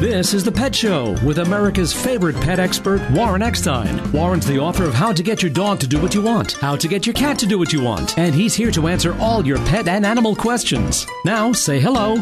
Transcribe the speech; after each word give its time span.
This 0.00 0.34
is 0.34 0.42
The 0.42 0.50
Pet 0.50 0.74
Show 0.74 1.16
with 1.24 1.38
America's 1.38 1.92
favorite 1.92 2.34
pet 2.40 2.58
expert, 2.58 3.00
Warren 3.12 3.40
Eckstein. 3.40 4.10
Warren's 4.10 4.46
the 4.46 4.58
author 4.58 4.84
of 4.84 4.92
How 4.92 5.12
to 5.12 5.22
Get 5.22 5.42
Your 5.42 5.50
Dog 5.50 5.78
to 5.80 5.86
Do 5.86 6.00
What 6.02 6.12
You 6.12 6.22
Want, 6.22 6.52
How 6.52 6.74
to 6.74 6.88
Get 6.88 7.06
Your 7.06 7.14
Cat 7.14 7.38
to 7.38 7.46
Do 7.46 7.56
What 7.56 7.72
You 7.72 7.82
Want, 7.82 8.18
and 8.18 8.34
he's 8.34 8.54
here 8.54 8.72
to 8.72 8.88
answer 8.88 9.16
all 9.20 9.46
your 9.46 9.58
pet 9.66 9.86
and 9.86 10.04
animal 10.04 10.34
questions. 10.34 11.06
Now, 11.24 11.52
say 11.52 11.78
hello, 11.78 12.16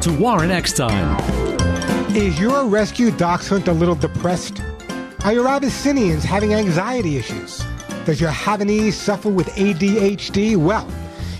to 0.00 0.16
Warren 0.18 0.52
Eckstein. 0.52 1.16
Is 2.14 2.38
your 2.38 2.64
rescue 2.66 3.10
dachshund 3.10 3.66
a 3.66 3.72
little 3.72 3.96
depressed? 3.96 4.62
Are 5.24 5.32
your 5.32 5.46
Abyssinians 5.46 6.24
having 6.24 6.52
anxiety 6.52 7.16
issues? 7.16 7.64
Does 8.06 8.20
your 8.20 8.32
Havanese 8.32 8.94
suffer 8.94 9.28
with 9.28 9.46
ADHD? 9.50 10.56
Well, 10.56 10.88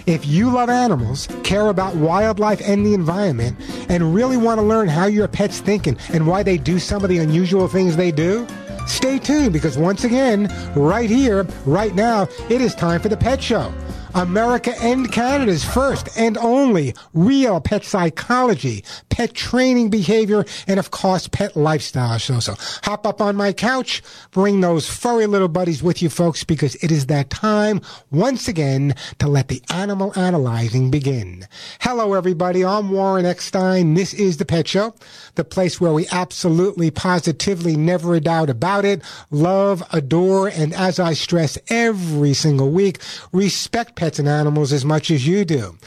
if 0.06 0.24
you 0.24 0.50
love 0.50 0.70
animals, 0.70 1.26
care 1.42 1.66
about 1.66 1.96
wildlife 1.96 2.60
and 2.64 2.86
the 2.86 2.94
environment, 2.94 3.56
and 3.88 4.14
really 4.14 4.36
want 4.36 4.60
to 4.60 4.62
learn 4.62 4.86
how 4.86 5.06
your 5.06 5.26
pet's 5.26 5.58
thinking 5.58 5.98
and 6.12 6.28
why 6.28 6.44
they 6.44 6.58
do 6.58 6.78
some 6.78 7.02
of 7.02 7.10
the 7.10 7.18
unusual 7.18 7.66
things 7.66 7.96
they 7.96 8.12
do, 8.12 8.46
stay 8.86 9.18
tuned 9.18 9.52
because 9.52 9.76
once 9.76 10.04
again, 10.04 10.46
right 10.76 11.10
here, 11.10 11.42
right 11.66 11.96
now, 11.96 12.28
it 12.48 12.60
is 12.60 12.76
time 12.76 13.00
for 13.00 13.08
the 13.08 13.16
Pet 13.16 13.42
Show. 13.42 13.74
America 14.14 14.74
and 14.82 15.10
Canada's 15.10 15.64
first 15.64 16.08
and 16.18 16.36
only 16.36 16.94
real 17.14 17.60
pet 17.60 17.82
psychology, 17.82 18.84
pet 19.08 19.32
training 19.32 19.88
behavior, 19.88 20.44
and 20.66 20.78
of 20.78 20.90
course, 20.90 21.28
pet 21.28 21.56
lifestyle 21.56 22.18
show. 22.18 22.38
So 22.38 22.54
hop 22.82 23.06
up 23.06 23.22
on 23.22 23.36
my 23.36 23.54
couch, 23.54 24.02
bring 24.30 24.60
those 24.60 24.86
furry 24.86 25.26
little 25.26 25.48
buddies 25.48 25.82
with 25.82 26.02
you 26.02 26.10
folks 26.10 26.44
because 26.44 26.74
it 26.76 26.92
is 26.92 27.06
that 27.06 27.30
time 27.30 27.80
once 28.10 28.48
again 28.48 28.94
to 29.18 29.28
let 29.28 29.48
the 29.48 29.62
animal 29.70 30.12
analyzing 30.18 30.90
begin. 30.90 31.46
Hello 31.80 32.12
everybody, 32.12 32.64
I'm 32.64 32.90
Warren 32.90 33.24
Eckstein. 33.24 33.94
This 33.94 34.12
is 34.12 34.36
the 34.36 34.44
Pet 34.44 34.68
Show, 34.68 34.94
the 35.36 35.44
place 35.44 35.80
where 35.80 35.92
we 35.92 36.06
absolutely, 36.12 36.90
positively, 36.90 37.76
never 37.76 38.14
a 38.14 38.20
doubt 38.20 38.50
about 38.50 38.84
it, 38.84 39.02
love, 39.30 39.82
adore, 39.90 40.48
and 40.48 40.74
as 40.74 41.00
I 41.00 41.14
stress 41.14 41.56
every 41.68 42.34
single 42.34 42.70
week, 42.70 42.98
respect 43.32 43.96
pets 44.02 44.18
and 44.18 44.28
animals 44.28 44.72
as 44.72 44.84
much 44.84 45.12
as 45.12 45.28
you 45.28 45.44
do. 45.44 45.78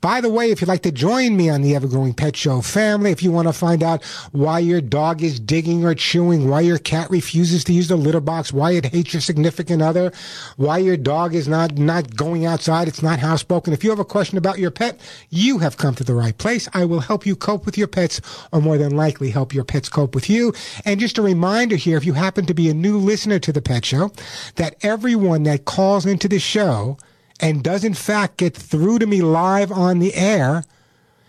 By 0.00 0.20
the 0.20 0.30
way, 0.30 0.52
if 0.52 0.60
you'd 0.60 0.68
like 0.68 0.82
to 0.82 0.92
join 0.92 1.36
me 1.36 1.50
on 1.50 1.62
the 1.62 1.72
Evergrowing 1.72 2.16
Pet 2.16 2.36
Show 2.36 2.60
family, 2.60 3.10
if 3.10 3.20
you 3.20 3.32
want 3.32 3.48
to 3.48 3.52
find 3.52 3.82
out 3.82 4.04
why 4.30 4.60
your 4.60 4.80
dog 4.80 5.24
is 5.24 5.40
digging 5.40 5.84
or 5.84 5.92
chewing, 5.92 6.48
why 6.48 6.60
your 6.60 6.78
cat 6.78 7.10
refuses 7.10 7.64
to 7.64 7.72
use 7.72 7.88
the 7.88 7.96
litter 7.96 8.20
box, 8.20 8.52
why 8.52 8.70
it 8.70 8.84
hates 8.84 9.12
your 9.12 9.20
significant 9.20 9.82
other, 9.82 10.12
why 10.56 10.78
your 10.78 10.96
dog 10.96 11.34
is 11.34 11.48
not, 11.48 11.76
not 11.76 12.14
going 12.14 12.46
outside, 12.46 12.86
it's 12.86 13.02
not 13.02 13.18
housebroken. 13.18 13.72
If 13.72 13.82
you 13.82 13.90
have 13.90 13.98
a 13.98 14.04
question 14.04 14.38
about 14.38 14.60
your 14.60 14.70
pet, 14.70 15.00
you 15.30 15.58
have 15.58 15.76
come 15.76 15.96
to 15.96 16.04
the 16.04 16.14
right 16.14 16.38
place. 16.38 16.68
I 16.74 16.84
will 16.84 17.00
help 17.00 17.26
you 17.26 17.34
cope 17.34 17.66
with 17.66 17.76
your 17.76 17.88
pets, 17.88 18.20
or 18.52 18.60
more 18.60 18.78
than 18.78 18.94
likely 18.94 19.30
help 19.30 19.52
your 19.52 19.64
pets 19.64 19.88
cope 19.88 20.14
with 20.14 20.30
you. 20.30 20.54
And 20.84 21.00
just 21.00 21.18
a 21.18 21.22
reminder 21.22 21.74
here, 21.74 21.96
if 21.96 22.06
you 22.06 22.12
happen 22.12 22.46
to 22.46 22.54
be 22.54 22.70
a 22.70 22.74
new 22.74 22.98
listener 22.98 23.40
to 23.40 23.52
the 23.52 23.62
Pet 23.62 23.84
Show, 23.84 24.12
that 24.54 24.76
everyone 24.82 25.42
that 25.42 25.64
calls 25.64 26.06
into 26.06 26.28
the 26.28 26.38
show 26.38 26.98
and 27.40 27.62
does 27.62 27.84
in 27.84 27.94
fact 27.94 28.38
get 28.38 28.56
through 28.56 28.98
to 28.98 29.06
me 29.06 29.22
live 29.22 29.72
on 29.72 29.98
the 29.98 30.14
air 30.14 30.64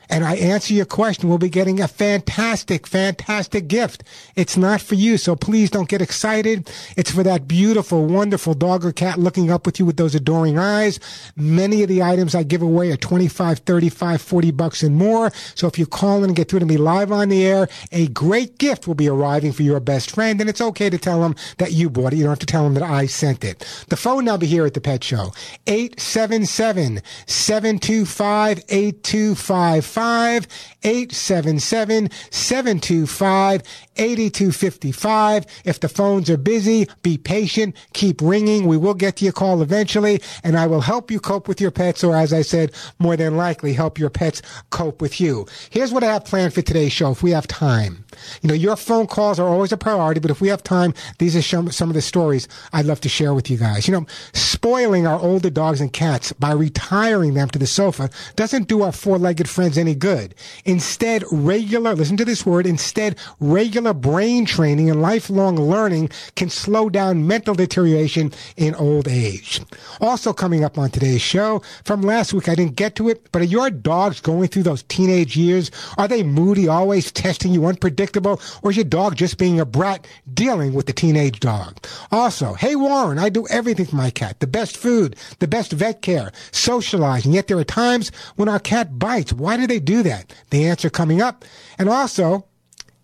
and 0.10 0.24
I 0.24 0.36
answer 0.36 0.74
your 0.74 0.86
question, 0.86 1.30
we'll 1.30 1.38
be 1.38 1.50
getting 1.50 1.80
a 1.82 1.88
fantastic, 1.88 2.88
fantastic 2.88 3.68
gift. 3.68 4.04
It's 4.36 4.58
not 4.58 4.82
for 4.82 4.96
you, 4.96 5.18
so 5.18 5.36
please 5.36 5.70
don't 5.70 5.90
get 5.90 6.02
excited. 6.02 6.72
It's 6.96 7.12
for 7.12 7.24
that 7.24 7.48
beautiful, 7.48 8.06
wonderful 8.06 8.54
dog 8.54 8.86
or 8.86 8.92
cat 8.92 9.20
looking 9.20 9.52
up 9.52 9.66
with 9.66 9.80
you 9.80 9.86
with 9.86 9.98
those 9.98 10.16
adoring 10.16 10.58
eyes. 10.58 11.00
Many 11.36 11.84
of 11.84 11.90
the 11.90 12.04
items 12.04 12.36
I 12.36 12.44
give 12.44 12.62
away 12.62 12.92
are 12.92 12.98
25, 12.98 13.60
35, 13.60 14.22
40 14.22 14.52
bucks 14.52 14.84
and 14.84 14.96
more. 14.96 15.32
So 15.56 15.68
if 15.68 15.80
you 15.80 15.86
call 15.86 16.20
in 16.20 16.26
and 16.26 16.36
get 16.36 16.50
through 16.50 16.60
to 16.60 16.66
me 16.66 16.78
live 16.78 17.12
on 17.12 17.30
the 17.30 17.46
air, 17.46 17.68
a 17.92 18.08
great 18.08 18.58
gift 18.58 18.88
will 18.88 18.96
be 18.96 19.10
arriving 19.10 19.52
for 19.52 19.64
your 19.64 19.80
best 19.80 20.12
friend, 20.12 20.40
and 20.40 20.50
it's 20.50 20.62
okay 20.62 20.90
to 20.90 20.98
tell 20.98 21.22
them 21.22 21.36
that 21.58 21.72
you 21.72 21.90
bought 21.90 22.14
it. 22.14 22.18
You 22.18 22.24
don't 22.24 22.32
have 22.32 22.40
to 22.40 22.46
tell 22.46 22.64
them 22.64 22.74
that 22.76 22.84
I 22.84 23.06
sent 23.06 23.44
it. 23.44 23.60
The 23.90 23.98
phone 23.98 24.26
number 24.26 24.46
here 24.46 24.66
at 24.66 24.74
the 24.74 24.82
Pet 24.82 25.04
Show, 25.04 25.32
877 25.68 27.02
725 27.26 28.64
8255 28.70 29.86
877 29.96 32.10
725 32.32 33.62
8255. 33.98 35.46
If 35.66 35.80
the 35.80 35.90
phones 35.90 36.30
are 36.30 36.38
busy, 36.38 36.88
be 37.02 37.18
patient, 37.18 37.76
keep 37.94 38.22
ringing. 38.22 38.68
We 38.68 38.78
will 38.78 38.94
get 38.94 39.18
to 39.18 39.26
your 39.26 39.34
call 39.34 39.62
eventually, 39.62 40.22
and 40.44 40.58
I 40.58 40.68
will 40.68 40.82
help 40.82 41.12
you 41.12 41.20
cope 41.20 41.48
with 41.48 41.62
your 41.62 41.72
pets, 41.72 42.04
or 42.04 42.16
as 42.16 42.34
I 42.34 42.42
said, 42.42 42.72
more 43.00 43.16
than 43.16 43.38
likely 43.38 43.74
help 43.74 43.98
your 44.00 44.10
pets 44.10 44.42
cope 44.70 45.02
with 45.02 45.20
you. 45.20 45.46
Here's 45.70 45.92
what 45.92 46.04
I 46.04 46.14
have 46.14 46.26
planned 46.26 46.54
for 46.54 46.62
today's 46.62 46.92
show 46.92 47.12
if 47.12 47.24
we 47.24 47.32
have 47.32 47.48
time. 47.48 48.06
You 48.42 48.50
know, 48.50 48.54
your 48.54 48.76
phone 48.76 49.08
calls 49.08 49.40
are 49.40 49.48
always 49.48 49.72
a 49.72 49.78
priority, 49.78 50.20
but 50.20 50.32
if 50.32 50.42
we 50.42 50.48
have 50.48 50.64
time, 50.64 50.94
these 51.20 51.36
are 51.36 51.42
some, 51.42 51.72
some 51.72 51.90
of 51.90 51.96
the 51.96 52.02
stories 52.02 52.48
I'd 52.74 52.86
love 52.86 53.02
to 53.02 53.10
share 53.10 53.34
with 53.34 53.50
you 53.50 53.58
guys. 53.58 53.88
You 53.88 53.94
know, 53.94 54.06
spoiling 54.34 55.06
our 55.06 55.20
older 55.20 55.50
dogs 55.50 55.82
and 55.82 55.92
cats 55.92 56.32
by 56.34 56.52
retiring 56.52 57.34
them 57.34 57.50
to 57.50 57.60
the 57.60 57.68
sofa 57.68 58.10
doesn't 58.36 58.68
do 58.68 58.82
our 58.84 58.92
four-legged 58.92 59.50
friends 59.50 59.78
any 59.78 59.96
good. 59.96 60.36
Instead, 60.64 61.24
regular, 61.32 61.94
listen 61.96 62.18
to 62.18 62.26
this 62.26 62.46
word, 62.46 62.66
instead, 62.66 63.18
regular 63.40 63.85
brain 63.94 64.46
training 64.46 64.90
and 64.90 65.02
lifelong 65.02 65.56
learning 65.56 66.10
can 66.36 66.50
slow 66.50 66.90
down 66.90 67.28
mental 67.28 67.54
deterioration 67.54 68.32
in 68.58 68.76
old 68.76 69.08
age. 69.08 69.62
Also 70.02 70.34
coming 70.34 70.64
up 70.64 70.78
on 70.78 70.90
today's 70.90 71.22
show, 71.22 71.62
from 71.84 72.02
last 72.02 72.34
week, 72.34 72.50
I 72.50 72.56
didn't 72.56 72.76
get 72.76 72.96
to 72.96 73.10
it, 73.10 73.32
but 73.32 73.42
are 73.42 73.46
your 73.46 73.70
dogs 73.70 74.20
going 74.22 74.48
through 74.48 74.64
those 74.64 74.84
teenage 74.84 75.38
years? 75.38 75.72
Are 75.98 76.08
they 76.08 76.24
moody, 76.24 76.68
always 76.68 77.12
testing 77.12 77.54
you, 77.54 77.66
unpredictable, 77.66 78.42
or 78.64 78.72
is 78.72 78.78
your 78.78 78.86
dog 78.86 79.16
just 79.16 79.38
being 79.38 79.60
a 79.60 79.66
brat 79.66 80.08
dealing 80.34 80.74
with 80.74 80.86
the 80.86 80.94
teenage 80.94 81.40
dog? 81.40 81.78
Also, 82.12 82.54
hey 82.54 82.76
Warren, 82.76 83.20
I 83.20 83.30
do 83.30 83.48
everything 83.48 83.86
for 83.86 83.96
my 83.96 84.10
cat. 84.10 84.40
The 84.40 84.48
best 84.48 84.78
food, 84.78 85.16
the 85.40 85.48
best 85.48 85.72
vet 85.72 86.02
care, 86.02 86.32
socializing, 86.52 87.34
yet 87.34 87.48
there 87.48 87.58
are 87.58 87.64
times 87.64 88.12
when 88.36 88.50
our 88.50 88.60
cat 88.60 88.98
bites. 88.98 89.34
Why 89.34 89.58
do 89.58 89.68
they 89.68 89.80
do 89.80 90.04
that? 90.04 90.34
The 90.50 90.66
answer 90.66 90.90
coming 90.90 91.22
up. 91.22 91.46
And 91.78 91.90
also, 91.90 92.46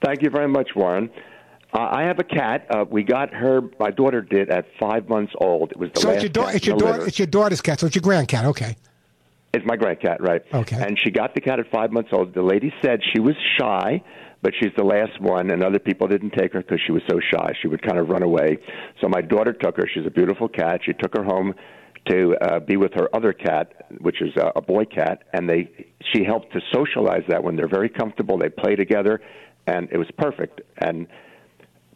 Thank 0.04 0.22
you 0.22 0.30
very 0.30 0.48
much, 0.48 0.76
Warren. 0.76 1.10
Uh, 1.72 1.88
I 1.90 2.02
have 2.02 2.18
a 2.18 2.24
cat. 2.24 2.66
Uh, 2.70 2.84
we 2.88 3.02
got 3.02 3.32
her. 3.34 3.60
My 3.78 3.90
daughter 3.90 4.22
did 4.22 4.48
at 4.48 4.66
five 4.78 5.08
months 5.08 5.34
old. 5.38 5.72
It 5.72 5.76
was 5.76 5.90
the 5.94 6.00
so 6.00 6.08
last. 6.08 6.16
it's 6.16 6.22
your, 6.24 6.30
da- 6.30 6.48
it's, 6.48 6.66
your 6.66 7.06
it's 7.06 7.18
your 7.18 7.26
daughter's 7.26 7.60
cat, 7.60 7.80
so 7.80 7.86
it's 7.86 7.94
your 7.94 8.02
grandcat. 8.02 8.44
Okay. 8.44 8.76
It's 9.54 9.64
my 9.64 9.76
grandcat, 9.76 10.20
right? 10.20 10.42
Okay. 10.52 10.76
And 10.76 10.98
she 11.02 11.10
got 11.10 11.34
the 11.34 11.40
cat 11.40 11.58
at 11.58 11.70
five 11.70 11.90
months 11.90 12.10
old. 12.12 12.34
The 12.34 12.42
lady 12.42 12.72
said 12.82 13.00
she 13.14 13.20
was 13.20 13.34
shy, 13.58 14.02
but 14.42 14.52
she's 14.60 14.72
the 14.76 14.84
last 14.84 15.20
one, 15.20 15.50
and 15.50 15.62
other 15.64 15.78
people 15.78 16.06
didn't 16.06 16.30
take 16.32 16.52
her 16.52 16.60
because 16.60 16.80
she 16.84 16.92
was 16.92 17.02
so 17.08 17.18
shy. 17.18 17.54
She 17.60 17.68
would 17.68 17.82
kind 17.82 17.98
of 17.98 18.08
run 18.08 18.22
away. 18.22 18.58
So 19.00 19.08
my 19.08 19.22
daughter 19.22 19.52
took 19.52 19.76
her. 19.78 19.88
She's 19.92 20.06
a 20.06 20.10
beautiful 20.10 20.48
cat. 20.48 20.80
She 20.84 20.92
took 20.92 21.16
her 21.16 21.24
home. 21.24 21.54
to 22.06 22.36
uh, 22.40 22.60
be 22.60 22.76
with 22.76 22.92
her 22.94 23.14
other 23.14 23.32
cat, 23.32 23.86
which 24.00 24.22
is 24.22 24.34
a, 24.36 24.52
a 24.56 24.62
boy 24.62 24.84
cat, 24.84 25.24
and 25.32 25.48
they 25.48 25.68
she 26.12 26.24
helped 26.24 26.52
to 26.52 26.60
socialize 26.72 27.22
that 27.28 27.42
when 27.42 27.56
they're 27.56 27.68
very 27.68 27.88
comfortable. 27.88 28.38
They 28.38 28.48
play 28.48 28.76
together, 28.76 29.20
and 29.66 29.88
it 29.90 29.98
was 29.98 30.08
perfect. 30.16 30.60
And 30.78 31.06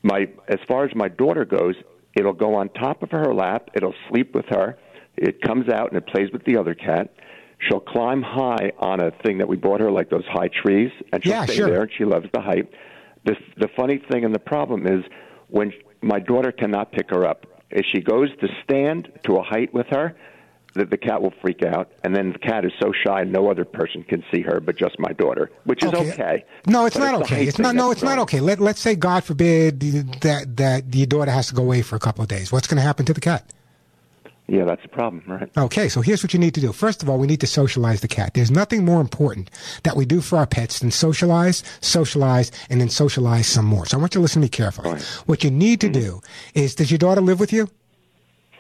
my 0.03 0.29
as 0.49 0.59
far 0.69 0.85
as 0.85 0.95
my 0.95 1.09
daughter 1.09 1.45
goes, 1.45 1.75
it'll 2.15 2.33
go 2.33 2.55
on 2.55 2.69
top 2.71 3.03
of 3.03 3.11
her 3.11 3.33
lap. 3.35 3.71
It'll 3.75 3.95
sleep 4.11 4.35
with 4.35 4.47
her. 4.51 4.77
It 5.17 5.41
comes 5.43 5.69
out 5.69 5.93
and 5.93 5.99
it 5.99 6.07
plays 6.07 6.31
with 6.33 6.45
the 6.45 6.57
other 6.57 6.75
cat. 6.75 7.13
She'll 7.69 7.81
climb 7.81 8.23
high 8.23 8.73
on 8.79 9.01
a 9.01 9.11
thing 9.25 9.39
that 9.39 9.49
we 9.49 9.57
bought 9.57 9.81
her, 9.81 9.91
like 9.91 10.11
those 10.11 10.27
high 10.27 10.49
trees, 10.49 10.91
and 11.13 11.23
she'll 11.23 11.33
Yeah, 11.33 11.45
stay 11.45 11.55
sure. 11.57 11.71
there. 11.71 11.83
And 11.83 11.91
she 11.97 12.05
loves 12.05 12.27
the 12.33 12.41
height. 12.41 12.69
The 13.25 13.37
the 13.57 13.69
funny 13.77 13.99
thing 14.11 14.25
and 14.25 14.35
the 14.35 14.41
problem 14.41 14.87
is 14.87 15.05
when 15.49 15.73
my 16.01 16.19
daughter 16.19 16.51
cannot 16.51 16.91
pick 16.93 17.11
her 17.11 17.25
up. 17.27 17.47
If 17.71 17.87
she 17.95 18.01
goes 18.03 18.29
to 18.41 18.49
stand 18.65 19.11
to 19.25 19.37
a 19.37 19.43
height 19.43 19.73
with 19.73 19.87
her, 19.91 20.15
that 20.75 20.91
the 20.91 20.97
cat 20.97 21.23
will 21.23 21.33
freak 21.43 21.63
out, 21.63 21.93
and 22.03 22.17
then 22.17 22.33
the 22.33 22.39
cat 22.39 22.65
is 22.65 22.73
so 22.83 22.93
shy 23.07 23.23
no 23.25 23.51
other 23.51 23.65
person 23.65 24.03
can 24.03 24.25
see 24.35 24.41
her 24.41 24.59
but 24.59 24.77
just 24.77 24.99
my 24.99 25.13
daughter, 25.13 25.51
which 25.65 25.85
is 25.85 25.93
okay. 25.93 26.45
No, 26.67 26.87
it's 26.87 26.97
But 26.97 27.11
not 27.13 27.19
the 27.19 27.25
okay. 27.25 27.45
It's 27.47 27.59
not. 27.59 27.75
No, 27.77 27.91
it's 27.93 28.03
not 28.03 28.19
okay. 28.21 28.41
Let 28.41 28.59
Let's 28.59 28.81
say, 28.81 28.97
God 28.97 29.23
forbid, 29.23 29.81
that 30.23 30.57
that 30.57 30.95
your 30.95 31.07
daughter 31.07 31.31
has 31.31 31.47
to 31.49 31.55
go 31.55 31.63
away 31.63 31.83
for 31.83 31.95
a 31.95 32.01
couple 32.01 32.23
of 32.23 32.29
days. 32.29 32.51
What's 32.51 32.67
going 32.67 32.79
to 32.79 32.83
happen 32.83 33.05
to 33.07 33.13
the 33.15 33.21
cat? 33.21 33.53
Yeah, 34.53 34.67
that's 34.67 34.83
the 34.83 34.89
problem, 34.89 35.23
right? 35.27 35.49
Okay, 35.57 35.89
so 35.89 36.03
here's 36.03 36.23
what 36.23 36.35
you 36.35 36.39
need 36.39 36.53
to 36.57 36.61
do. 36.61 36.73
First 36.73 37.03
of 37.03 37.09
all, 37.09 37.17
we 37.19 37.27
need 37.27 37.41
to 37.41 37.47
socialize 37.47 38.03
the 38.03 38.09
cat. 38.09 38.35
There's 38.35 38.51
nothing 38.51 38.85
more 38.85 39.01
important 39.01 39.51
that 39.85 39.97
we 39.97 40.05
do 40.05 40.21
for 40.21 40.37
our 40.37 40.47
pets 40.47 40.81
than 40.81 40.91
socialize, 40.91 41.63
socialize, 41.81 42.53
and 42.69 42.79
then 42.79 42.91
socialize 42.91 43.47
some 43.47 43.65
more. 43.65 43.87
So 43.87 43.97
I 43.97 44.01
want 44.01 44.15
you 44.15 44.19
to 44.19 44.23
listen 44.23 44.43
to 44.43 44.45
me 44.45 44.51
carefully. 44.51 44.91
Right. 44.93 45.03
What 45.25 45.43
you 45.43 45.51
need 45.51 45.81
to 45.81 45.89
do 45.89 46.21
is, 46.53 46.75
does 46.75 46.91
your 46.91 46.99
daughter 46.99 47.23
live 47.23 47.41
with 47.41 47.51
you? 47.51 47.67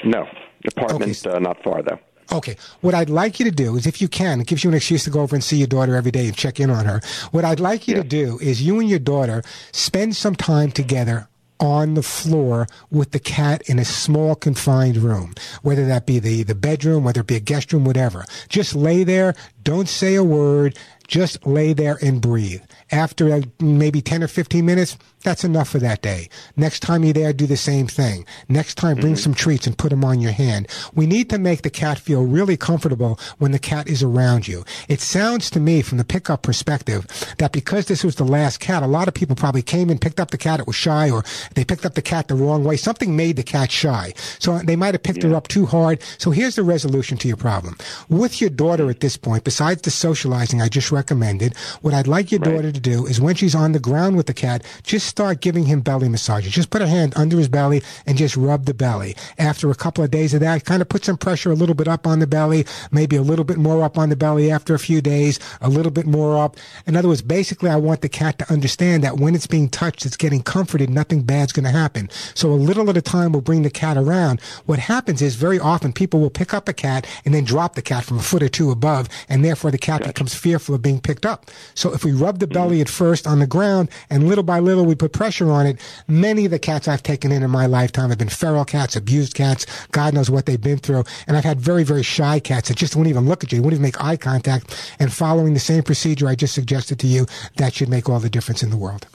No, 0.02 0.26
apartment 0.74 1.26
Okay. 1.26 1.30
uh, 1.36 1.38
not 1.40 1.62
far 1.62 1.82
though. 1.82 1.98
Okay. 2.34 2.56
What 2.80 2.94
I'd 2.94 3.10
like 3.10 3.38
you 3.38 3.44
to 3.44 3.50
do 3.50 3.76
is, 3.76 3.86
if 3.86 4.00
you 4.00 4.08
can, 4.08 4.40
it 4.40 4.46
gives 4.46 4.64
you 4.64 4.70
an 4.70 4.74
excuse 4.76 5.04
to 5.04 5.10
go 5.10 5.20
over 5.20 5.36
and 5.36 5.44
see 5.44 5.58
your 5.58 5.66
daughter 5.66 5.94
every 5.94 6.10
day 6.10 6.26
and 6.26 6.34
check 6.34 6.58
in 6.58 6.70
on 6.70 6.86
her. 6.86 7.02
What 7.32 7.44
I'd 7.44 7.60
like 7.60 7.86
you 7.86 7.96
to 7.96 8.02
do 8.04 8.38
is 8.40 8.62
you 8.62 8.80
and 8.80 8.88
your 8.88 8.98
daughter 8.98 9.42
spend 9.72 10.16
some 10.16 10.36
time 10.36 10.70
together 10.70 11.28
on 11.62 11.94
the 11.94 12.02
floor 12.02 12.66
with 12.90 13.12
the 13.12 13.20
cat 13.20 13.62
in 13.66 13.78
a 13.78 13.84
small 13.84 14.34
confined 14.34 14.96
room, 14.96 15.32
whether 15.62 15.86
that 15.86 16.06
be 16.06 16.18
the, 16.18 16.42
the 16.42 16.56
bedroom, 16.56 17.04
whether 17.04 17.20
it 17.20 17.28
be 17.28 17.36
a 17.36 17.40
guest 17.40 17.72
room, 17.72 17.84
whatever. 17.84 18.24
Just 18.48 18.74
lay 18.74 19.04
there. 19.04 19.34
Don't 19.62 19.88
say 19.88 20.16
a 20.16 20.24
word. 20.24 20.76
Just 21.12 21.46
lay 21.46 21.74
there 21.74 21.98
and 22.00 22.22
breathe. 22.22 22.62
After 22.90 23.30
uh, 23.30 23.42
maybe 23.60 24.00
10 24.00 24.22
or 24.22 24.28
15 24.28 24.64
minutes, 24.64 24.96
that's 25.22 25.44
enough 25.44 25.68
for 25.68 25.78
that 25.78 26.00
day. 26.00 26.30
Next 26.56 26.80
time 26.80 27.04
you're 27.04 27.12
there, 27.12 27.34
do 27.34 27.46
the 27.46 27.56
same 27.58 27.86
thing. 27.86 28.24
Next 28.48 28.76
time, 28.76 28.96
bring 28.96 29.12
mm-hmm. 29.12 29.20
some 29.20 29.34
treats 29.34 29.66
and 29.66 29.76
put 29.76 29.90
them 29.90 30.06
on 30.06 30.20
your 30.20 30.32
hand. 30.32 30.68
We 30.94 31.06
need 31.06 31.28
to 31.28 31.38
make 31.38 31.62
the 31.62 31.70
cat 31.70 31.98
feel 31.98 32.24
really 32.24 32.56
comfortable 32.56 33.20
when 33.36 33.52
the 33.52 33.58
cat 33.58 33.88
is 33.88 34.02
around 34.02 34.48
you. 34.48 34.64
It 34.88 35.00
sounds 35.00 35.50
to 35.50 35.60
me, 35.60 35.82
from 35.82 35.98
the 35.98 36.04
pickup 36.04 36.42
perspective, 36.42 37.06
that 37.36 37.52
because 37.52 37.86
this 37.86 38.02
was 38.02 38.16
the 38.16 38.24
last 38.24 38.58
cat, 38.58 38.82
a 38.82 38.86
lot 38.86 39.06
of 39.06 39.12
people 39.12 39.36
probably 39.36 39.62
came 39.62 39.90
and 39.90 40.00
picked 40.00 40.18
up 40.18 40.30
the 40.30 40.38
cat, 40.38 40.60
it 40.60 40.66
was 40.66 40.76
shy, 40.76 41.10
or 41.10 41.24
they 41.54 41.64
picked 41.64 41.84
up 41.84 41.94
the 41.94 42.02
cat 42.02 42.28
the 42.28 42.34
wrong 42.34 42.64
way. 42.64 42.76
Something 42.76 43.14
made 43.14 43.36
the 43.36 43.42
cat 43.42 43.70
shy. 43.70 44.14
So 44.38 44.54
uh, 44.54 44.62
they 44.62 44.76
might 44.76 44.94
have 44.94 45.02
picked 45.02 45.22
her 45.24 45.34
up 45.34 45.46
too 45.46 45.66
hard. 45.66 46.02
So 46.16 46.30
here's 46.30 46.56
the 46.56 46.62
resolution 46.62 47.18
to 47.18 47.28
your 47.28 47.36
problem. 47.36 47.76
With 48.08 48.40
your 48.40 48.50
daughter 48.50 48.84
hmm. 48.84 48.90
at 48.90 49.00
this 49.00 49.18
point, 49.18 49.44
besides 49.44 49.82
the 49.82 49.90
socializing 49.90 50.62
I 50.62 50.68
just 50.68 50.90
recommended, 50.90 51.01
what 51.10 51.94
I'd 51.94 52.06
like 52.06 52.30
your 52.30 52.38
daughter 52.38 52.72
to 52.72 52.80
do 52.80 53.06
is 53.06 53.20
when 53.20 53.34
she's 53.34 53.54
on 53.54 53.72
the 53.72 53.78
ground 53.78 54.16
with 54.16 54.26
the 54.26 54.34
cat, 54.34 54.64
just 54.82 55.06
start 55.06 55.40
giving 55.40 55.64
him 55.66 55.80
belly 55.80 56.08
massages. 56.08 56.52
Just 56.52 56.70
put 56.70 56.82
a 56.82 56.86
hand 56.86 57.12
under 57.16 57.36
his 57.36 57.48
belly 57.48 57.82
and 58.06 58.16
just 58.16 58.36
rub 58.36 58.64
the 58.64 58.74
belly. 58.74 59.16
After 59.38 59.70
a 59.70 59.74
couple 59.74 60.04
of 60.04 60.10
days 60.10 60.34
of 60.34 60.40
that, 60.40 60.64
kind 60.64 60.82
of 60.82 60.88
put 60.88 61.04
some 61.04 61.16
pressure 61.16 61.50
a 61.50 61.54
little 61.54 61.74
bit 61.74 61.88
up 61.88 62.06
on 62.06 62.18
the 62.18 62.26
belly, 62.26 62.66
maybe 62.90 63.16
a 63.16 63.22
little 63.22 63.44
bit 63.44 63.58
more 63.58 63.82
up 63.82 63.98
on 63.98 64.08
the 64.08 64.16
belly 64.16 64.50
after 64.50 64.74
a 64.74 64.78
few 64.78 65.00
days, 65.00 65.38
a 65.60 65.68
little 65.68 65.92
bit 65.92 66.06
more 66.06 66.36
up. 66.38 66.56
In 66.86 66.96
other 66.96 67.08
words, 67.08 67.22
basically, 67.22 67.70
I 67.70 67.76
want 67.76 68.00
the 68.00 68.08
cat 68.08 68.38
to 68.38 68.52
understand 68.52 69.02
that 69.04 69.16
when 69.18 69.34
it's 69.34 69.46
being 69.46 69.68
touched, 69.68 70.06
it's 70.06 70.16
getting 70.16 70.42
comforted, 70.42 70.90
nothing 70.90 71.22
bad's 71.22 71.52
going 71.52 71.64
to 71.64 71.70
happen. 71.70 72.10
So 72.34 72.50
a 72.50 72.54
little 72.54 72.88
at 72.90 72.96
a 72.96 73.02
time 73.02 73.32
will 73.32 73.40
bring 73.40 73.62
the 73.62 73.70
cat 73.70 73.96
around. 73.96 74.40
What 74.66 74.78
happens 74.78 75.22
is 75.22 75.34
very 75.34 75.58
often 75.58 75.92
people 75.92 76.20
will 76.20 76.30
pick 76.30 76.54
up 76.54 76.68
a 76.68 76.72
cat 76.72 77.06
and 77.24 77.34
then 77.34 77.44
drop 77.44 77.74
the 77.74 77.82
cat 77.82 78.04
from 78.04 78.18
a 78.18 78.22
foot 78.22 78.42
or 78.42 78.48
two 78.48 78.70
above, 78.70 79.08
and 79.28 79.44
therefore 79.44 79.70
the 79.70 79.78
cat 79.78 80.04
becomes 80.04 80.34
fearful 80.34 80.74
of 80.74 80.82
being 80.82 80.91
picked 81.00 81.26
up. 81.26 81.50
So 81.74 81.92
if 81.92 82.04
we 82.04 82.12
rub 82.12 82.38
the 82.38 82.46
mm-hmm. 82.46 82.54
belly 82.54 82.80
at 82.80 82.88
first 82.88 83.26
on 83.26 83.38
the 83.38 83.46
ground 83.46 83.90
and 84.10 84.28
little 84.28 84.44
by 84.44 84.58
little 84.58 84.84
we 84.84 84.94
put 84.94 85.12
pressure 85.12 85.50
on 85.50 85.66
it, 85.66 85.80
many 86.08 86.44
of 86.44 86.50
the 86.50 86.58
cats 86.58 86.88
I've 86.88 87.02
taken 87.02 87.32
in 87.32 87.42
in 87.42 87.50
my 87.50 87.66
lifetime 87.66 88.10
have 88.10 88.18
been 88.18 88.28
feral 88.28 88.64
cats, 88.64 88.96
abused 88.96 89.34
cats, 89.34 89.66
God 89.88 90.14
knows 90.14 90.30
what 90.30 90.46
they've 90.46 90.60
been 90.60 90.78
through. 90.78 91.04
And 91.26 91.36
I've 91.36 91.44
had 91.44 91.60
very, 91.60 91.84
very 91.84 92.02
shy 92.02 92.40
cats 92.40 92.68
that 92.68 92.76
just 92.76 92.96
wouldn't 92.96 93.10
even 93.10 93.26
look 93.26 93.44
at 93.44 93.52
you, 93.52 93.62
wouldn't 93.62 93.74
even 93.74 93.82
make 93.82 94.02
eye 94.02 94.16
contact. 94.16 94.96
And 94.98 95.12
following 95.12 95.54
the 95.54 95.60
same 95.60 95.82
procedure 95.82 96.28
I 96.28 96.34
just 96.34 96.54
suggested 96.54 96.98
to 97.00 97.06
you, 97.06 97.26
that 97.56 97.74
should 97.74 97.88
make 97.88 98.08
all 98.08 98.20
the 98.20 98.30
difference 98.30 98.62
in 98.62 98.70
the 98.70 98.76
world. 98.76 99.06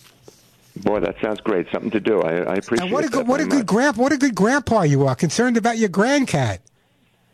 Boy, 0.84 1.00
that 1.00 1.16
sounds 1.22 1.42
great. 1.42 1.68
Something 1.72 1.92
to 1.92 2.00
do. 2.00 2.22
I, 2.22 2.32
I 2.32 2.56
appreciate 2.56 2.86
And 2.86 2.92
what 2.92 3.04
a 3.04 3.10
good, 3.10 3.28
what 3.28 3.42
a 3.42 3.46
good 3.46 3.66
grandpa, 3.66 4.02
what 4.02 4.12
a 4.12 4.18
good 4.18 4.36
grandpa 4.36 4.84
you 4.84 5.08
are, 5.08 5.16
concerned 5.16 5.58
about 5.58 5.78
your 5.78 5.90
grandcat. 5.90 6.60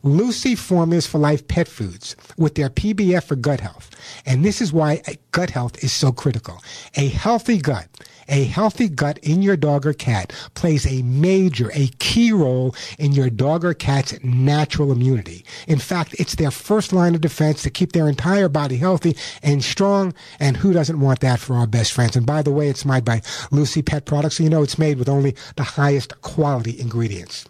Lucy 0.04 0.56
Formulas 0.56 1.08
for 1.08 1.18
Life 1.18 1.48
pet 1.48 1.68
foods 1.68 2.16
with 2.38 2.56
their 2.56 2.70
PBF 2.70 3.24
for 3.24 3.36
gut 3.36 3.60
health. 3.60 3.90
And 4.26 4.44
this 4.44 4.62
is 4.62 4.74
why 4.74 5.02
gut 5.32 5.50
health 5.50 5.84
is 5.84 5.94
so 5.94 6.12
critical. 6.12 6.62
A 6.96 7.08
healthy 7.08 7.58
gut 7.58 7.88
a 8.28 8.46
healthy 8.46 8.90
gut 8.90 9.18
in 9.20 9.42
your 9.42 9.58
dog 9.58 9.86
or 9.86 9.94
cat 9.94 10.34
plays 10.54 10.86
a 10.86 11.02
major, 11.04 11.72
a 11.74 11.88
key 12.00 12.32
role 12.32 12.76
in 12.98 13.12
your 13.12 13.30
dog 13.30 13.66
or 13.66 13.74
cat's 13.74 14.22
natural 14.24 14.92
immunity. 14.92 15.46
In 15.68 15.80
fact, 15.80 16.16
it's 16.20 16.36
their 16.36 16.52
first 16.52 16.94
line 16.94 17.16
of 17.16 17.22
defense 17.22 17.64
to 17.64 17.70
keep 17.70 17.92
their 17.92 18.08
entire 18.08 18.50
body 18.50 18.78
healthy 18.78 19.16
and 19.42 19.64
strong. 19.64 20.14
And 20.40 20.58
who 20.58 20.74
doesn't 20.74 21.00
want 21.00 21.20
that 21.22 21.40
for 21.40 21.56
our 21.56 21.68
best 21.68 21.94
friends? 21.94 22.16
And 22.16 22.26
by 22.26 22.42
the 22.42 22.52
way, 22.52 22.70
it's 22.70 22.86
made 22.86 23.06
by 23.06 23.22
Lucy 23.52 23.82
Pet 23.82 24.06
Products, 24.06 24.38
so 24.38 24.44
you 24.44 24.50
know 24.50 24.64
it's 24.64 24.80
made 24.80 24.98
with 24.98 25.10
only 25.10 25.36
the 25.56 25.64
highest 25.64 26.22
quality 26.22 26.80
ingredients. 26.80 27.46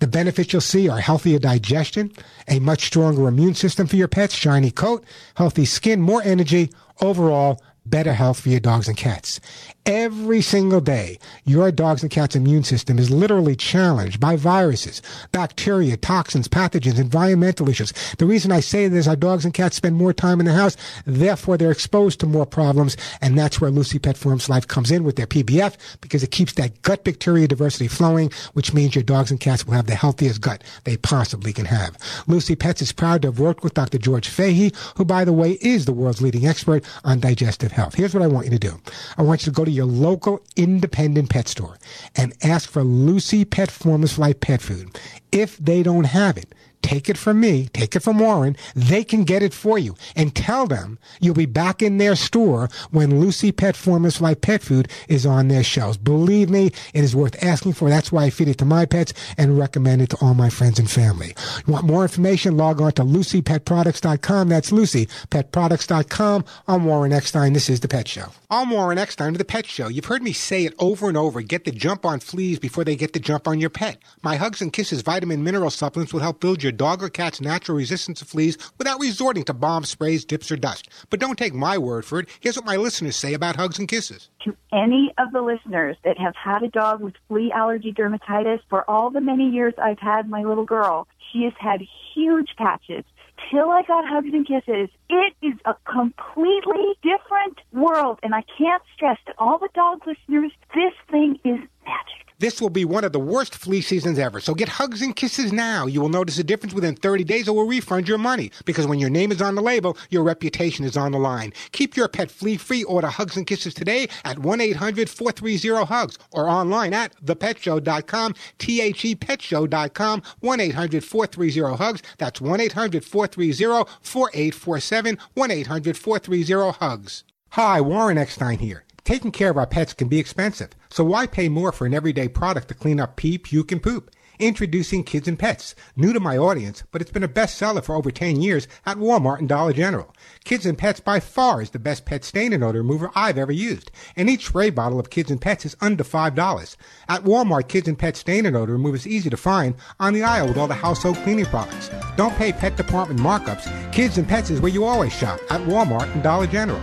The 0.00 0.06
benefits 0.06 0.52
you'll 0.52 0.60
see 0.60 0.88
are 0.88 1.00
healthier 1.00 1.38
digestion, 1.38 2.12
a 2.48 2.58
much 2.60 2.86
stronger 2.86 3.28
immune 3.28 3.54
system 3.54 3.86
for 3.86 3.96
your 3.96 4.08
pets, 4.08 4.34
shiny 4.34 4.70
coat, 4.70 5.04
healthy 5.34 5.64
skin, 5.64 6.00
more 6.00 6.22
energy, 6.22 6.70
overall 7.00 7.60
better 7.84 8.12
health 8.12 8.40
for 8.40 8.48
your 8.48 8.60
dogs 8.60 8.88
and 8.88 8.96
cats. 8.96 9.40
Every 9.86 10.40
single 10.40 10.80
day, 10.80 11.16
your 11.44 11.70
dog's 11.70 12.02
and 12.02 12.10
cat's 12.10 12.34
immune 12.34 12.64
system 12.64 12.98
is 12.98 13.08
literally 13.08 13.54
challenged 13.54 14.18
by 14.18 14.34
viruses, 14.34 15.00
bacteria, 15.30 15.96
toxins, 15.96 16.48
pathogens, 16.48 16.98
environmental 16.98 17.68
issues. 17.68 17.92
The 18.18 18.26
reason 18.26 18.50
I 18.50 18.58
say 18.58 18.88
this, 18.88 19.06
our 19.06 19.14
dogs 19.14 19.44
and 19.44 19.54
cats 19.54 19.76
spend 19.76 19.94
more 19.94 20.12
time 20.12 20.40
in 20.40 20.46
the 20.46 20.54
house, 20.54 20.76
therefore 21.04 21.56
they're 21.56 21.70
exposed 21.70 22.18
to 22.18 22.26
more 22.26 22.46
problems, 22.46 22.96
and 23.20 23.38
that's 23.38 23.60
where 23.60 23.70
Lucy 23.70 24.00
Pet 24.00 24.16
Forms 24.16 24.48
Life 24.48 24.66
comes 24.66 24.90
in 24.90 25.04
with 25.04 25.14
their 25.14 25.26
PBF 25.28 25.76
because 26.00 26.24
it 26.24 26.32
keeps 26.32 26.54
that 26.54 26.82
gut 26.82 27.04
bacteria 27.04 27.46
diversity 27.46 27.86
flowing, 27.86 28.32
which 28.54 28.74
means 28.74 28.96
your 28.96 29.04
dogs 29.04 29.30
and 29.30 29.38
cats 29.38 29.64
will 29.68 29.74
have 29.74 29.86
the 29.86 29.94
healthiest 29.94 30.40
gut 30.40 30.64
they 30.82 30.96
possibly 30.96 31.52
can 31.52 31.64
have. 31.64 31.96
Lucy 32.26 32.56
Pets 32.56 32.82
is 32.82 32.90
proud 32.90 33.22
to 33.22 33.28
have 33.28 33.38
worked 33.38 33.62
with 33.62 33.74
Dr. 33.74 33.98
George 33.98 34.26
Fahey, 34.28 34.72
who, 34.96 35.04
by 35.04 35.24
the 35.24 35.32
way, 35.32 35.52
is 35.60 35.84
the 35.84 35.92
world's 35.92 36.20
leading 36.20 36.44
expert 36.44 36.84
on 37.04 37.20
digestive 37.20 37.70
health. 37.70 37.94
Here's 37.94 38.14
what 38.14 38.24
I 38.24 38.26
want 38.26 38.46
you 38.46 38.50
to 38.50 38.58
do. 38.58 38.80
I 39.16 39.22
want 39.22 39.42
you 39.42 39.52
to 39.52 39.56
go 39.56 39.64
to 39.64 39.75
your 39.76 39.86
local 39.86 40.40
independent 40.56 41.30
pet 41.30 41.46
store 41.46 41.76
and 42.16 42.32
ask 42.42 42.68
for 42.68 42.82
Lucy 42.82 43.44
Pet 43.44 43.70
Formulas 43.70 44.18
Life 44.18 44.40
pet 44.40 44.62
food. 44.62 44.98
If 45.30 45.56
they 45.58 45.82
don't 45.82 46.04
have 46.04 46.36
it, 46.36 46.54
take 46.82 47.08
it 47.08 47.18
from 47.18 47.40
me, 47.40 47.68
take 47.72 47.96
it 47.96 48.00
from 48.00 48.18
Warren. 48.18 48.56
They 48.74 49.04
can 49.04 49.24
get 49.24 49.42
it 49.42 49.52
for 49.54 49.78
you 49.78 49.96
and 50.14 50.34
tell 50.34 50.66
them 50.66 50.98
you'll 51.20 51.34
be 51.34 51.46
back 51.46 51.82
in 51.82 51.98
their 51.98 52.16
store 52.16 52.68
when 52.90 53.20
Lucy 53.20 53.52
Pet 53.52 53.76
Formers 53.76 54.20
Life 54.20 54.40
pet 54.40 54.62
food 54.62 54.88
is 55.08 55.26
on 55.26 55.48
their 55.48 55.64
shelves. 55.64 55.96
Believe 55.96 56.50
me, 56.50 56.66
it 56.94 57.04
is 57.04 57.16
worth 57.16 57.42
asking 57.42 57.72
for. 57.74 57.88
That's 57.88 58.12
why 58.12 58.24
I 58.24 58.30
feed 58.30 58.48
it 58.48 58.58
to 58.58 58.64
my 58.64 58.86
pets 58.86 59.12
and 59.36 59.58
recommend 59.58 60.02
it 60.02 60.10
to 60.10 60.16
all 60.20 60.34
my 60.34 60.50
friends 60.50 60.78
and 60.78 60.90
family. 60.90 61.34
You 61.66 61.72
want 61.72 61.86
more 61.86 62.02
information? 62.02 62.56
Log 62.56 62.80
on 62.80 62.92
to 62.92 63.02
lucypetproducts.com. 63.02 64.48
That's 64.48 64.70
lucypetproducts.com. 64.70 66.44
I'm 66.68 66.84
Warren 66.84 67.12
Eckstein. 67.12 67.52
This 67.52 67.68
is 67.68 67.80
The 67.80 67.88
Pet 67.88 68.08
Show. 68.08 68.26
I'm 68.50 68.70
Warren 68.70 68.98
Eckstein 68.98 69.30
of 69.30 69.38
The 69.38 69.44
Pet 69.44 69.66
Show. 69.66 69.88
You've 69.88 70.04
heard 70.04 70.22
me 70.22 70.32
say 70.32 70.64
it 70.64 70.74
over 70.78 71.08
and 71.08 71.16
over. 71.16 71.42
Get 71.42 71.64
the 71.64 71.72
jump 71.72 72.04
on 72.04 72.20
fleas 72.20 72.58
before 72.58 72.84
they 72.84 72.96
get 72.96 73.12
the 73.12 73.20
jump 73.20 73.48
on 73.48 73.60
your 73.60 73.70
pet. 73.70 73.98
My 74.22 74.36
Hugs 74.36 74.62
and 74.62 74.72
Kisses 74.72 75.02
vitamin 75.02 75.42
mineral 75.42 75.70
supplements 75.70 76.12
will 76.12 76.20
help 76.20 76.40
build 76.40 76.62
your 76.62 76.72
dog 76.76 77.02
or 77.02 77.08
cat's 77.08 77.40
natural 77.40 77.76
resistance 77.76 78.20
to 78.20 78.24
fleas 78.24 78.56
without 78.78 79.00
resorting 79.00 79.44
to 79.44 79.54
bombs, 79.54 79.88
sprays, 79.88 80.24
dips, 80.24 80.50
or 80.50 80.56
dust. 80.56 80.88
But 81.10 81.20
don't 81.20 81.38
take 81.38 81.54
my 81.54 81.78
word 81.78 82.04
for 82.04 82.20
it. 82.20 82.28
Here's 82.40 82.56
what 82.56 82.66
my 82.66 82.76
listeners 82.76 83.16
say 83.16 83.34
about 83.34 83.56
Hugs 83.56 83.78
and 83.78 83.88
Kisses. 83.88 84.28
To 84.44 84.56
any 84.72 85.12
of 85.18 85.32
the 85.32 85.42
listeners 85.42 85.96
that 86.04 86.18
have 86.18 86.34
had 86.36 86.62
a 86.62 86.68
dog 86.68 87.00
with 87.00 87.14
flea 87.28 87.50
allergy 87.52 87.92
dermatitis, 87.92 88.60
for 88.68 88.88
all 88.88 89.10
the 89.10 89.20
many 89.20 89.50
years 89.50 89.74
I've 89.82 89.98
had 89.98 90.28
my 90.28 90.44
little 90.44 90.64
girl, 90.64 91.08
she 91.32 91.44
has 91.44 91.54
had 91.58 91.80
huge 92.14 92.50
patches 92.56 93.04
till 93.50 93.70
I 93.70 93.82
got 93.82 94.04
hugs 94.06 94.28
and 94.32 94.46
kisses, 94.46 94.88
it 95.08 95.34
is 95.42 95.54
a 95.64 95.74
completely 95.90 96.96
different 97.02 97.60
world. 97.72 98.18
And 98.22 98.34
I 98.34 98.42
can't 98.58 98.82
stress 98.94 99.18
to 99.26 99.34
all 99.38 99.58
the 99.58 99.68
dog 99.74 100.06
listeners, 100.06 100.52
this 100.74 100.92
thing 101.10 101.38
is 101.44 101.58
magic. 101.84 102.25
This 102.38 102.60
will 102.60 102.70
be 102.70 102.84
one 102.84 103.02
of 103.02 103.12
the 103.12 103.18
worst 103.18 103.54
flea 103.54 103.80
seasons 103.80 104.18
ever. 104.18 104.40
So 104.40 104.54
get 104.54 104.68
hugs 104.68 105.00
and 105.00 105.16
kisses 105.16 105.52
now. 105.52 105.86
You 105.86 106.02
will 106.02 106.10
notice 106.10 106.38
a 106.38 106.44
difference 106.44 106.74
within 106.74 106.94
30 106.94 107.24
days 107.24 107.48
or 107.48 107.56
we'll 107.56 107.66
refund 107.66 108.08
your 108.08 108.18
money. 108.18 108.50
Because 108.64 108.86
when 108.86 108.98
your 108.98 109.10
name 109.10 109.32
is 109.32 109.40
on 109.40 109.54
the 109.54 109.62
label, 109.62 109.96
your 110.10 110.22
reputation 110.22 110.84
is 110.84 110.96
on 110.96 111.12
the 111.12 111.18
line. 111.18 111.52
Keep 111.72 111.96
your 111.96 112.08
pet 112.08 112.30
flea 112.30 112.56
free. 112.56 112.84
Order 112.84 113.08
hugs 113.08 113.36
and 113.36 113.46
kisses 113.46 113.74
today 113.74 114.08
at 114.24 114.36
1-800-430-HUGS 114.36 116.18
or 116.32 116.48
online 116.48 116.92
at 116.92 117.16
thepetshow.com, 117.24 118.34
T-H-E 118.58 119.16
petshow.com, 119.16 120.22
1-800-430-HUGS. 120.42 122.02
That's 122.18 122.40
1-800-430-4847, 122.40 125.18
1-800-430-HUGS. 125.36 127.24
Hi, 127.50 127.80
Warren 127.80 128.18
Eckstein 128.18 128.58
here. 128.58 128.85
Taking 129.06 129.30
care 129.30 129.50
of 129.50 129.56
our 129.56 129.68
pets 129.68 129.92
can 129.92 130.08
be 130.08 130.18
expensive, 130.18 130.70
so 130.90 131.04
why 131.04 131.28
pay 131.28 131.48
more 131.48 131.70
for 131.70 131.86
an 131.86 131.94
everyday 131.94 132.26
product 132.26 132.66
to 132.68 132.74
clean 132.74 132.98
up 132.98 133.14
pee, 133.14 133.38
puke, 133.38 133.70
and 133.70 133.80
poop? 133.80 134.10
Introducing 134.40 135.04
Kids 135.04 135.28
and 135.28 135.38
Pets, 135.38 135.76
new 135.94 136.12
to 136.12 136.18
my 136.18 136.36
audience, 136.36 136.82
but 136.90 137.00
it's 137.00 137.12
been 137.12 137.22
a 137.22 137.28
bestseller 137.28 137.84
for 137.84 137.94
over 137.94 138.10
10 138.10 138.42
years 138.42 138.66
at 138.84 138.96
Walmart 138.96 139.38
and 139.38 139.48
Dollar 139.48 139.72
General. 139.72 140.12
Kids 140.42 140.66
and 140.66 140.76
Pets 140.76 140.98
by 140.98 141.20
far 141.20 141.62
is 141.62 141.70
the 141.70 141.78
best 141.78 142.04
pet 142.04 142.24
stain 142.24 142.52
and 142.52 142.64
odor 142.64 142.80
remover 142.80 143.12
I've 143.14 143.38
ever 143.38 143.52
used, 143.52 143.92
and 144.16 144.28
each 144.28 144.48
spray 144.48 144.70
bottle 144.70 144.98
of 144.98 145.08
Kids 145.08 145.30
and 145.30 145.40
Pets 145.40 145.64
is 145.64 145.76
under 145.80 146.02
$5. 146.02 146.76
At 147.08 147.22
Walmart, 147.22 147.68
Kids 147.68 147.86
and 147.86 147.96
Pets 147.96 148.18
stain 148.18 148.44
and 148.44 148.56
odor 148.56 148.72
remover 148.72 148.96
is 148.96 149.06
easy 149.06 149.30
to 149.30 149.36
find 149.36 149.76
on 150.00 150.14
the 150.14 150.24
aisle 150.24 150.48
with 150.48 150.58
all 150.58 150.66
the 150.66 150.74
household 150.74 151.16
cleaning 151.18 151.44
products. 151.44 151.90
Don't 152.16 152.34
pay 152.34 152.52
pet 152.52 152.76
department 152.76 153.20
markups. 153.20 153.70
Kids 153.92 154.18
and 154.18 154.26
Pets 154.26 154.50
is 154.50 154.60
where 154.60 154.72
you 154.72 154.82
always 154.82 155.12
shop 155.12 155.38
at 155.48 155.60
Walmart 155.60 156.12
and 156.12 156.24
Dollar 156.24 156.48
General. 156.48 156.82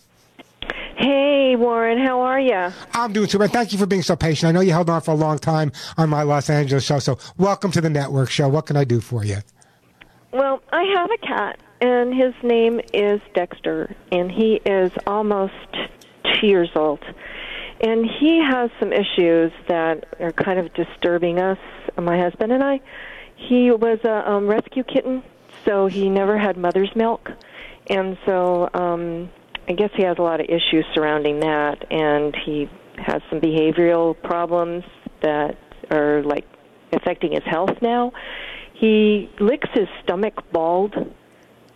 Hey, 0.95 1.55
Warren, 1.57 1.99
how 1.99 2.21
are 2.21 2.39
you? 2.39 2.69
I'm 2.93 3.11
doing 3.11 3.27
super. 3.27 3.47
Thank 3.47 3.73
you 3.73 3.77
for 3.77 3.85
being 3.85 4.03
so 4.03 4.15
patient. 4.15 4.47
I 4.49 4.53
know 4.53 4.61
you 4.61 4.71
held 4.71 4.89
on 4.89 5.01
for 5.01 5.11
a 5.11 5.15
long 5.15 5.37
time 5.37 5.73
on 5.97 6.09
my 6.09 6.23
Los 6.23 6.49
Angeles 6.49 6.85
show, 6.85 6.99
so 6.99 7.19
welcome 7.37 7.71
to 7.71 7.81
the 7.81 7.89
network 7.89 8.31
show. 8.31 8.47
What 8.47 8.67
can 8.67 8.77
I 8.77 8.85
do 8.85 9.01
for 9.01 9.25
you? 9.25 9.39
Well, 10.31 10.61
I 10.71 10.83
have 10.95 11.09
a 11.11 11.17
cat 11.27 11.59
and 11.81 12.13
his 12.13 12.33
name 12.43 12.79
is 12.93 13.19
Dexter, 13.33 13.95
and 14.11 14.31
he 14.31 14.61
is 14.65 14.91
almost 15.07 15.53
two 16.23 16.47
years 16.47 16.69
old. 16.75 17.03
And 17.81 18.05
he 18.05 18.39
has 18.39 18.69
some 18.79 18.93
issues 18.93 19.51
that 19.67 20.05
are 20.19 20.31
kind 20.31 20.59
of 20.59 20.71
disturbing 20.75 21.39
us, 21.39 21.57
my 21.99 22.17
husband 22.19 22.51
and 22.51 22.63
I. 22.63 22.79
He 23.35 23.71
was 23.71 23.99
a 24.03 24.29
um, 24.29 24.47
rescue 24.47 24.83
kitten, 24.83 25.23
so 25.65 25.87
he 25.87 26.07
never 26.07 26.37
had 26.37 26.57
mother's 26.57 26.95
milk. 26.95 27.31
And 27.87 28.17
so 28.27 28.69
um, 28.75 29.31
I 29.67 29.73
guess 29.73 29.89
he 29.95 30.03
has 30.03 30.17
a 30.19 30.21
lot 30.21 30.39
of 30.39 30.45
issues 30.45 30.85
surrounding 30.93 31.39
that, 31.39 31.91
and 31.91 32.35
he 32.45 32.69
has 32.97 33.23
some 33.31 33.41
behavioral 33.41 34.21
problems 34.21 34.83
that 35.21 35.57
are 35.89 36.21
like 36.21 36.45
affecting 36.93 37.31
his 37.31 37.43
health 37.45 37.81
now. 37.81 38.11
He 38.73 39.29
licks 39.39 39.69
his 39.73 39.87
stomach 40.03 40.35
bald, 40.51 40.95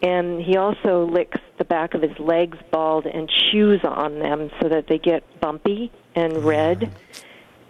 and 0.05 0.39
he 0.39 0.55
also 0.55 1.07
licks 1.07 1.39
the 1.57 1.65
back 1.65 1.95
of 1.95 2.01
his 2.03 2.17
legs 2.19 2.59
bald 2.71 3.07
and 3.07 3.27
chews 3.27 3.81
on 3.83 4.19
them 4.19 4.51
so 4.61 4.69
that 4.69 4.85
they 4.87 4.99
get 4.99 5.23
bumpy 5.41 5.91
and 6.13 6.43
red 6.43 6.91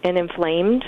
and 0.04 0.18
inflamed. 0.18 0.84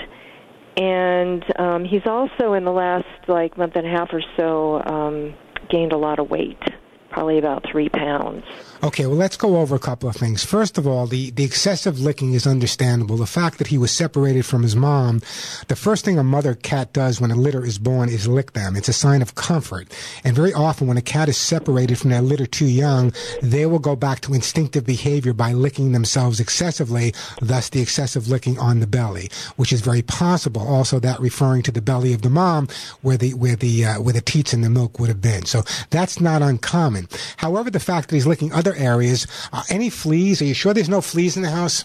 And 0.77 1.43
um, 1.59 1.85
he's 1.85 2.05
also 2.05 2.53
in 2.53 2.65
the 2.65 2.71
last 2.71 3.07
like 3.27 3.57
month 3.57 3.75
and 3.75 3.87
a 3.87 3.89
half 3.89 4.13
or 4.13 4.21
so 4.37 4.83
um, 4.83 5.33
gained 5.69 5.91
a 5.91 5.97
lot 5.97 6.19
of 6.19 6.29
weight, 6.29 6.61
probably 7.09 7.39
about 7.39 7.65
three 7.71 7.89
pounds. 7.89 8.45
Okay, 8.81 9.05
well, 9.07 9.17
let's 9.17 9.35
go 9.35 9.57
over 9.57 9.75
a 9.75 9.79
couple 9.79 10.07
of 10.07 10.15
things. 10.15 10.45
First 10.45 10.77
of 10.77 10.87
all, 10.87 11.05
the, 11.05 11.31
the 11.31 11.43
excessive 11.43 11.99
licking 11.99 12.33
is 12.33 12.47
understandable. 12.47 13.17
The 13.17 13.25
fact 13.25 13.57
that 13.57 13.67
he 13.67 13.77
was 13.77 13.91
separated 13.91 14.45
from 14.45 14.63
his 14.63 14.73
mom, 14.73 15.21
the 15.67 15.75
first 15.75 16.05
thing 16.05 16.17
a 16.17 16.23
mother 16.23 16.55
cat 16.55 16.93
does 16.93 17.19
when 17.19 17.29
a 17.29 17.35
litter 17.35 17.65
is 17.65 17.77
born 17.77 18.07
is 18.07 18.25
lick 18.25 18.53
them. 18.53 18.77
It's 18.77 18.87
a 18.87 18.93
sign 18.93 19.21
of 19.21 19.35
comfort. 19.35 19.93
And 20.23 20.33
very 20.33 20.53
often 20.53 20.87
when 20.87 20.95
a 20.95 21.01
cat 21.01 21.27
is 21.27 21.35
separated 21.35 21.97
from 21.97 22.11
their 22.11 22.21
litter 22.21 22.45
too 22.45 22.67
young, 22.67 23.11
they 23.41 23.65
will 23.65 23.79
go 23.79 23.97
back 23.97 24.21
to 24.21 24.33
instinctive 24.33 24.85
behavior 24.85 25.33
by 25.33 25.51
licking 25.51 25.91
themselves 25.91 26.39
excessively, 26.39 27.13
thus 27.41 27.67
the 27.67 27.81
excessive 27.81 28.29
licking 28.29 28.57
on 28.59 28.79
the 28.79 28.87
belly, 28.87 29.29
which 29.57 29.73
is 29.73 29.81
very 29.81 30.03
possible. 30.03 30.65
Also 30.65 30.99
that 30.99 31.19
referring 31.19 31.63
to 31.63 31.71
the 31.73 31.81
belly 31.81 32.13
of 32.13 32.21
the 32.21 32.29
mom 32.29 32.69
where 33.01 33.17
the, 33.17 33.33
where 33.33 33.57
the, 33.57 33.83
uh, 33.83 34.01
where 34.01 34.13
the 34.13 34.21
teats 34.21 34.53
and 34.53 34.63
the 34.63 34.69
milk 34.69 34.99
would 34.99 35.09
have 35.09 35.21
been. 35.21 35.43
So 35.43 35.63
that's 35.89 36.21
not 36.21 36.41
uncommon. 36.41 37.09
However, 37.35 37.69
the 37.69 37.81
fact 37.81 38.07
that 38.07 38.15
he's 38.15 38.25
licking 38.25 38.53
other 38.53 38.68
other 38.69 38.79
areas. 38.79 39.27
Uh, 39.51 39.63
any 39.69 39.89
fleas? 39.89 40.41
Are 40.41 40.45
you 40.45 40.53
sure 40.53 40.73
there's 40.73 40.89
no 40.89 41.01
fleas 41.01 41.35
in 41.35 41.43
the 41.43 41.49
house? 41.49 41.83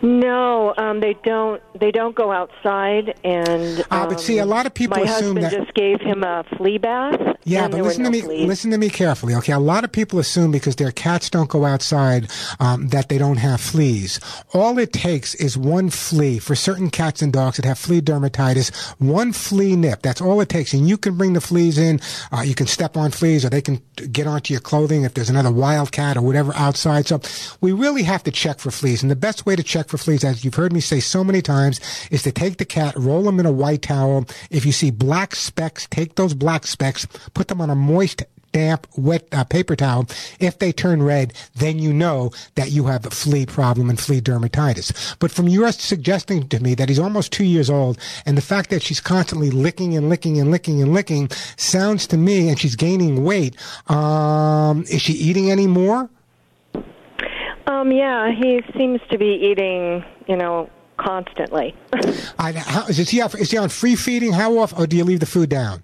No, 0.00 0.74
um, 0.76 1.00
they 1.00 1.16
don't. 1.24 1.60
They 1.78 1.90
don't 1.90 2.14
go 2.14 2.30
outside, 2.30 3.18
and 3.24 3.80
um, 3.80 3.86
uh, 3.90 4.06
but 4.06 4.20
see, 4.20 4.38
a 4.38 4.44
um, 4.44 4.48
lot 4.48 4.64
of 4.64 4.72
people 4.72 4.96
my 4.96 5.02
assume 5.02 5.36
husband 5.36 5.44
that 5.44 5.52
just 5.52 5.74
gave 5.74 6.00
him 6.00 6.22
a 6.22 6.44
flea 6.56 6.78
bath. 6.78 7.27
Yeah, 7.44 7.68
but 7.68 7.82
listen 7.82 8.02
no 8.02 8.10
to 8.10 8.28
me. 8.28 8.46
Listen 8.46 8.70
to 8.72 8.78
me 8.78 8.90
carefully, 8.90 9.34
okay? 9.36 9.52
A 9.52 9.58
lot 9.58 9.84
of 9.84 9.92
people 9.92 10.18
assume 10.18 10.50
because 10.50 10.76
their 10.76 10.92
cats 10.92 11.30
don't 11.30 11.48
go 11.48 11.64
outside 11.64 12.30
um, 12.60 12.88
that 12.88 13.08
they 13.08 13.16
don't 13.16 13.38
have 13.38 13.60
fleas. 13.60 14.20
All 14.52 14.78
it 14.78 14.92
takes 14.92 15.34
is 15.34 15.56
one 15.56 15.88
flea 15.90 16.38
for 16.38 16.54
certain 16.54 16.90
cats 16.90 17.22
and 17.22 17.32
dogs 17.32 17.56
that 17.56 17.64
have 17.64 17.78
flea 17.78 18.00
dermatitis. 18.00 18.74
One 19.00 19.32
flea 19.32 19.76
nip. 19.76 20.02
That's 20.02 20.20
all 20.20 20.40
it 20.40 20.48
takes, 20.48 20.74
and 20.74 20.88
you 20.88 20.98
can 20.98 21.16
bring 21.16 21.32
the 21.32 21.40
fleas 21.40 21.78
in. 21.78 22.00
Uh, 22.32 22.42
you 22.42 22.54
can 22.54 22.66
step 22.66 22.96
on 22.96 23.10
fleas, 23.10 23.44
or 23.44 23.50
they 23.50 23.62
can 23.62 23.80
get 24.12 24.26
onto 24.26 24.52
your 24.52 24.60
clothing 24.60 25.04
if 25.04 25.14
there's 25.14 25.30
another 25.30 25.50
wild 25.50 25.92
cat 25.92 26.16
or 26.16 26.22
whatever 26.22 26.52
outside. 26.54 27.06
So 27.06 27.20
we 27.60 27.72
really 27.72 28.02
have 28.02 28.22
to 28.24 28.30
check 28.30 28.58
for 28.58 28.70
fleas, 28.70 29.02
and 29.02 29.10
the 29.10 29.16
best 29.16 29.46
way 29.46 29.56
to 29.56 29.62
check 29.62 29.88
for 29.88 29.96
fleas, 29.96 30.24
as 30.24 30.44
you've 30.44 30.54
heard 30.54 30.72
me 30.72 30.80
say 30.80 31.00
so 31.00 31.24
many 31.24 31.40
times, 31.40 31.80
is 32.10 32.22
to 32.24 32.32
take 32.32 32.58
the 32.58 32.64
cat, 32.64 32.94
roll 32.96 33.22
them 33.22 33.40
in 33.40 33.46
a 33.46 33.52
white 33.52 33.82
towel. 33.82 34.26
If 34.50 34.66
you 34.66 34.72
see 34.72 34.90
black 34.90 35.34
specks, 35.34 35.86
take 35.90 36.16
those 36.16 36.34
black 36.34 36.66
specks, 36.66 37.06
put 37.34 37.48
them 37.48 37.60
on 37.60 37.70
a 37.70 37.74
moist 37.74 38.22
damp, 38.52 38.86
wet 38.96 39.26
uh, 39.32 39.44
paper 39.44 39.76
towel. 39.76 40.06
If 40.40 40.58
they 40.58 40.72
turn 40.72 41.02
red, 41.02 41.32
then 41.54 41.78
you 41.78 41.92
know 41.92 42.32
that 42.54 42.70
you 42.70 42.86
have 42.86 43.06
a 43.06 43.10
flea 43.10 43.46
problem 43.46 43.90
and 43.90 44.00
flea 44.00 44.20
dermatitis. 44.20 45.16
But 45.18 45.30
from 45.30 45.48
your 45.48 45.70
suggesting 45.72 46.48
to 46.48 46.60
me 46.60 46.74
that 46.74 46.88
he's 46.88 46.98
almost 46.98 47.32
two 47.32 47.44
years 47.44 47.68
old 47.70 47.98
and 48.24 48.36
the 48.36 48.42
fact 48.42 48.70
that 48.70 48.82
she's 48.82 49.00
constantly 49.00 49.50
licking 49.50 49.96
and 49.96 50.08
licking 50.08 50.40
and 50.40 50.50
licking 50.50 50.82
and 50.82 50.92
licking 50.92 51.28
sounds 51.56 52.06
to 52.08 52.16
me, 52.16 52.48
and 52.48 52.58
she's 52.58 52.76
gaining 52.76 53.22
weight, 53.24 53.56
um, 53.90 54.82
is 54.84 55.02
she 55.02 55.12
eating 55.12 55.50
any 55.50 55.66
more? 55.66 56.08
Um, 57.66 57.92
yeah, 57.92 58.32
he 58.32 58.62
seems 58.76 59.00
to 59.10 59.18
be 59.18 59.26
eating, 59.26 60.02
you 60.26 60.36
know, 60.36 60.70
constantly. 60.96 61.74
I, 62.38 62.52
how, 62.52 62.86
is, 62.86 62.96
he, 62.96 63.20
is 63.20 63.50
he 63.50 63.58
on 63.58 63.68
free 63.68 63.94
feeding? 63.94 64.32
How 64.32 64.58
often, 64.58 64.82
or 64.82 64.86
do 64.86 64.96
you 64.96 65.04
leave 65.04 65.20
the 65.20 65.26
food 65.26 65.50
down? 65.50 65.82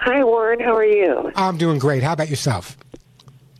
Hi, 0.00 0.24
Warren. 0.24 0.60
How 0.60 0.74
are 0.74 0.84
you? 0.84 1.30
I'm 1.36 1.56
doing 1.58 1.78
great. 1.78 2.02
How 2.02 2.12
about 2.12 2.28
yourself? 2.28 2.76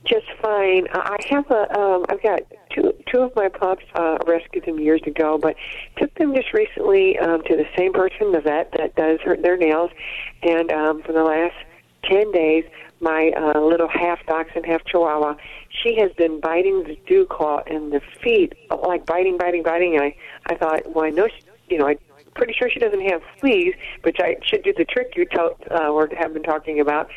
Just 0.05 0.27
fine. 0.40 0.88
I 0.92 1.16
have 1.31 1.48
a. 1.51 1.79
Um, 1.79 2.05
I've 2.09 2.22
got 2.22 2.40
two 2.75 2.92
two 3.07 3.20
of 3.20 3.37
my 3.37 3.48
pups. 3.48 3.85
Uh, 3.94 4.18
rescued 4.27 4.64
them 4.64 4.81
years 4.81 5.01
ago, 5.07 5.38
but 5.38 5.55
took 5.96 6.12
them 6.14 6.35
just 6.35 6.53
recently 6.53 7.16
um, 7.18 7.42
to 7.42 7.57
the 7.57 7.66
same 7.77 7.92
person, 7.92 8.33
the 8.33 8.40
vet 8.40 8.72
that 8.77 8.96
does 8.96 9.20
her, 9.25 9.37
their 9.37 9.57
nails, 9.57 9.90
and 10.42 10.72
um, 10.72 11.03
for 11.03 11.12
the 11.12 11.22
last 11.22 11.55
ten 12.03 12.33
days, 12.33 12.64
my 13.03 13.33
uh, 13.37 13.61
little 13.61 13.88
half 13.88 14.25
dachshund, 14.27 14.66
half 14.66 14.85
chihuahua, 14.85 15.35
she 15.70 15.96
has 16.01 16.12
been 16.12 16.40
biting 16.40 16.85
the 16.85 16.96
dew 17.07 17.27
claw 17.27 17.62
in 17.66 17.90
the 17.90 18.01
feet, 18.22 18.55
like 18.83 19.05
biting, 19.07 19.37
biting, 19.37 19.62
biting. 19.62 19.94
And 19.96 20.05
I, 20.05 20.16
I 20.46 20.55
thought, 20.57 20.94
well, 20.94 21.05
I 21.05 21.11
know, 21.11 21.29
she, 21.29 21.44
you 21.68 21.79
know, 21.79 21.88
I 21.88 21.96
pretty 22.35 22.55
sure 22.55 22.68
she 22.71 22.79
doesn't 22.79 23.09
have 23.09 23.23
fleas, 23.38 23.75
which 24.03 24.18
I 24.21 24.37
should 24.42 24.62
do 24.62 24.73
the 24.77 24.85
trick 24.85 25.14
you 25.16 25.27
tell, 25.27 25.57
uh, 25.71 25.88
or 25.88 26.09
have 26.18 26.33
been 26.33 26.42
talking 26.42 26.81
about. 26.81 27.09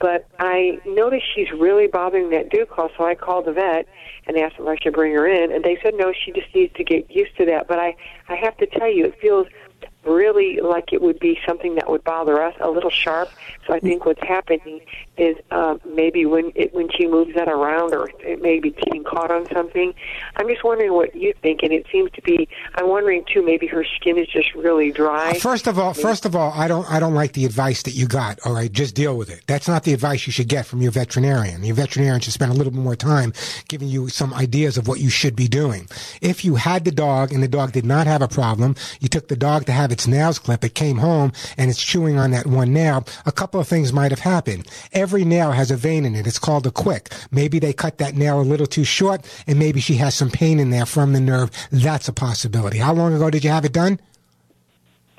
But 0.00 0.26
I 0.38 0.80
noticed 0.84 1.24
she's 1.34 1.50
really 1.52 1.86
bothering 1.86 2.30
that 2.30 2.50
dew 2.50 2.66
claw, 2.66 2.88
so 2.98 3.06
I 3.06 3.14
called 3.14 3.46
the 3.46 3.52
vet 3.52 3.86
and 4.26 4.36
asked 4.36 4.56
if 4.58 4.66
I 4.66 4.76
should 4.82 4.92
bring 4.92 5.14
her 5.14 5.26
in, 5.26 5.52
and 5.52 5.64
they 5.64 5.78
said 5.82 5.94
no, 5.96 6.12
she 6.12 6.32
just 6.32 6.52
needs 6.54 6.74
to 6.74 6.84
get 6.84 7.10
used 7.10 7.36
to 7.38 7.46
that. 7.46 7.68
But 7.68 7.78
I, 7.78 7.94
I 8.28 8.34
have 8.36 8.56
to 8.58 8.66
tell 8.66 8.90
you, 8.90 9.06
it 9.06 9.20
feels 9.20 9.46
really 10.06 10.60
like 10.60 10.92
it 10.92 11.02
would 11.02 11.18
be 11.18 11.38
something 11.46 11.74
that 11.76 11.90
would 11.90 12.04
bother 12.04 12.42
us, 12.42 12.54
a 12.60 12.70
little 12.70 12.90
sharp. 12.90 13.30
So 13.66 13.74
I 13.74 13.80
think 13.80 14.04
what's 14.04 14.22
happening 14.22 14.80
is 15.16 15.36
uh, 15.50 15.76
maybe 15.84 16.26
when 16.26 16.52
it, 16.54 16.74
when 16.74 16.90
she 16.90 17.06
moves 17.06 17.34
that 17.34 17.48
around, 17.48 17.94
or 17.94 18.10
it 18.20 18.42
may 18.42 18.58
be 18.60 18.70
getting 18.70 19.04
caught 19.04 19.30
on 19.30 19.46
something. 19.52 19.94
I'm 20.36 20.48
just 20.48 20.64
wondering 20.64 20.92
what 20.92 21.14
you 21.14 21.32
think, 21.40 21.62
and 21.62 21.72
it 21.72 21.86
seems 21.90 22.10
to 22.12 22.22
be. 22.22 22.48
I'm 22.74 22.88
wondering 22.88 23.24
too. 23.32 23.44
Maybe 23.44 23.66
her 23.68 23.84
skin 23.96 24.18
is 24.18 24.28
just 24.28 24.54
really 24.54 24.92
dry. 24.92 25.34
First 25.38 25.66
of 25.66 25.78
all, 25.78 25.92
maybe. 25.92 26.02
first 26.02 26.26
of 26.26 26.36
all, 26.36 26.52
I 26.52 26.68
don't 26.68 26.90
I 26.90 27.00
don't 27.00 27.14
like 27.14 27.32
the 27.32 27.44
advice 27.44 27.82
that 27.84 27.94
you 27.94 28.06
got. 28.06 28.38
All 28.44 28.52
right, 28.52 28.70
just 28.70 28.94
deal 28.94 29.16
with 29.16 29.30
it. 29.30 29.42
That's 29.46 29.68
not 29.68 29.84
the 29.84 29.92
advice 29.92 30.26
you 30.26 30.32
should 30.32 30.48
get 30.48 30.66
from 30.66 30.82
your 30.82 30.90
veterinarian. 30.90 31.64
Your 31.64 31.76
veterinarian 31.76 32.20
should 32.20 32.32
spend 32.32 32.52
a 32.52 32.54
little 32.54 32.72
bit 32.72 32.80
more 32.80 32.96
time 32.96 33.32
giving 33.68 33.88
you 33.88 34.08
some 34.08 34.34
ideas 34.34 34.76
of 34.76 34.88
what 34.88 35.00
you 35.00 35.08
should 35.08 35.36
be 35.36 35.48
doing. 35.48 35.88
If 36.20 36.44
you 36.44 36.56
had 36.56 36.84
the 36.84 36.92
dog 36.92 37.32
and 37.32 37.42
the 37.42 37.48
dog 37.48 37.72
did 37.72 37.84
not 37.84 38.06
have 38.06 38.22
a 38.22 38.28
problem, 38.28 38.76
you 39.00 39.08
took 39.08 39.28
the 39.28 39.36
dog 39.36 39.66
to 39.66 39.72
have 39.72 39.92
its 39.94 40.08
nails 40.08 40.40
clip. 40.40 40.64
It 40.64 40.74
came 40.74 40.98
home 40.98 41.32
and 41.56 41.70
it's 41.70 41.82
chewing 41.82 42.18
on 42.18 42.32
that 42.32 42.46
one 42.46 42.72
nail. 42.72 43.06
A 43.26 43.32
couple 43.32 43.60
of 43.60 43.68
things 43.68 43.92
might 43.92 44.10
have 44.10 44.18
happened. 44.18 44.66
Every 44.92 45.24
nail 45.24 45.52
has 45.52 45.70
a 45.70 45.76
vein 45.76 46.04
in 46.04 46.16
it. 46.16 46.26
It's 46.26 46.38
called 46.38 46.66
a 46.66 46.72
quick. 46.72 47.12
Maybe 47.30 47.60
they 47.60 47.72
cut 47.72 47.98
that 47.98 48.16
nail 48.16 48.40
a 48.40 48.42
little 48.42 48.66
too 48.66 48.84
short 48.84 49.24
and 49.46 49.56
maybe 49.56 49.80
she 49.80 49.94
has 49.96 50.14
some 50.16 50.30
pain 50.30 50.58
in 50.58 50.70
there 50.70 50.84
from 50.84 51.12
the 51.12 51.20
nerve. 51.20 51.50
That's 51.70 52.08
a 52.08 52.12
possibility. 52.12 52.78
How 52.78 52.92
long 52.92 53.14
ago 53.14 53.30
did 53.30 53.44
you 53.44 53.50
have 53.50 53.64
it 53.64 53.72
done? 53.72 54.00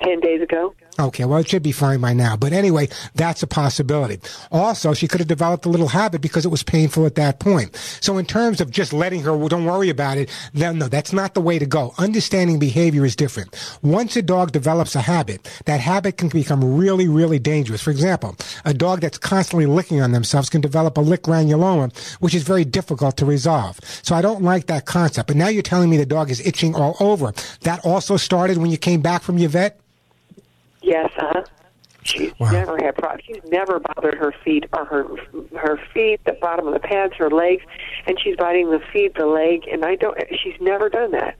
10 0.02 0.20
days 0.20 0.42
ago. 0.42 0.74
Okay, 0.98 1.24
well, 1.26 1.38
it 1.38 1.48
should 1.48 1.62
be 1.62 1.72
fine 1.72 2.00
by 2.00 2.14
now. 2.14 2.36
But 2.36 2.52
anyway, 2.52 2.88
that's 3.14 3.42
a 3.42 3.46
possibility. 3.46 4.18
Also, 4.50 4.94
she 4.94 5.06
could 5.06 5.20
have 5.20 5.28
developed 5.28 5.66
a 5.66 5.68
little 5.68 5.88
habit 5.88 6.22
because 6.22 6.46
it 6.46 6.50
was 6.50 6.62
painful 6.62 7.04
at 7.04 7.16
that 7.16 7.38
point. 7.38 7.76
So 8.00 8.16
in 8.16 8.24
terms 8.24 8.60
of 8.60 8.70
just 8.70 8.92
letting 8.92 9.22
her, 9.22 9.36
well, 9.36 9.48
don't 9.48 9.66
worry 9.66 9.90
about 9.90 10.16
it, 10.16 10.30
no, 10.54 10.72
no, 10.72 10.88
that's 10.88 11.12
not 11.12 11.34
the 11.34 11.40
way 11.40 11.58
to 11.58 11.66
go. 11.66 11.92
Understanding 11.98 12.58
behavior 12.58 13.04
is 13.04 13.14
different. 13.14 13.54
Once 13.82 14.16
a 14.16 14.22
dog 14.22 14.52
develops 14.52 14.96
a 14.96 15.02
habit, 15.02 15.42
that 15.66 15.80
habit 15.80 16.16
can 16.16 16.28
become 16.28 16.76
really, 16.76 17.08
really 17.08 17.38
dangerous. 17.38 17.82
For 17.82 17.90
example, 17.90 18.34
a 18.64 18.72
dog 18.72 19.00
that's 19.00 19.18
constantly 19.18 19.66
licking 19.66 20.00
on 20.00 20.12
themselves 20.12 20.48
can 20.48 20.62
develop 20.62 20.96
a 20.96 21.02
lick 21.02 21.24
granuloma, 21.24 21.96
which 22.20 22.34
is 22.34 22.42
very 22.42 22.64
difficult 22.64 23.18
to 23.18 23.26
resolve. 23.26 23.78
So 24.02 24.14
I 24.14 24.22
don't 24.22 24.42
like 24.42 24.66
that 24.66 24.86
concept. 24.86 25.26
But 25.28 25.36
now 25.36 25.48
you're 25.48 25.62
telling 25.62 25.90
me 25.90 25.98
the 25.98 26.06
dog 26.06 26.30
is 26.30 26.44
itching 26.46 26.74
all 26.74 26.96
over. 27.00 27.34
That 27.62 27.84
also 27.84 28.16
started 28.16 28.56
when 28.56 28.70
you 28.70 28.78
came 28.78 29.02
back 29.02 29.22
from 29.22 29.36
your 29.36 29.50
vet? 29.50 29.80
Yes, 30.86 31.10
uh 31.18 31.26
huh. 31.32 31.44
She's 32.04 32.32
wow. 32.38 32.52
never 32.52 32.78
had 32.78 32.94
problems. 32.94 33.24
She's 33.26 33.42
never 33.50 33.80
bothered 33.80 34.14
her 34.14 34.32
feet 34.44 34.66
or 34.72 34.84
her 34.84 35.04
her 35.58 35.80
feet, 35.92 36.20
the 36.24 36.34
bottom 36.40 36.68
of 36.68 36.74
the 36.74 36.78
pads, 36.80 37.14
her 37.18 37.28
legs, 37.28 37.64
and 38.06 38.16
she's 38.22 38.36
biting 38.36 38.70
the 38.70 38.78
feet, 38.92 39.14
the 39.16 39.26
leg, 39.26 39.66
and 39.66 39.84
I 39.84 39.96
don't. 39.96 40.16
She's 40.30 40.54
never 40.60 40.88
done 40.88 41.10
that. 41.10 41.36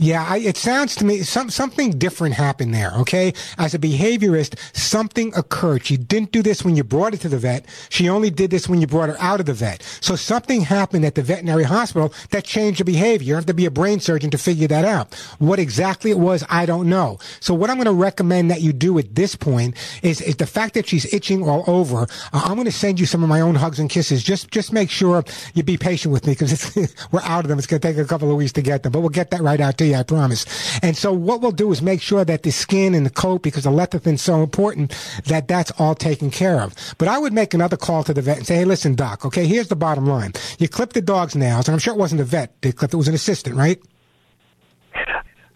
Yeah, 0.00 0.24
I, 0.26 0.38
it 0.38 0.56
sounds 0.56 0.96
to 0.96 1.04
me 1.04 1.20
some 1.20 1.50
something 1.50 1.90
different 1.98 2.34
happened 2.34 2.72
there. 2.72 2.90
Okay, 3.00 3.34
as 3.58 3.74
a 3.74 3.78
behaviorist, 3.78 4.56
something 4.74 5.30
occurred. 5.36 5.84
She 5.84 5.98
didn't 5.98 6.32
do 6.32 6.42
this 6.42 6.64
when 6.64 6.74
you 6.74 6.84
brought 6.84 7.12
her 7.12 7.18
to 7.18 7.28
the 7.28 7.36
vet. 7.36 7.66
She 7.90 8.08
only 8.08 8.30
did 8.30 8.50
this 8.50 8.66
when 8.66 8.80
you 8.80 8.86
brought 8.86 9.10
her 9.10 9.16
out 9.20 9.40
of 9.40 9.46
the 9.46 9.52
vet. 9.52 9.82
So 10.00 10.16
something 10.16 10.62
happened 10.62 11.04
at 11.04 11.16
the 11.16 11.22
veterinary 11.22 11.64
hospital 11.64 12.14
that 12.30 12.44
changed 12.44 12.80
the 12.80 12.84
behavior. 12.86 13.28
You 13.28 13.34
have 13.34 13.44
to 13.44 13.52
be 13.52 13.66
a 13.66 13.70
brain 13.70 14.00
surgeon 14.00 14.30
to 14.30 14.38
figure 14.38 14.66
that 14.68 14.86
out. 14.86 15.12
What 15.38 15.58
exactly 15.58 16.10
it 16.10 16.18
was, 16.18 16.46
I 16.48 16.64
don't 16.64 16.88
know. 16.88 17.18
So 17.40 17.52
what 17.52 17.68
I'm 17.68 17.76
going 17.76 17.84
to 17.84 17.92
recommend 17.92 18.50
that 18.50 18.62
you 18.62 18.72
do 18.72 18.98
at 18.98 19.14
this 19.14 19.36
point 19.36 19.76
is, 20.02 20.22
is 20.22 20.36
the 20.36 20.46
fact 20.46 20.72
that 20.74 20.88
she's 20.88 21.12
itching 21.12 21.46
all 21.46 21.62
over. 21.66 22.04
Uh, 22.32 22.42
I'm 22.46 22.54
going 22.54 22.64
to 22.64 22.72
send 22.72 22.98
you 22.98 23.04
some 23.04 23.22
of 23.22 23.28
my 23.28 23.42
own 23.42 23.54
hugs 23.54 23.78
and 23.78 23.90
kisses. 23.90 24.22
Just 24.22 24.50
just 24.50 24.72
make 24.72 24.88
sure 24.88 25.24
you 25.52 25.62
be 25.62 25.76
patient 25.76 26.10
with 26.10 26.26
me 26.26 26.32
because 26.32 26.74
we're 27.12 27.20
out 27.20 27.44
of 27.44 27.48
them. 27.48 27.58
It's 27.58 27.66
going 27.66 27.82
to 27.82 27.86
take 27.86 27.98
a 27.98 28.08
couple 28.08 28.30
of 28.30 28.38
weeks 28.38 28.52
to 28.52 28.62
get 28.62 28.82
them, 28.82 28.92
but 28.92 29.00
we'll 29.00 29.10
get 29.10 29.30
that 29.32 29.42
right 29.42 29.60
out 29.60 29.76
to 29.76 29.84
you. 29.84 29.89
I 29.94 30.02
promise. 30.02 30.44
And 30.82 30.96
so 30.96 31.12
what 31.12 31.40
we'll 31.40 31.52
do 31.52 31.70
is 31.72 31.82
make 31.82 32.00
sure 32.00 32.24
that 32.24 32.42
the 32.42 32.50
skin 32.50 32.94
and 32.94 33.04
the 33.04 33.10
coat, 33.10 33.42
because 33.42 33.64
the 33.64 33.70
lecithin's 33.70 34.22
so 34.22 34.42
important, 34.42 34.94
that 35.26 35.48
that's 35.48 35.70
all 35.72 35.94
taken 35.94 36.30
care 36.30 36.60
of. 36.60 36.74
But 36.98 37.08
I 37.08 37.18
would 37.18 37.32
make 37.32 37.54
another 37.54 37.76
call 37.76 38.04
to 38.04 38.14
the 38.14 38.22
vet 38.22 38.38
and 38.38 38.46
say, 38.46 38.56
hey, 38.56 38.64
listen, 38.64 38.94
doc, 38.94 39.24
okay, 39.24 39.46
here's 39.46 39.68
the 39.68 39.76
bottom 39.76 40.06
line. 40.06 40.32
You 40.58 40.68
clipped 40.68 40.94
the 40.94 41.02
dog's 41.02 41.34
nails, 41.34 41.68
and 41.68 41.74
I'm 41.74 41.78
sure 41.78 41.94
it 41.94 41.98
wasn't 41.98 42.20
a 42.20 42.24
vet 42.24 42.60
that 42.62 42.76
clipped 42.76 42.94
it, 42.94 42.96
was 42.96 43.08
an 43.08 43.14
assistant, 43.14 43.56
right? 43.56 43.80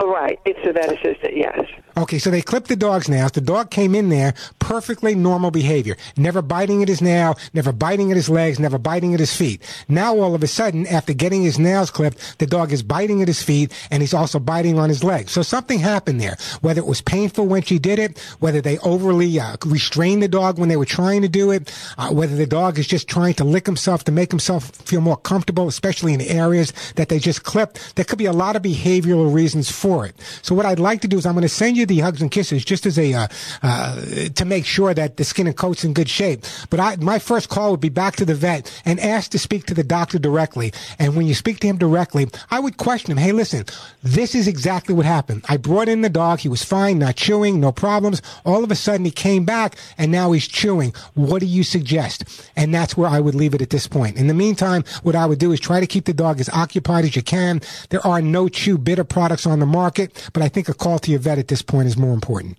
Right. 0.02 0.38
It's 0.44 0.58
a 0.66 0.72
vet 0.72 0.92
assistant, 0.92 1.36
yes. 1.36 1.60
Okay, 1.96 2.18
so 2.18 2.30
they 2.30 2.42
clipped 2.42 2.68
the 2.68 2.76
dog's 2.76 3.08
nails. 3.08 3.32
The 3.32 3.40
dog 3.40 3.70
came 3.70 3.94
in 3.94 4.08
there, 4.08 4.34
perfectly 4.58 5.14
normal 5.14 5.52
behavior. 5.52 5.96
Never 6.16 6.42
biting 6.42 6.82
at 6.82 6.88
his 6.88 7.00
nail, 7.00 7.38
never 7.52 7.72
biting 7.72 8.10
at 8.10 8.16
his 8.16 8.28
legs, 8.28 8.58
never 8.58 8.78
biting 8.78 9.14
at 9.14 9.20
his 9.20 9.34
feet. 9.34 9.62
Now 9.88 10.18
all 10.18 10.34
of 10.34 10.42
a 10.42 10.48
sudden, 10.48 10.86
after 10.88 11.12
getting 11.12 11.42
his 11.42 11.58
nails 11.58 11.90
clipped, 11.90 12.38
the 12.38 12.46
dog 12.46 12.72
is 12.72 12.82
biting 12.82 13.22
at 13.22 13.28
his 13.28 13.42
feet 13.42 13.72
and 13.92 14.02
he's 14.02 14.14
also 14.14 14.40
biting 14.40 14.76
on 14.76 14.88
his 14.88 15.04
legs. 15.04 15.30
So 15.30 15.42
something 15.42 15.78
happened 15.78 16.20
there. 16.20 16.36
Whether 16.62 16.80
it 16.80 16.86
was 16.86 17.00
painful 17.00 17.46
when 17.46 17.62
she 17.62 17.78
did 17.78 18.00
it, 18.00 18.18
whether 18.40 18.60
they 18.60 18.78
overly 18.78 19.38
uh, 19.38 19.56
restrained 19.64 20.22
the 20.22 20.28
dog 20.28 20.58
when 20.58 20.68
they 20.68 20.76
were 20.76 20.84
trying 20.84 21.22
to 21.22 21.28
do 21.28 21.52
it, 21.52 21.72
uh, 21.96 22.10
whether 22.10 22.34
the 22.34 22.46
dog 22.46 22.78
is 22.78 22.88
just 22.88 23.06
trying 23.06 23.34
to 23.34 23.44
lick 23.44 23.66
himself 23.66 24.02
to 24.04 24.12
make 24.12 24.32
himself 24.32 24.70
feel 24.84 25.00
more 25.00 25.16
comfortable, 25.16 25.68
especially 25.68 26.12
in 26.12 26.20
areas 26.22 26.72
that 26.96 27.08
they 27.08 27.20
just 27.20 27.44
clipped. 27.44 27.94
There 27.94 28.04
could 28.04 28.18
be 28.18 28.26
a 28.26 28.32
lot 28.32 28.56
of 28.56 28.62
behavioral 28.62 29.32
reasons 29.32 29.70
for 29.70 30.06
it. 30.06 30.16
So 30.42 30.56
what 30.56 30.66
I'd 30.66 30.80
like 30.80 31.00
to 31.02 31.08
do 31.08 31.18
is 31.18 31.26
I'm 31.26 31.34
going 31.34 31.42
to 31.42 31.48
send 31.48 31.76
you 31.76 31.83
the 31.86 32.00
hugs 32.00 32.22
and 32.22 32.30
kisses 32.30 32.64
just 32.64 32.86
as 32.86 32.98
a 32.98 33.12
uh, 33.14 33.28
uh, 33.62 34.00
to 34.34 34.44
make 34.44 34.64
sure 34.64 34.94
that 34.94 35.16
the 35.16 35.24
skin 35.24 35.46
and 35.46 35.56
coat's 35.56 35.84
in 35.84 35.92
good 35.92 36.08
shape. 36.08 36.44
But 36.70 36.80
I, 36.80 36.96
my 36.96 37.18
first 37.18 37.48
call 37.48 37.72
would 37.72 37.80
be 37.80 37.88
back 37.88 38.16
to 38.16 38.24
the 38.24 38.34
vet 38.34 38.70
and 38.84 39.00
ask 39.00 39.30
to 39.32 39.38
speak 39.38 39.66
to 39.66 39.74
the 39.74 39.84
doctor 39.84 40.18
directly. 40.18 40.72
And 40.98 41.16
when 41.16 41.26
you 41.26 41.34
speak 41.34 41.60
to 41.60 41.66
him 41.66 41.78
directly, 41.78 42.28
I 42.50 42.60
would 42.60 42.76
question 42.76 43.12
him. 43.12 43.18
Hey, 43.18 43.32
listen, 43.32 43.64
this 44.02 44.34
is 44.34 44.48
exactly 44.48 44.94
what 44.94 45.06
happened. 45.06 45.44
I 45.48 45.56
brought 45.56 45.88
in 45.88 46.02
the 46.02 46.08
dog. 46.08 46.40
He 46.40 46.48
was 46.48 46.64
fine, 46.64 46.98
not 46.98 47.16
chewing, 47.16 47.60
no 47.60 47.72
problems. 47.72 48.22
All 48.44 48.64
of 48.64 48.70
a 48.70 48.74
sudden, 48.74 49.04
he 49.04 49.10
came 49.10 49.44
back 49.44 49.76
and 49.98 50.10
now 50.10 50.32
he's 50.32 50.48
chewing. 50.48 50.94
What 51.14 51.40
do 51.40 51.46
you 51.46 51.62
suggest? 51.62 52.24
And 52.56 52.74
that's 52.74 52.96
where 52.96 53.08
I 53.08 53.20
would 53.20 53.34
leave 53.34 53.54
it 53.54 53.62
at 53.62 53.70
this 53.70 53.86
point. 53.86 54.16
In 54.16 54.26
the 54.26 54.34
meantime, 54.34 54.84
what 55.02 55.16
I 55.16 55.26
would 55.26 55.38
do 55.38 55.52
is 55.52 55.60
try 55.60 55.80
to 55.80 55.86
keep 55.86 56.04
the 56.04 56.14
dog 56.14 56.40
as 56.40 56.48
occupied 56.48 57.04
as 57.04 57.16
you 57.16 57.22
can. 57.22 57.60
There 57.90 58.06
are 58.06 58.22
no 58.22 58.48
chew 58.48 58.78
bitter 58.78 59.04
products 59.04 59.46
on 59.46 59.58
the 59.58 59.66
market, 59.66 60.30
but 60.32 60.42
I 60.42 60.48
think 60.48 60.68
a 60.68 60.74
call 60.74 60.98
to 61.00 61.10
your 61.10 61.20
vet 61.20 61.38
at 61.38 61.48
this 61.48 61.62
point 61.62 61.73
is 61.82 61.96
more 61.96 62.14
important. 62.14 62.58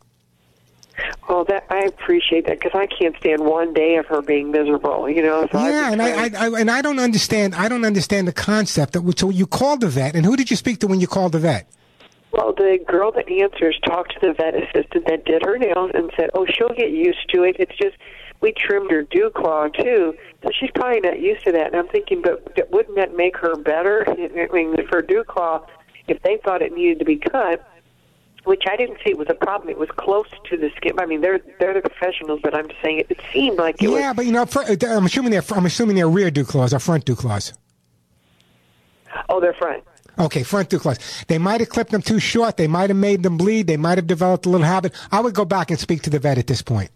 Well, 1.27 1.43
that 1.45 1.65
I 1.69 1.79
appreciate 1.79 2.45
that 2.45 2.59
because 2.59 2.71
I 2.73 2.85
can't 2.85 3.15
stand 3.17 3.43
one 3.45 3.73
day 3.73 3.95
of 3.97 4.05
her 4.07 4.21
being 4.21 4.51
miserable. 4.51 5.09
You 5.09 5.23
know. 5.23 5.47
So 5.51 5.59
yeah, 5.59 5.91
and 5.91 6.01
I, 6.01 6.25
I, 6.25 6.29
I, 6.37 6.59
and 6.59 6.71
I 6.71 6.81
don't 6.81 6.99
understand. 6.99 7.55
I 7.55 7.67
don't 7.67 7.83
understand 7.83 8.27
the 8.27 8.33
concept 8.33 8.93
that. 8.93 9.19
So 9.19 9.29
you 9.29 9.47
called 9.47 9.81
the 9.81 9.87
vet, 9.87 10.15
and 10.15 10.25
who 10.25 10.35
did 10.35 10.49
you 10.49 10.55
speak 10.55 10.79
to 10.79 10.87
when 10.87 10.99
you 10.99 11.07
called 11.07 11.31
the 11.33 11.39
vet? 11.39 11.67
Well, 12.31 12.53
the 12.53 12.79
girl 12.85 13.11
that 13.13 13.29
answers 13.29 13.79
talked 13.85 14.13
to 14.13 14.27
the 14.27 14.33
vet 14.33 14.55
assistant 14.55 15.05
that 15.07 15.25
did 15.25 15.41
her 15.43 15.57
nails 15.57 15.91
and 15.93 16.11
said, 16.15 16.29
"Oh, 16.33 16.45
she'll 16.45 16.69
get 16.69 16.91
used 16.91 17.29
to 17.33 17.43
it. 17.43 17.55
It's 17.59 17.75
just 17.75 17.95
we 18.41 18.53
trimmed 18.53 18.91
her 18.91 19.03
dew 19.03 19.31
claw 19.33 19.67
too, 19.69 20.15
so 20.43 20.49
she's 20.57 20.71
probably 20.75 20.99
not 20.99 21.19
used 21.19 21.43
to 21.45 21.51
that." 21.53 21.67
And 21.67 21.75
I'm 21.75 21.87
thinking, 21.87 22.21
but 22.21 22.71
wouldn't 22.71 22.95
that 22.97 23.17
make 23.17 23.35
her 23.37 23.55
better? 23.55 24.05
I 24.07 24.15
mean, 24.53 24.75
for 24.87 25.01
dew 25.01 25.23
claw, 25.23 25.65
if 26.07 26.21
they 26.21 26.37
thought 26.43 26.61
it 26.61 26.73
needed 26.73 26.99
to 26.99 27.05
be 27.05 27.17
cut, 27.17 27.65
which 28.45 28.63
I 28.69 28.75
didn't 28.75 28.97
see 29.03 29.11
it 29.11 29.17
was 29.17 29.27
a 29.29 29.33
problem. 29.33 29.69
It 29.69 29.77
was 29.77 29.89
close 29.97 30.27
to 30.49 30.57
the 30.57 30.69
skin. 30.77 30.93
I 30.99 31.05
mean, 31.05 31.21
they're 31.21 31.39
they're 31.59 31.73
the 31.73 31.81
professionals, 31.81 32.39
but 32.41 32.55
I'm 32.55 32.67
saying 32.83 32.99
it, 32.99 33.07
it 33.09 33.19
seemed 33.33 33.57
like 33.57 33.81
it 33.81 33.89
yeah, 33.89 34.09
was, 34.09 34.15
but 34.15 34.25
you 34.25 34.31
know, 34.31 34.43
uh, 34.43 34.95
I'm 34.95 35.05
assuming 35.05 35.31
they're 35.31 35.43
I'm 35.51 35.65
assuming 35.65 35.95
they're 35.95 36.09
rear 36.09 36.31
dew 36.31 36.45
claws 36.45 36.73
or 36.73 36.79
front 36.79 37.05
dew 37.05 37.15
claws. 37.15 37.53
Oh, 39.29 39.39
they're 39.39 39.53
front. 39.53 39.83
Okay, 40.17 40.43
front 40.43 40.69
dew 40.69 40.79
claws. 40.79 40.97
They 41.27 41.37
might 41.37 41.59
have 41.59 41.69
clipped 41.69 41.91
them 41.91 42.01
too 42.01 42.19
short. 42.19 42.57
They 42.57 42.67
might 42.67 42.89
have 42.89 42.97
made 42.97 43.23
them 43.23 43.37
bleed. 43.37 43.67
They 43.67 43.77
might 43.77 43.97
have 43.97 44.07
developed 44.07 44.45
a 44.45 44.49
little 44.49 44.65
habit. 44.65 44.93
I 45.11 45.19
would 45.19 45.33
go 45.33 45.45
back 45.45 45.71
and 45.71 45.79
speak 45.79 46.03
to 46.03 46.09
the 46.09 46.19
vet 46.19 46.37
at 46.37 46.47
this 46.47 46.61
point. 46.61 46.91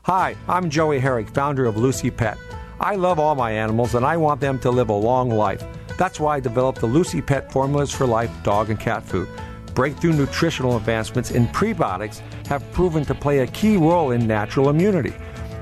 Hi, 0.03 0.37
I'm 0.49 0.71
Joey 0.71 1.01
Herrick, 1.01 1.29
founder 1.29 1.67
of 1.67 1.77
Lucy 1.77 2.11
Pet. 2.11 2.39
I 2.81 2.95
love 2.95 3.19
all 3.19 3.35
my 3.35 3.51
animals 3.51 3.95
and 3.95 4.05
I 4.05 4.17
want 4.17 4.41
them 4.41 4.59
to 4.61 4.71
live 4.71 4.89
a 4.89 4.95
long 4.95 5.31
life. 5.31 5.65
That's 5.99 6.21
why 6.21 6.37
I 6.37 6.41
developed 6.41 6.81
the 6.81 6.87
Lucy 6.87 7.23
Pet 7.23 7.51
Formulas 7.51 7.91
for 7.91 8.07
Life 8.07 8.31
dog 8.43 8.71
and 8.71 8.79
cat 8.79 9.03
food 9.03 9.29
breakthrough 9.77 10.15
nutritional 10.15 10.77
advancements 10.77 11.31
in 11.31 11.47
prebiotics 11.49 12.19
have 12.49 12.69
proven 12.73 13.05
to 13.05 13.15
play 13.15 13.41
a 13.41 13.47
key 13.49 13.77
role 13.77 14.11
in 14.11 14.27
natural 14.27 14.71
immunity. 14.71 15.15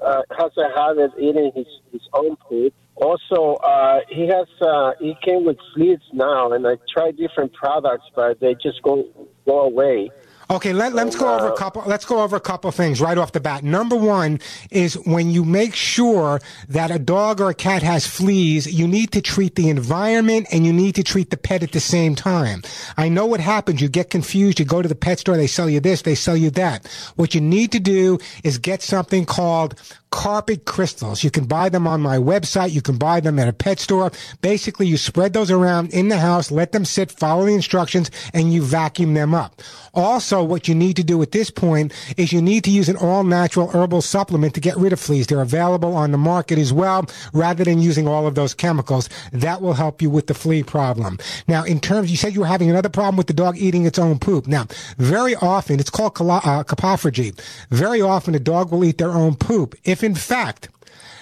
uh, 0.00 0.22
has 0.38 0.52
a 0.56 0.78
habit 0.78 1.10
eating 1.18 1.50
his, 1.56 1.66
his 1.90 2.02
own 2.14 2.36
food 2.48 2.72
Also, 2.94 3.54
uh, 3.54 4.00
he 4.08 4.28
has 4.28 4.46
uh, 4.60 4.92
he 5.00 5.16
came 5.24 5.44
with 5.44 5.58
fleas 5.74 5.98
now, 6.12 6.52
and 6.52 6.66
I 6.66 6.76
tried 6.92 7.16
different 7.16 7.52
products, 7.52 8.04
but 8.14 8.38
they 8.38 8.54
just 8.54 8.80
go 8.82 9.04
go 9.44 9.62
away. 9.62 10.10
Okay, 10.50 10.72
let, 10.72 10.94
let's 10.94 11.14
go 11.14 11.34
over 11.34 11.48
a 11.48 11.52
uh, 11.52 11.56
couple. 11.56 11.82
Let's 11.86 12.06
go 12.06 12.22
over 12.22 12.34
a 12.34 12.40
couple 12.40 12.70
things 12.70 13.02
right 13.02 13.18
off 13.18 13.32
the 13.32 13.40
bat. 13.40 13.62
Number 13.62 13.96
one 13.96 14.40
is 14.70 14.94
when 14.94 15.30
you 15.30 15.44
make 15.44 15.74
sure 15.74 16.40
that 16.70 16.90
a 16.90 16.98
dog 16.98 17.42
or 17.42 17.50
a 17.50 17.54
cat 17.54 17.82
has 17.82 18.06
fleas, 18.06 18.66
you 18.66 18.88
need 18.88 19.12
to 19.12 19.20
treat 19.20 19.56
the 19.56 19.68
environment 19.68 20.46
and 20.50 20.64
you 20.64 20.72
need 20.72 20.94
to 20.94 21.02
treat 21.02 21.28
the 21.28 21.36
pet 21.36 21.62
at 21.62 21.72
the 21.72 21.80
same 21.80 22.14
time. 22.14 22.62
I 22.96 23.10
know 23.10 23.26
what 23.26 23.40
happens. 23.40 23.82
You 23.82 23.90
get 23.90 24.08
confused. 24.08 24.58
You 24.58 24.64
go 24.64 24.80
to 24.80 24.88
the 24.88 24.94
pet 24.94 25.18
store. 25.18 25.36
They 25.36 25.46
sell 25.46 25.68
you 25.68 25.80
this. 25.80 26.00
They 26.00 26.14
sell 26.14 26.36
you 26.36 26.48
that. 26.52 26.86
What 27.16 27.34
you 27.34 27.42
need 27.42 27.70
to 27.72 27.80
do 27.80 28.18
is 28.42 28.56
get 28.56 28.80
something 28.80 29.26
called 29.26 29.74
carpet 30.10 30.64
crystals. 30.64 31.22
You 31.22 31.30
can 31.30 31.44
buy 31.44 31.68
them 31.68 31.86
on 31.86 32.00
my 32.00 32.16
website. 32.16 32.72
You 32.72 32.82
can 32.82 32.96
buy 32.96 33.20
them 33.20 33.38
at 33.38 33.48
a 33.48 33.52
pet 33.52 33.78
store. 33.78 34.10
Basically, 34.40 34.86
you 34.86 34.96
spread 34.96 35.32
those 35.32 35.50
around 35.50 35.92
in 35.92 36.08
the 36.08 36.18
house, 36.18 36.50
let 36.50 36.72
them 36.72 36.84
sit, 36.84 37.10
follow 37.10 37.46
the 37.46 37.54
instructions, 37.54 38.10
and 38.32 38.52
you 38.52 38.62
vacuum 38.62 39.14
them 39.14 39.34
up. 39.34 39.60
Also, 39.94 40.42
what 40.42 40.68
you 40.68 40.74
need 40.74 40.96
to 40.96 41.04
do 41.04 41.20
at 41.22 41.32
this 41.32 41.50
point 41.50 41.92
is 42.16 42.32
you 42.32 42.42
need 42.42 42.64
to 42.64 42.70
use 42.70 42.88
an 42.88 42.96
all 42.96 43.24
natural 43.24 43.68
herbal 43.68 44.02
supplement 44.02 44.54
to 44.54 44.60
get 44.60 44.76
rid 44.76 44.92
of 44.92 45.00
fleas. 45.00 45.26
They're 45.26 45.40
available 45.40 45.94
on 45.94 46.12
the 46.12 46.18
market 46.18 46.58
as 46.58 46.72
well, 46.72 47.06
rather 47.32 47.64
than 47.64 47.80
using 47.80 48.06
all 48.06 48.26
of 48.26 48.34
those 48.34 48.54
chemicals. 48.54 49.08
That 49.32 49.60
will 49.60 49.74
help 49.74 50.00
you 50.00 50.10
with 50.10 50.26
the 50.26 50.34
flea 50.34 50.62
problem. 50.62 51.18
Now, 51.46 51.64
in 51.64 51.80
terms, 51.80 52.10
you 52.10 52.16
said 52.16 52.34
you 52.34 52.40
were 52.40 52.46
having 52.46 52.70
another 52.70 52.88
problem 52.88 53.16
with 53.16 53.26
the 53.26 53.32
dog 53.32 53.56
eating 53.58 53.86
its 53.86 53.98
own 53.98 54.18
poop. 54.18 54.46
Now, 54.46 54.66
very 54.98 55.34
often, 55.36 55.80
it's 55.80 55.90
called 55.90 56.12
uh, 56.20 56.64
coprophagy. 56.64 57.38
Very 57.70 58.00
often, 58.00 58.34
a 58.34 58.38
dog 58.38 58.70
will 58.70 58.84
eat 58.84 58.98
their 58.98 59.10
own 59.10 59.34
poop. 59.34 59.74
If 59.84 59.97
in 60.02 60.14
fact, 60.14 60.68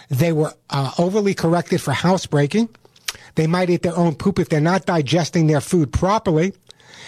they 0.09 0.33
were 0.33 0.53
uh, 0.71 0.93
overly 0.99 1.35
corrected 1.35 1.81
for 1.81 1.93
housebreaking, 1.93 2.69
they 3.35 3.47
might 3.47 3.71
eat 3.71 3.83
their 3.83 3.97
own 3.97 4.15
poop 4.15 4.39
if 4.39 4.49
they're 4.49 4.61
not 4.61 4.87
digesting 4.87 5.47
their 5.47 5.61
food 5.61 5.93
properly 5.93 6.55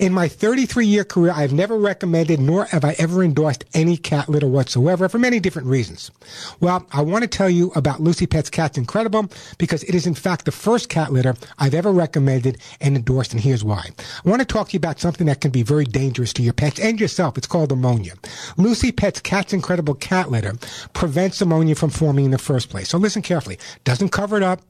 In 0.00 0.12
my 0.12 0.26
33 0.26 0.86
year 0.86 1.04
career, 1.04 1.32
I've 1.32 1.52
never 1.52 1.78
recommended 1.78 2.40
nor 2.40 2.64
have 2.64 2.84
I 2.84 2.96
ever 2.98 3.22
endorsed 3.22 3.64
any 3.72 3.96
cat 3.96 4.28
litter 4.28 4.48
whatsoever 4.48 5.08
for 5.08 5.20
many 5.20 5.38
different 5.38 5.68
reasons. 5.68 6.10
Well, 6.58 6.84
I 6.92 7.02
want 7.02 7.22
to 7.22 7.28
tell 7.28 7.50
you 7.50 7.70
about 7.76 8.00
Lucy 8.00 8.26
Pet's 8.26 8.50
Cat's 8.50 8.76
Incredible 8.76 9.30
because 9.58 9.84
it 9.84 9.94
is 9.94 10.08
in 10.08 10.14
fact 10.14 10.44
the 10.44 10.52
first 10.52 10.88
cat 10.88 11.12
litter 11.12 11.36
I've 11.58 11.74
ever 11.74 11.92
recommended 11.92 12.58
and 12.80 12.96
endorsed, 12.96 13.32
and 13.32 13.40
here's 13.40 13.62
why. 13.62 13.90
I 14.24 14.28
want 14.28 14.40
to 14.40 14.46
talk 14.46 14.68
to 14.68 14.72
you 14.72 14.78
about 14.78 14.98
something 14.98 15.28
that 15.28 15.40
can 15.40 15.52
be 15.52 15.62
very 15.62 15.84
dangerous 15.84 16.32
to 16.32 16.42
your 16.42 16.52
pets 16.52 16.80
and 16.80 17.00
yourself. 17.00 17.38
It's 17.38 17.46
called 17.46 17.70
ammonia. 17.70 18.14
Lucy 18.56 18.90
Pet's 18.90 19.20
Cat's 19.20 19.52
Incredible 19.52 19.94
Cat 19.94 20.30
Litter 20.30 20.54
prevents 20.92 21.40
ammonia 21.40 21.74
from 21.74 21.90
forming 21.90 22.26
in 22.26 22.30
the 22.30 22.38
first 22.38 22.70
place. 22.70 22.88
So 22.88 22.98
listen 22.98 23.22
carefully. 23.22 23.58
Doesn't 23.84 24.10
cover 24.10 24.36
it 24.36 24.42
up, 24.42 24.60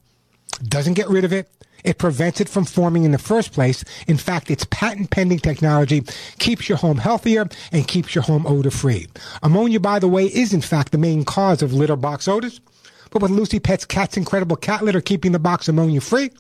doesn't 0.62 0.94
get 0.94 1.09
rid 1.09 1.25
of 1.25 1.33
it. 1.33 1.51
It 1.83 1.99
prevents 1.99 2.40
it 2.40 2.49
from 2.49 2.66
forming 2.66 3.05
in 3.05 3.12
the 3.12 3.18
first 3.18 3.53
place. 3.53 3.85
In 4.07 4.18
fact, 4.18 4.51
its 4.51 4.66
patent 4.70 5.11
pending 5.11 5.38
technology 5.38 6.03
keeps 6.38 6.68
your 6.68 6.77
home 6.77 6.99
healthier 6.99 7.49
and 7.73 7.88
keeps 7.88 8.14
your 8.14 8.23
home 8.23 8.46
odor 8.46 8.70
free. 8.70 9.07
Ammonia, 9.42 9.81
by 9.81 9.99
the 9.99 10.09
way, 10.09 10.27
is 10.27 10.53
in 10.53 10.61
fact 10.61 10.92
the 10.92 10.99
main 10.99 11.25
cause 11.25 11.62
of 11.62 11.73
litter 11.73 11.96
box 11.96 12.29
odors. 12.29 12.61
But 13.11 13.23
with 13.23 13.31
Lucy 13.31 13.59
Pet's 13.59 13.85
Cat's 13.85 14.16
Incredible 14.16 14.57
Cat 14.57 14.85
Litter 14.85 15.01
keeping 15.01 15.33
the 15.33 15.38
box 15.38 15.68
ammonia 15.68 16.01
free, 16.01 16.31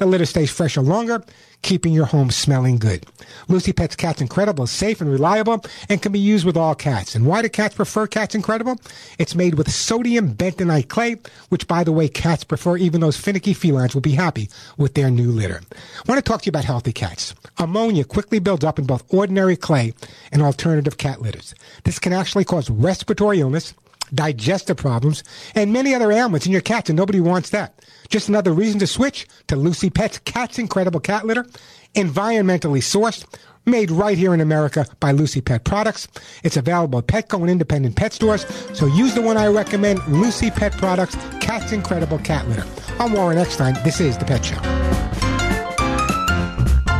The 0.00 0.06
litter 0.06 0.24
stays 0.24 0.50
fresher 0.50 0.80
longer, 0.80 1.22
keeping 1.60 1.92
your 1.92 2.06
home 2.06 2.30
smelling 2.30 2.78
good. 2.78 3.04
Lucy 3.48 3.70
Pet's 3.74 3.94
Cat's 3.94 4.22
Incredible 4.22 4.64
is 4.64 4.70
safe 4.70 5.02
and 5.02 5.12
reliable 5.12 5.62
and 5.90 6.00
can 6.00 6.10
be 6.10 6.18
used 6.18 6.46
with 6.46 6.56
all 6.56 6.74
cats. 6.74 7.14
And 7.14 7.26
why 7.26 7.42
do 7.42 7.50
cats 7.50 7.74
prefer 7.74 8.06
Cat's 8.06 8.34
Incredible? 8.34 8.80
It's 9.18 9.34
made 9.34 9.56
with 9.56 9.70
sodium 9.70 10.32
bentonite 10.32 10.88
clay, 10.88 11.16
which, 11.50 11.68
by 11.68 11.84
the 11.84 11.92
way, 11.92 12.08
cats 12.08 12.44
prefer. 12.44 12.78
Even 12.78 13.02
those 13.02 13.18
finicky 13.18 13.52
felines 13.52 13.92
will 13.92 14.00
be 14.00 14.12
happy 14.12 14.48
with 14.78 14.94
their 14.94 15.10
new 15.10 15.30
litter. 15.30 15.60
I 15.70 16.02
want 16.10 16.16
to 16.16 16.22
talk 16.22 16.40
to 16.40 16.46
you 16.46 16.50
about 16.50 16.64
healthy 16.64 16.94
cats. 16.94 17.34
Ammonia 17.58 18.04
quickly 18.04 18.38
builds 18.38 18.64
up 18.64 18.78
in 18.78 18.86
both 18.86 19.04
ordinary 19.12 19.54
clay 19.54 19.92
and 20.32 20.40
alternative 20.40 20.96
cat 20.96 21.20
litters. 21.20 21.54
This 21.84 21.98
can 21.98 22.14
actually 22.14 22.46
cause 22.46 22.70
respiratory 22.70 23.40
illness, 23.40 23.74
digestive 24.14 24.78
problems, 24.78 25.22
and 25.54 25.74
many 25.74 25.94
other 25.94 26.10
ailments 26.10 26.46
in 26.46 26.52
your 26.52 26.62
cats, 26.62 26.88
and 26.88 26.96
nobody 26.96 27.20
wants 27.20 27.50
that. 27.50 27.74
Just 28.10 28.28
another 28.28 28.52
reason 28.52 28.80
to 28.80 28.88
switch 28.88 29.28
to 29.46 29.54
Lucy 29.54 29.88
Pet's 29.88 30.18
Cat's 30.18 30.58
Incredible 30.58 30.98
Cat 30.98 31.24
Litter, 31.24 31.46
environmentally 31.94 32.80
sourced, 32.80 33.24
made 33.66 33.92
right 33.92 34.18
here 34.18 34.34
in 34.34 34.40
America 34.40 34.84
by 34.98 35.12
Lucy 35.12 35.40
Pet 35.40 35.64
Products. 35.64 36.08
It's 36.42 36.56
available 36.56 36.98
at 36.98 37.06
Petco 37.06 37.40
and 37.40 37.48
independent 37.48 37.94
pet 37.94 38.12
stores, 38.12 38.44
so 38.74 38.86
use 38.86 39.14
the 39.14 39.22
one 39.22 39.36
I 39.36 39.46
recommend, 39.46 40.04
Lucy 40.08 40.50
Pet 40.50 40.72
Products 40.72 41.14
Cat's 41.40 41.70
Incredible 41.70 42.18
Cat 42.18 42.48
Litter. 42.48 42.66
I'm 42.98 43.12
Warren 43.12 43.38
Eckstein. 43.38 43.74
This 43.84 44.00
is 44.00 44.18
The 44.18 44.24
Pet 44.24 44.44
Show. 44.44 44.60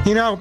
You 0.09 0.15
know, 0.15 0.41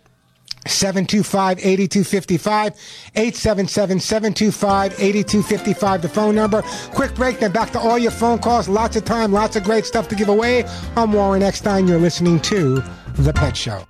725 0.68 1.60
8255 1.60 2.74
877 3.16 4.00
725 4.00 4.94
8255 4.94 6.02
the 6.02 6.10
phone 6.10 6.36
number. 6.36 6.62
Quick 6.94 7.14
break 7.16 7.40
then 7.40 7.52
back 7.52 7.72
to 7.72 7.80
all 7.80 7.98
your 7.98 8.12
phone 8.12 8.40
calls. 8.40 8.68
Lots 8.68 8.96
of 8.96 9.06
time 9.06 9.32
lots 9.32 9.56
of 9.56 9.64
great 9.64 9.86
stuff 9.86 10.08
to 10.10 10.16
give 10.16 10.30
away. 10.30 10.66
I'm 10.96 11.14
warren 11.14 11.44
eckstein. 11.44 11.88
You're 11.88 12.00
listening 12.00 12.40
to 12.42 12.84
the 13.16 13.34
pet 13.34 13.58
show 13.58 13.86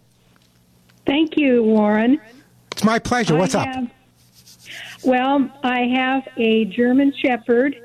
Thank 1.05 1.38
you, 1.38 1.63
Warren. 1.63 2.19
It's 2.73 2.84
my 2.84 2.99
pleasure. 2.99 3.38
What's 3.38 3.55
up? 3.55 3.67
Well, 5.03 5.49
I 5.63 5.84
have 5.95 6.28
a 6.36 6.65
German 6.65 7.13
Shepherd. 7.21 7.82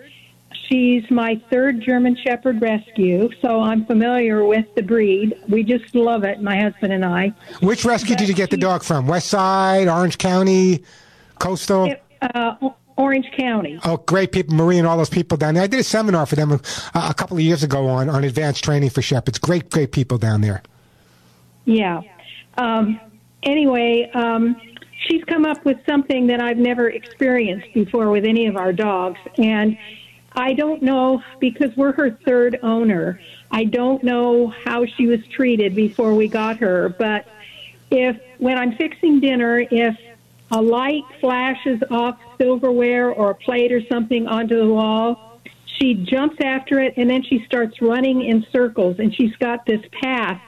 She's 0.68 1.08
my 1.10 1.40
third 1.50 1.80
German 1.80 2.16
Shepherd 2.16 2.60
rescue, 2.60 3.28
so 3.40 3.60
I'm 3.60 3.84
familiar 3.84 4.44
with 4.44 4.66
the 4.74 4.82
breed. 4.82 5.34
We 5.48 5.62
just 5.62 5.94
love 5.94 6.24
it, 6.24 6.40
my 6.42 6.60
husband 6.60 6.92
and 6.92 7.04
I. 7.04 7.28
Which 7.60 7.84
rescue 7.84 8.16
did 8.16 8.28
you 8.28 8.34
get 8.34 8.50
the 8.50 8.56
dog 8.56 8.82
from? 8.82 9.06
West 9.06 9.28
Side, 9.28 9.86
Orange 9.86 10.18
County, 10.18 10.82
Coastal? 11.38 11.94
Uh, 12.22 12.54
O- 12.62 12.74
Orange 12.96 13.30
County. 13.36 13.78
Oh, 13.84 13.96
great 13.96 14.32
people, 14.32 14.54
Marie 14.54 14.78
and 14.78 14.86
all 14.86 14.96
those 14.96 15.10
people 15.10 15.36
down 15.36 15.54
there. 15.54 15.62
I 15.62 15.66
did 15.66 15.80
a 15.80 15.84
seminar 15.84 16.26
for 16.26 16.36
them 16.36 16.52
a, 16.52 16.60
a 16.94 17.14
couple 17.14 17.36
of 17.36 17.42
years 17.42 17.62
ago 17.62 17.88
on, 17.88 18.08
on 18.08 18.24
advanced 18.24 18.62
training 18.62 18.90
for 18.90 19.02
shepherds. 19.02 19.38
Great, 19.38 19.70
great 19.70 19.92
people 19.92 20.18
down 20.18 20.40
there. 20.40 20.62
Yeah. 21.64 22.02
Um, 22.58 23.00
anyway, 23.42 24.10
um, 24.14 24.60
she's 25.06 25.24
come 25.24 25.44
up 25.44 25.64
with 25.64 25.78
something 25.86 26.26
that 26.26 26.40
I've 26.40 26.58
never 26.58 26.90
experienced 26.90 27.72
before 27.72 28.10
with 28.10 28.24
any 28.24 28.46
of 28.46 28.56
our 28.56 28.72
dogs. 28.72 29.20
And 29.38 29.78
I 30.34 30.54
don't 30.54 30.82
know, 30.82 31.22
because 31.40 31.76
we're 31.76 31.92
her 31.92 32.10
third 32.10 32.58
owner, 32.62 33.20
I 33.50 33.64
don't 33.64 34.02
know 34.02 34.48
how 34.48 34.86
she 34.86 35.06
was 35.06 35.26
treated 35.28 35.74
before 35.74 36.14
we 36.14 36.28
got 36.28 36.58
her. 36.58 36.88
But 36.88 37.26
if, 37.90 38.18
when 38.38 38.58
I'm 38.58 38.76
fixing 38.76 39.20
dinner, 39.20 39.58
if 39.70 39.96
a 40.50 40.60
light 40.60 41.04
flashes 41.20 41.82
off 41.90 42.18
silverware 42.42 43.10
or 43.10 43.30
a 43.30 43.34
plate 43.34 43.72
or 43.72 43.80
something 43.86 44.26
onto 44.26 44.58
the 44.58 44.66
wall, 44.66 45.38
she 45.78 45.94
jumps 45.94 46.36
after 46.42 46.80
it 46.80 46.94
and 46.96 47.08
then 47.08 47.22
she 47.22 47.44
starts 47.46 47.80
running 47.80 48.22
in 48.22 48.44
circles 48.52 48.96
and 48.98 49.14
she's 49.14 49.34
got 49.36 49.64
this 49.64 49.80
path 50.02 50.40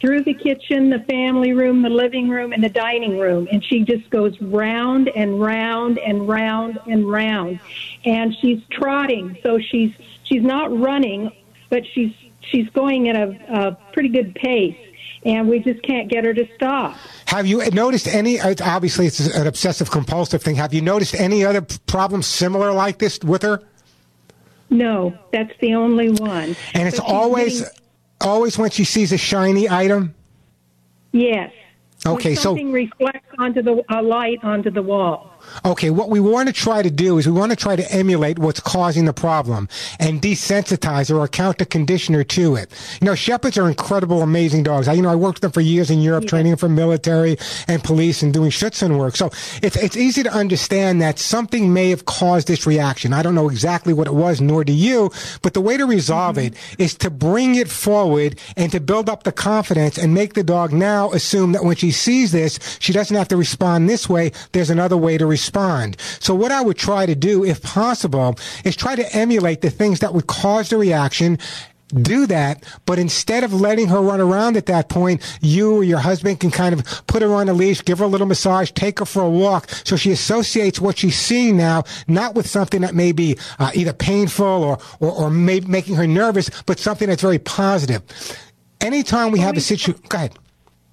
through 0.00 0.22
the 0.24 0.34
kitchen, 0.34 0.90
the 0.90 0.98
family 1.08 1.52
room, 1.52 1.82
the 1.82 1.88
living 1.88 2.28
room, 2.28 2.52
and 2.52 2.62
the 2.62 2.68
dining 2.68 3.18
room. 3.18 3.48
And 3.50 3.64
she 3.64 3.80
just 3.80 4.10
goes 4.10 4.38
round 4.40 5.08
and 5.08 5.40
round 5.40 5.98
and 5.98 6.28
round 6.28 6.78
and 6.86 7.10
round. 7.10 7.60
And 8.04 8.34
she's 8.40 8.60
trotting, 8.70 9.38
so 9.42 9.58
she's 9.58 9.92
she's 10.24 10.42
not 10.42 10.76
running, 10.78 11.30
but 11.70 11.86
she's 11.86 12.12
she's 12.42 12.68
going 12.70 13.08
at 13.08 13.16
a, 13.16 13.36
a 13.48 13.78
pretty 13.92 14.10
good 14.10 14.34
pace. 14.34 14.76
And 15.26 15.48
we 15.48 15.58
just 15.58 15.82
can't 15.82 16.08
get 16.08 16.24
her 16.24 16.32
to 16.32 16.46
stop. 16.54 16.96
Have 17.26 17.46
you 17.48 17.68
noticed 17.70 18.06
any? 18.06 18.40
Obviously, 18.40 19.06
it's 19.06 19.18
an 19.34 19.46
obsessive 19.48 19.90
compulsive 19.90 20.40
thing. 20.40 20.54
Have 20.54 20.72
you 20.72 20.80
noticed 20.80 21.16
any 21.16 21.44
other 21.44 21.62
problems 21.86 22.26
similar 22.28 22.72
like 22.72 22.98
this 22.98 23.18
with 23.24 23.42
her? 23.42 23.60
No, 24.70 25.18
that's 25.32 25.52
the 25.60 25.74
only 25.74 26.10
one. 26.10 26.54
And 26.74 26.86
it's 26.88 27.00
always, 27.00 27.64
always 28.20 28.56
when 28.56 28.70
she 28.70 28.84
sees 28.84 29.12
a 29.12 29.18
shiny 29.18 29.68
item. 29.68 30.14
yes. 31.12 31.52
Okay, 32.04 32.30
When 32.30 32.36
so 32.36 32.42
something 32.42 32.70
reflects 32.72 33.26
onto 33.38 33.62
the 33.62 33.82
a 33.88 34.00
light 34.02 34.38
onto 34.44 34.70
the 34.70 34.82
wall. 34.82 35.32
Okay, 35.64 35.90
what 35.90 36.10
we 36.10 36.20
want 36.20 36.48
to 36.48 36.52
try 36.52 36.82
to 36.82 36.90
do 36.90 37.18
is 37.18 37.26
we 37.26 37.32
want 37.32 37.50
to 37.50 37.56
try 37.56 37.76
to 37.76 37.92
emulate 37.92 38.38
what's 38.38 38.60
causing 38.60 39.04
the 39.04 39.12
problem 39.12 39.68
and 39.98 40.20
desensitize 40.20 41.14
or 41.14 41.24
account 41.24 41.60
a 41.60 41.66
conditioner 41.66 42.24
to 42.24 42.56
it. 42.56 42.70
You 43.00 43.06
know, 43.06 43.14
shepherds 43.14 43.56
are 43.58 43.68
incredible, 43.68 44.22
amazing 44.22 44.64
dogs. 44.64 44.88
I, 44.88 44.94
you 44.94 45.02
know, 45.02 45.10
I 45.10 45.14
worked 45.14 45.36
with 45.36 45.42
them 45.42 45.52
for 45.52 45.60
years 45.60 45.90
in 45.90 46.00
Europe, 46.00 46.26
training 46.26 46.52
them 46.52 46.58
for 46.58 46.68
military 46.68 47.36
and 47.68 47.82
police 47.82 48.22
and 48.22 48.32
doing 48.32 48.50
Schutzhund 48.50 48.98
work. 48.98 49.16
So 49.16 49.30
it's, 49.62 49.76
it's 49.76 49.96
easy 49.96 50.22
to 50.22 50.32
understand 50.32 51.00
that 51.02 51.18
something 51.18 51.72
may 51.72 51.90
have 51.90 52.04
caused 52.04 52.48
this 52.48 52.66
reaction. 52.66 53.12
I 53.12 53.22
don't 53.22 53.34
know 53.34 53.48
exactly 53.48 53.92
what 53.92 54.06
it 54.06 54.14
was, 54.14 54.40
nor 54.40 54.64
do 54.64 54.72
you, 54.72 55.10
but 55.42 55.54
the 55.54 55.60
way 55.60 55.76
to 55.76 55.86
resolve 55.86 56.36
mm-hmm. 56.36 56.54
it 56.54 56.80
is 56.80 56.94
to 56.96 57.10
bring 57.10 57.54
it 57.54 57.68
forward 57.68 58.38
and 58.56 58.70
to 58.72 58.80
build 58.80 59.08
up 59.08 59.22
the 59.22 59.32
confidence 59.32 59.98
and 59.98 60.12
make 60.12 60.34
the 60.34 60.44
dog 60.44 60.72
now 60.72 61.10
assume 61.12 61.52
that 61.52 61.64
when 61.64 61.76
she 61.76 61.90
sees 61.90 62.32
this, 62.32 62.58
she 62.80 62.92
doesn't 62.92 63.16
have 63.16 63.28
to 63.28 63.36
respond 63.36 63.88
this 63.88 64.08
way. 64.08 64.32
There's 64.52 64.70
another 64.70 64.96
way 64.96 65.18
to 65.18 65.24
respond. 65.24 65.35
So 66.20 66.34
what 66.34 66.52
I 66.52 66.60
would 66.60 66.76
try 66.76 67.06
to 67.06 67.14
do, 67.14 67.44
if 67.44 67.62
possible, 67.62 68.38
is 68.64 68.76
try 68.76 68.96
to 68.96 69.16
emulate 69.16 69.60
the 69.60 69.70
things 69.70 70.00
that 70.00 70.14
would 70.14 70.26
cause 70.26 70.70
the 70.70 70.78
reaction 70.78 71.38
do 71.94 72.26
that, 72.26 72.64
but 72.84 72.98
instead 72.98 73.44
of 73.44 73.52
letting 73.52 73.88
her 73.88 74.00
run 74.00 74.20
around 74.20 74.56
at 74.56 74.66
that 74.66 74.88
point, 74.88 75.22
you 75.40 75.76
or 75.76 75.84
your 75.84 75.98
husband 75.98 76.40
can 76.40 76.50
kind 76.50 76.72
of 76.72 76.84
put 77.06 77.22
her 77.22 77.32
on 77.32 77.48
a 77.48 77.52
leash, 77.52 77.84
give 77.84 77.98
her 78.00 78.04
a 78.04 78.08
little 78.08 78.26
massage, 78.26 78.70
take 78.72 78.98
her 78.98 79.04
for 79.04 79.22
a 79.22 79.30
walk, 79.30 79.68
so 79.84 79.96
she 79.96 80.10
associates 80.10 80.80
what 80.80 80.98
she's 80.98 81.18
seeing 81.18 81.56
now, 81.56 81.84
not 82.08 82.34
with 82.34 82.46
something 82.48 82.80
that 82.80 82.94
may 82.94 83.12
be 83.12 83.38
uh, 83.58 83.70
either 83.74 83.92
painful 83.92 84.46
or, 84.46 84.78
or, 85.00 85.12
or 85.12 85.30
may, 85.30 85.60
making 85.60 85.94
her 85.94 86.06
nervous, 86.06 86.50
but 86.64 86.78
something 86.78 87.08
that's 87.08 87.22
very 87.22 87.38
positive. 87.38 88.02
Anytime 88.80 89.30
we 89.30 89.38
have 89.38 89.56
a 89.56 89.60
situation, 89.60 90.00
go 90.08 90.16
ahead. 90.18 90.38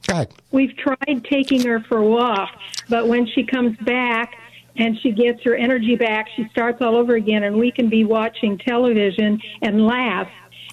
Go 0.08 0.14
ahead. 0.16 0.34
We've 0.51 0.76
tried 0.78 1.26
taking 1.30 1.66
her 1.66 1.80
for 1.82 1.97
a 1.97 2.06
walk, 2.06 2.49
but 2.89 3.08
when 3.08 3.26
she 3.28 3.43
comes 3.43 3.78
back 3.78 4.34
and 4.76 4.99
she 4.99 5.12
gets 5.12 5.41
her 5.43 5.56
energy 5.56 5.95
back, 5.95 6.28
she 6.36 6.47
starts 6.49 6.82
all 6.82 6.95
over 6.95 7.16
again, 7.16 7.43
and 7.43 7.58
we 7.58 7.72
can 7.72 7.89
be 7.89 8.04
watching 8.04 8.58
television 8.58 9.39
and 9.62 9.86
laugh, 9.86 10.28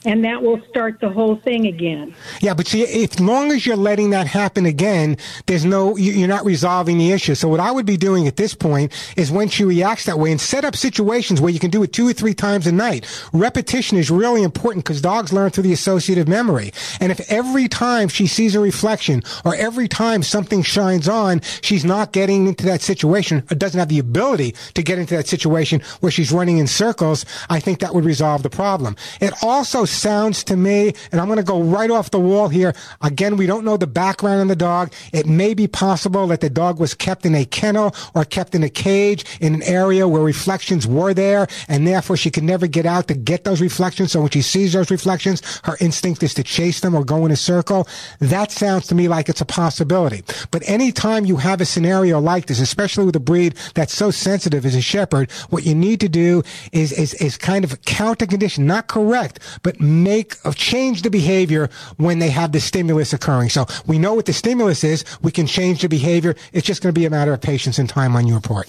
and 0.04 0.24
that 0.24 0.42
will 0.42 0.60
start 0.68 1.00
the 1.00 1.08
whole 1.10 1.36
thing 1.36 1.66
again. 1.66 2.14
Yeah, 2.40 2.54
but 2.54 2.66
see, 2.66 2.84
as 3.04 3.20
long 3.20 3.52
as 3.52 3.66
you're 3.66 3.76
letting 3.76 4.10
that 4.10 4.26
happen 4.26 4.66
again, 4.66 5.16
there's 5.46 5.64
no, 5.64 5.96
you- 5.96 6.12
you're 6.12 6.28
not 6.28 6.44
resolving 6.44 6.98
the 6.98 7.12
issue. 7.12 7.34
So 7.34 7.48
what 7.48 7.60
I 7.60 7.70
would 7.70 7.86
be 7.86 7.96
doing 7.96 8.26
at 8.26 8.36
this 8.36 8.54
point 8.54 8.92
is 9.16 9.30
when 9.30 9.48
she 9.48 9.64
reacts 9.64 10.04
that 10.06 10.18
way 10.18 10.30
and 10.30 10.40
set 10.40 10.64
up 10.64 10.74
situations 10.76 11.40
where 11.40 11.52
you 11.52 11.58
can 11.60 11.70
do 11.70 11.82
it 11.82 11.92
two 11.92 12.08
or 12.08 12.12
three 12.12 12.34
times 12.34 12.66
a 12.66 12.72
night. 12.72 13.06
Repetition 13.32 13.98
is 13.98 14.10
really 14.10 14.42
important 14.42 14.84
because 14.84 15.00
dogs 15.02 15.32
learn 15.32 15.50
through 15.50 15.64
the 15.64 15.72
associative 15.72 16.28
memory. 16.28 16.72
And 17.00 17.12
if 17.12 17.20
every 17.30 17.68
time 17.68 18.08
she 18.08 18.26
sees 18.26 18.54
a 18.54 18.60
reflection 18.60 19.22
or 19.44 19.54
every 19.54 19.88
time 19.88 20.22
something 20.22 20.62
shines 20.62 21.08
on, 21.08 21.40
she's 21.62 21.84
not 21.84 22.12
getting 22.12 22.46
into 22.46 22.64
that 22.66 22.80
situation 22.80 23.42
or 23.50 23.54
doesn't 23.54 23.78
have 23.78 23.88
the 23.88 23.98
ability 23.98 24.54
to 24.74 24.82
get 24.82 24.98
into 24.98 25.14
that 25.16 25.26
situation 25.26 25.82
where 26.00 26.10
she's 26.12 26.32
running 26.32 26.58
in 26.58 26.66
circles, 26.66 27.24
I 27.48 27.60
think 27.60 27.80
that 27.80 27.94
would 27.94 28.04
resolve 28.04 28.42
the 28.42 28.50
problem. 28.50 28.96
It 29.20 29.32
also 29.42 29.84
sounds 29.90 30.44
to 30.44 30.56
me, 30.56 30.92
and 31.12 31.20
I'm 31.20 31.26
going 31.26 31.38
to 31.38 31.42
go 31.42 31.62
right 31.62 31.90
off 31.90 32.10
the 32.10 32.20
wall 32.20 32.48
here. 32.48 32.74
Again, 33.00 33.36
we 33.36 33.46
don't 33.46 33.64
know 33.64 33.76
the 33.76 33.86
background 33.86 34.40
on 34.40 34.48
the 34.48 34.56
dog. 34.56 34.92
It 35.12 35.26
may 35.26 35.54
be 35.54 35.66
possible 35.66 36.26
that 36.28 36.40
the 36.40 36.50
dog 36.50 36.78
was 36.80 36.94
kept 36.94 37.26
in 37.26 37.34
a 37.34 37.44
kennel 37.44 37.94
or 38.14 38.24
kept 38.24 38.54
in 38.54 38.62
a 38.62 38.68
cage 38.68 39.24
in 39.40 39.54
an 39.54 39.62
area 39.62 40.06
where 40.06 40.22
reflections 40.22 40.86
were 40.86 41.14
there, 41.14 41.46
and 41.68 41.86
therefore 41.86 42.16
she 42.16 42.30
could 42.30 42.44
never 42.44 42.66
get 42.66 42.86
out 42.86 43.08
to 43.08 43.14
get 43.14 43.44
those 43.44 43.60
reflections. 43.60 44.12
So 44.12 44.20
when 44.20 44.30
she 44.30 44.42
sees 44.42 44.72
those 44.72 44.90
reflections, 44.90 45.60
her 45.64 45.76
instinct 45.80 46.22
is 46.22 46.34
to 46.34 46.42
chase 46.42 46.80
them 46.80 46.94
or 46.94 47.04
go 47.04 47.26
in 47.26 47.32
a 47.32 47.36
circle. 47.36 47.88
That 48.20 48.52
sounds 48.52 48.86
to 48.88 48.94
me 48.94 49.08
like 49.08 49.28
it's 49.28 49.40
a 49.40 49.46
possibility. 49.46 50.22
But 50.50 50.68
anytime 50.68 51.24
you 51.24 51.36
have 51.36 51.60
a 51.60 51.64
scenario 51.64 52.20
like 52.20 52.46
this, 52.46 52.60
especially 52.60 53.06
with 53.06 53.16
a 53.16 53.20
breed 53.20 53.54
that's 53.74 53.94
so 53.94 54.10
sensitive 54.10 54.64
as 54.66 54.74
a 54.74 54.80
shepherd, 54.80 55.30
what 55.50 55.64
you 55.64 55.74
need 55.74 56.00
to 56.00 56.08
do 56.08 56.42
is, 56.72 56.92
is, 56.92 57.14
is 57.14 57.36
kind 57.36 57.64
of 57.64 57.82
counter-condition, 57.82 58.66
not 58.66 58.86
correct, 58.86 59.40
but 59.62 59.79
make, 59.80 60.36
change 60.54 61.02
the 61.02 61.10
behavior 61.10 61.70
when 61.96 62.18
they 62.18 62.30
have 62.30 62.52
the 62.52 62.60
stimulus 62.60 63.12
occurring. 63.12 63.48
So 63.48 63.66
we 63.86 63.98
know 63.98 64.14
what 64.14 64.26
the 64.26 64.32
stimulus 64.32 64.84
is. 64.84 65.04
We 65.22 65.32
can 65.32 65.46
change 65.46 65.82
the 65.82 65.88
behavior. 65.88 66.36
It's 66.52 66.66
just 66.66 66.82
going 66.82 66.94
to 66.94 66.98
be 66.98 67.06
a 67.06 67.10
matter 67.10 67.32
of 67.32 67.40
patience 67.40 67.78
and 67.78 67.88
time 67.88 68.14
on 68.16 68.26
your 68.26 68.40
part. 68.40 68.68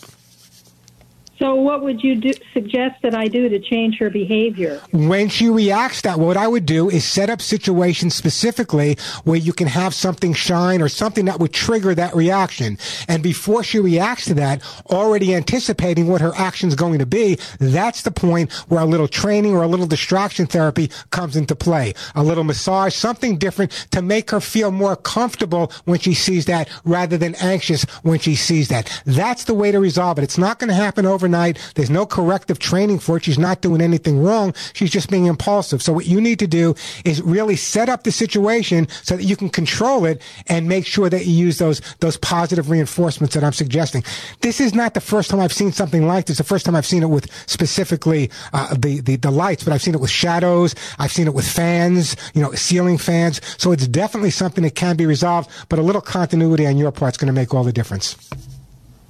So, 1.42 1.56
what 1.56 1.82
would 1.82 2.04
you 2.04 2.18
do, 2.18 2.34
suggest 2.54 3.02
that 3.02 3.16
I 3.16 3.28
do 3.28 3.50
to 3.50 3.58
change 3.58 3.98
her 3.98 4.12
behavior? 4.12 4.80
When 4.92 5.28
she 5.28 5.50
reacts 5.50 6.02
that, 6.02 6.20
what 6.20 6.38
I 6.38 6.48
would 6.48 6.68
do 6.68 6.88
is 6.88 7.04
set 7.04 7.32
up 7.32 7.42
situations 7.42 8.14
specifically 8.14 8.96
where 9.24 9.38
you 9.38 9.52
can 9.52 9.66
have 9.66 9.96
something 9.96 10.36
shine 10.36 10.84
or 10.84 10.88
something 10.88 11.26
that 11.26 11.40
would 11.40 11.52
trigger 11.52 11.96
that 11.96 12.16
reaction. 12.16 12.78
And 13.08 13.24
before 13.24 13.64
she 13.64 13.80
reacts 13.80 14.26
to 14.26 14.36
that, 14.36 14.62
already 14.92 15.34
anticipating 15.34 16.06
what 16.06 16.22
her 16.22 16.32
action 16.36 16.70
is 16.70 16.76
going 16.76 17.00
to 17.00 17.08
be, 17.08 17.40
that's 17.58 18.04
the 18.04 18.12
point 18.12 18.54
where 18.68 18.82
a 18.82 18.86
little 18.86 19.08
training 19.08 19.56
or 19.56 19.64
a 19.64 19.68
little 19.68 19.88
distraction 19.88 20.46
therapy 20.46 20.92
comes 21.10 21.36
into 21.36 21.56
play. 21.56 21.96
A 22.14 22.24
little 22.24 22.44
massage, 22.44 22.94
something 22.94 23.40
different 23.40 23.72
to 23.90 24.04
make 24.04 24.30
her 24.30 24.42
feel 24.42 24.70
more 24.70 24.96
comfortable 24.96 25.72
when 25.86 25.98
she 25.98 26.14
sees 26.14 26.46
that 26.46 26.70
rather 26.86 27.18
than 27.18 27.34
anxious 27.42 27.82
when 28.04 28.20
she 28.20 28.36
sees 28.36 28.68
that. 28.68 29.02
That's 29.08 29.46
the 29.46 29.56
way 29.56 29.72
to 29.72 29.80
resolve 29.80 30.20
it. 30.20 30.24
It's 30.24 30.38
not 30.38 30.60
going 30.60 30.68
to 30.68 30.76
happen 30.76 31.08
overnight. 31.08 31.31
There's 31.76 31.90
no 31.90 32.06
corrective 32.06 32.60
training 32.60 33.00
for 33.00 33.18
it. 33.18 33.24
She's 33.24 33.40
not 33.40 33.62
doing 33.62 33.82
anything 33.82 34.22
wrong. 34.22 34.54
She's 34.74 34.92
just 34.92 35.10
being 35.10 35.26
impulsive. 35.26 35.82
So 35.82 35.94
what 35.94 36.06
you 36.06 36.22
need 36.22 36.40
to 36.40 36.48
do 36.48 36.76
is 37.06 37.22
really 37.22 37.56
set 37.56 37.90
up 37.90 38.04
the 38.04 38.12
situation 38.12 38.88
so 39.04 39.18
that 39.18 39.24
you 39.24 39.36
can 39.36 39.50
control 39.50 40.06
it 40.06 40.22
and 40.48 40.68
make 40.68 40.86
sure 40.86 41.10
that 41.10 41.26
you 41.26 41.34
use 41.34 41.58
those, 41.58 41.82
those 42.00 42.18
positive 42.18 42.70
reinforcements 42.70 43.34
that 43.36 43.44
I'm 43.44 43.54
suggesting. 43.54 44.04
This 44.42 44.60
is 44.60 44.74
not 44.74 44.94
the 44.94 45.02
first 45.02 45.30
time 45.30 45.40
I've 45.40 45.54
seen 45.54 45.72
something 45.72 46.08
like 46.08 46.26
this. 46.26 46.38
The 46.38 46.44
first 46.44 46.66
time 46.66 46.76
I've 46.76 46.86
seen 46.86 47.04
it 47.04 47.10
with 47.10 47.32
specifically, 47.48 48.30
uh, 48.54 48.76
the, 48.76 49.02
the, 49.02 49.16
the 49.16 49.32
lights, 49.32 49.64
but 49.64 49.74
I've 49.74 49.82
seen 49.82 49.96
it 49.96 50.02
with 50.02 50.12
shadows. 50.12 50.76
I've 51.00 51.12
seen 51.12 51.28
it 51.28 51.34
with 51.34 51.48
fans, 51.48 52.16
you 52.34 52.42
know, 52.42 52.52
ceiling 52.54 52.98
fans. 52.98 53.42
So 53.58 53.72
it's 53.72 53.88
definitely 53.88 54.32
something 54.32 54.64
that 54.64 54.76
can 54.76 54.96
be 54.98 55.06
resolved, 55.06 55.50
but 55.70 55.80
a 55.80 55.82
little 55.82 56.02
continuity 56.02 56.66
on 56.68 56.78
your 56.78 56.92
part 56.92 57.14
is 57.14 57.18
going 57.18 57.28
to 57.28 57.34
make 57.34 57.54
all 57.54 57.64
the 57.64 57.74
difference. 57.74 58.16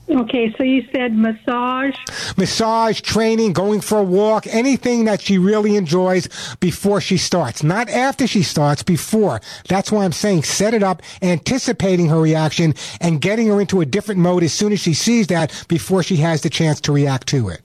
Okay, 0.09 0.53
so 0.57 0.63
you 0.63 0.85
said 0.93 1.15
massage. 1.15 1.95
massage, 2.35 3.01
training, 3.01 3.53
going 3.53 3.79
for 3.79 3.99
a 3.99 4.03
walk, 4.03 4.45
anything 4.47 5.05
that 5.05 5.21
she 5.21 5.37
really 5.37 5.75
enjoys 5.77 6.27
before 6.59 6.99
she 6.99 7.17
starts. 7.17 7.63
Not 7.63 7.89
after 7.89 8.27
she 8.27 8.43
starts, 8.43 8.83
before. 8.83 9.39
That's 9.69 9.91
why 9.91 10.03
I'm 10.03 10.11
saying 10.11 10.43
set 10.43 10.73
it 10.73 10.83
up, 10.83 11.01
anticipating 11.21 12.09
her 12.09 12.19
reaction 12.19 12.73
and 12.99 13.21
getting 13.21 13.47
her 13.47 13.61
into 13.61 13.79
a 13.79 13.85
different 13.85 14.19
mode 14.19 14.43
as 14.43 14.53
soon 14.53 14.73
as 14.73 14.79
she 14.79 14.93
sees 14.93 15.27
that 15.27 15.65
before 15.67 16.03
she 16.03 16.17
has 16.17 16.41
the 16.41 16.49
chance 16.49 16.81
to 16.81 16.91
react 16.91 17.27
to 17.27 17.49
it. 17.49 17.61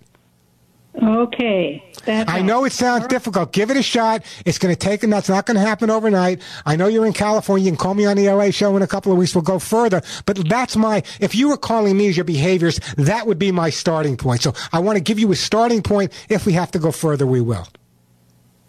Okay, 1.02 1.82
I 2.06 2.40
know 2.42 2.64
it 2.64 2.72
sounds 2.72 3.06
difficult. 3.06 3.52
Give 3.52 3.70
it 3.70 3.76
a 3.76 3.82
shot. 3.82 4.22
It's 4.44 4.58
going 4.58 4.74
to 4.74 4.78
take, 4.78 5.02
and 5.02 5.12
that's 5.12 5.28
not 5.28 5.44
going 5.44 5.56
to 5.56 5.60
happen 5.60 5.90
overnight. 5.90 6.40
I 6.64 6.76
know 6.76 6.86
you're 6.86 7.06
in 7.06 7.12
California. 7.12 7.66
You 7.66 7.70
can 7.72 7.78
call 7.78 7.94
me 7.94 8.06
on 8.06 8.16
the 8.16 8.28
LA 8.28 8.50
show 8.50 8.76
in 8.76 8.82
a 8.82 8.86
couple 8.86 9.12
of 9.12 9.18
weeks. 9.18 9.34
We'll 9.34 9.42
go 9.42 9.58
further. 9.58 10.00
But 10.24 10.48
that's 10.48 10.76
my, 10.76 11.02
if 11.20 11.34
you 11.34 11.48
were 11.48 11.56
calling 11.56 11.96
me 11.96 12.08
as 12.08 12.16
your 12.16 12.24
behaviors, 12.24 12.80
that 12.96 13.26
would 13.26 13.38
be 13.38 13.52
my 13.52 13.70
starting 13.70 14.16
point. 14.16 14.42
So 14.42 14.54
I 14.72 14.78
want 14.78 14.96
to 14.96 15.02
give 15.02 15.18
you 15.18 15.30
a 15.32 15.36
starting 15.36 15.82
point. 15.82 16.12
If 16.28 16.46
we 16.46 16.52
have 16.52 16.70
to 16.72 16.78
go 16.78 16.92
further, 16.92 17.26
we 17.26 17.40
will. 17.40 17.66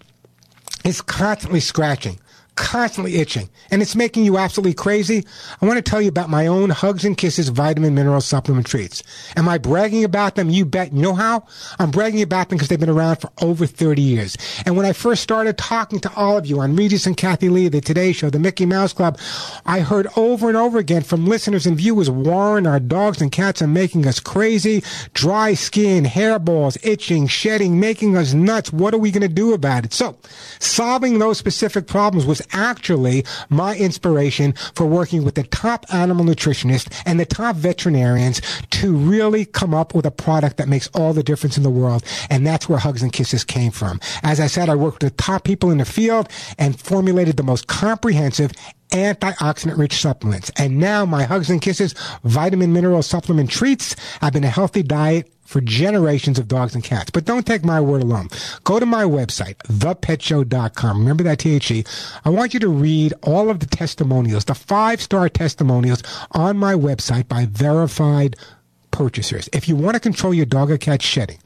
is 0.86 1.02
constantly 1.02 1.60
scratching, 1.60 2.20
constantly 2.60 3.16
itching, 3.16 3.50
and 3.72 3.82
it's 3.82 3.96
making 3.96 4.26
you 4.26 4.38
absolutely 4.38 4.74
crazy, 4.74 5.26
I 5.62 5.66
want 5.66 5.78
to 5.78 5.82
tell 5.82 6.02
you 6.02 6.10
about 6.10 6.30
my 6.30 6.46
own 6.46 6.70
Hugs 6.70 7.06
and 7.06 7.18
Kisses 7.18 7.48
vitamin 7.50 7.96
mineral 7.96 8.20
supplement 8.22 8.68
treats. 8.68 9.02
Am 9.38 9.48
I 9.48 9.58
bragging 9.58 10.04
about 10.04 10.36
them? 10.36 10.50
You 10.50 10.66
bet. 10.66 10.92
You 10.92 11.02
know 11.02 11.16
how? 11.16 11.46
I'm 11.80 11.90
bragging 11.90 12.22
about 12.22 12.50
them 12.50 12.58
because 12.58 12.68
they've 12.68 12.80
been 12.80 12.90
around 12.90 13.16
for 13.18 13.32
over 13.42 13.66
30 13.66 14.02
years. 14.02 14.38
And 14.66 14.76
when 14.76 14.86
I 14.86 14.92
first 14.92 15.24
started 15.24 15.58
talking 15.58 16.00
to 16.02 16.14
all 16.16 16.38
of 16.38 16.46
you 16.46 16.60
on 16.60 16.76
Regis 16.76 17.08
and 17.08 17.16
Kathie 17.16 17.50
Lee, 17.50 17.70
the 17.70 17.80
Today 17.80 18.12
Show, 18.12 18.30
the 18.30 18.40
Mickey 18.40 18.66
Mouse 18.66 18.92
Club, 18.92 19.18
I 19.66 19.80
heard 19.80 20.08
over 20.18 20.50
and 20.50 20.58
over 20.58 20.78
again 20.78 21.02
from 21.02 21.26
listeners 21.26 21.66
and 21.66 21.78
viewers, 21.78 22.10
Warren, 22.10 22.68
our 22.68 22.80
dogs 22.80 23.22
and 23.22 23.32
cats 23.32 23.62
are 23.62 23.68
making 23.68 24.06
us 24.06 24.20
crazy. 24.20 24.84
Dry 25.14 25.54
skin, 25.54 26.04
hairballs, 26.04 26.78
itching, 26.84 27.28
shedding, 27.28 27.80
making 27.80 28.18
us 28.18 28.34
nuts. 28.34 28.74
What 28.74 28.94
are 28.94 28.98
we 29.00 29.12
going 29.12 29.22
to 29.22 29.30
do 29.30 29.54
about 29.54 29.86
it? 29.86 29.94
So, 29.94 30.18
solving 30.60 31.20
those 31.20 31.38
specific 31.38 31.88
problems 31.88 32.26
was 32.26 32.42
actually 32.54 33.26
my 33.50 33.76
inspiration 33.76 34.54
for 34.76 34.86
working 34.86 35.24
with 35.24 35.36
the 35.36 35.44
top 35.44 35.86
animal 35.94 36.26
nutritionists 36.26 37.02
and 37.06 37.20
the 37.20 37.26
top 37.26 37.56
veterinarians 37.56 38.42
to 38.72 38.96
really 38.96 39.46
come 39.46 39.74
up 39.74 39.94
with 39.94 40.06
a 40.06 40.12
product 40.12 40.58
that 40.58 40.68
makes 40.68 40.88
all 40.94 41.14
the 41.14 41.24
difference 41.24 41.58
in 41.58 41.64
the 41.64 41.70
world. 41.70 42.04
And 42.30 42.46
that's 42.46 42.68
where 42.68 42.80
Hugs 42.80 43.04
and 43.04 43.14
Kisses 43.14 43.44
came 43.44 43.72
from. 43.72 44.00
As 44.24 44.40
I 44.40 44.48
said, 44.48 44.70
I 44.70 44.76
worked 44.76 45.04
with 45.04 45.18
top 45.18 45.44
people 45.44 45.72
in 45.72 45.78
the 45.78 45.86
field 45.86 46.30
and 46.58 46.80
formulated 46.80 47.38
the 47.38 47.44
most 47.44 47.68
comprehensive 47.68 48.52
antioxidant 48.92 49.78
rich 49.78 49.94
supplements. 49.94 50.52
And 50.58 50.80
now 50.80 51.06
my 51.06 51.24
Hugs 51.24 51.50
and 51.50 51.62
Kisses 51.62 51.94
vitamin 52.24 52.74
mineral 52.74 53.04
supplement 53.04 53.50
treats 53.50 53.96
have 54.22 54.34
been 54.34 54.44
a 54.44 54.50
healthy 54.50 54.84
diet 54.84 55.32
for 55.50 55.62
generations 55.62 56.38
of 56.38 56.48
dogs 56.48 56.76
and 56.76 56.84
cats. 56.84 57.10
But 57.10 57.26
don't 57.26 57.44
take 57.46 57.66
my 57.66 57.82
word 57.82 58.04
alone. 58.04 58.28
Go 58.66 58.80
to 58.80 58.86
my 58.86 59.04
website, 59.04 59.56
thepetshow.com. 59.64 61.00
Remember 61.00 61.24
that 61.24 61.40
THE. 61.40 61.84
I 62.24 62.30
want 62.30 62.54
you 62.54 62.60
to 62.60 62.70
read 62.70 63.16
all 63.24 63.50
of 63.50 63.60
the 63.60 63.66
testimonials, 63.66 64.46
the 64.46 64.54
five 64.54 65.02
star 65.02 65.28
testimonials 65.28 66.04
on 66.34 66.56
my 66.56 66.76
website 66.76 67.28
by 67.28 67.48
verified 67.48 68.36
purchasers. 68.92 69.50
If 69.52 69.68
you 69.68 69.76
want 69.76 69.96
to 69.96 70.00
control 70.00 70.36
your 70.36 70.46
dog 70.46 70.70
or 70.70 70.78
cat 70.78 71.02
shedding, 71.02 71.40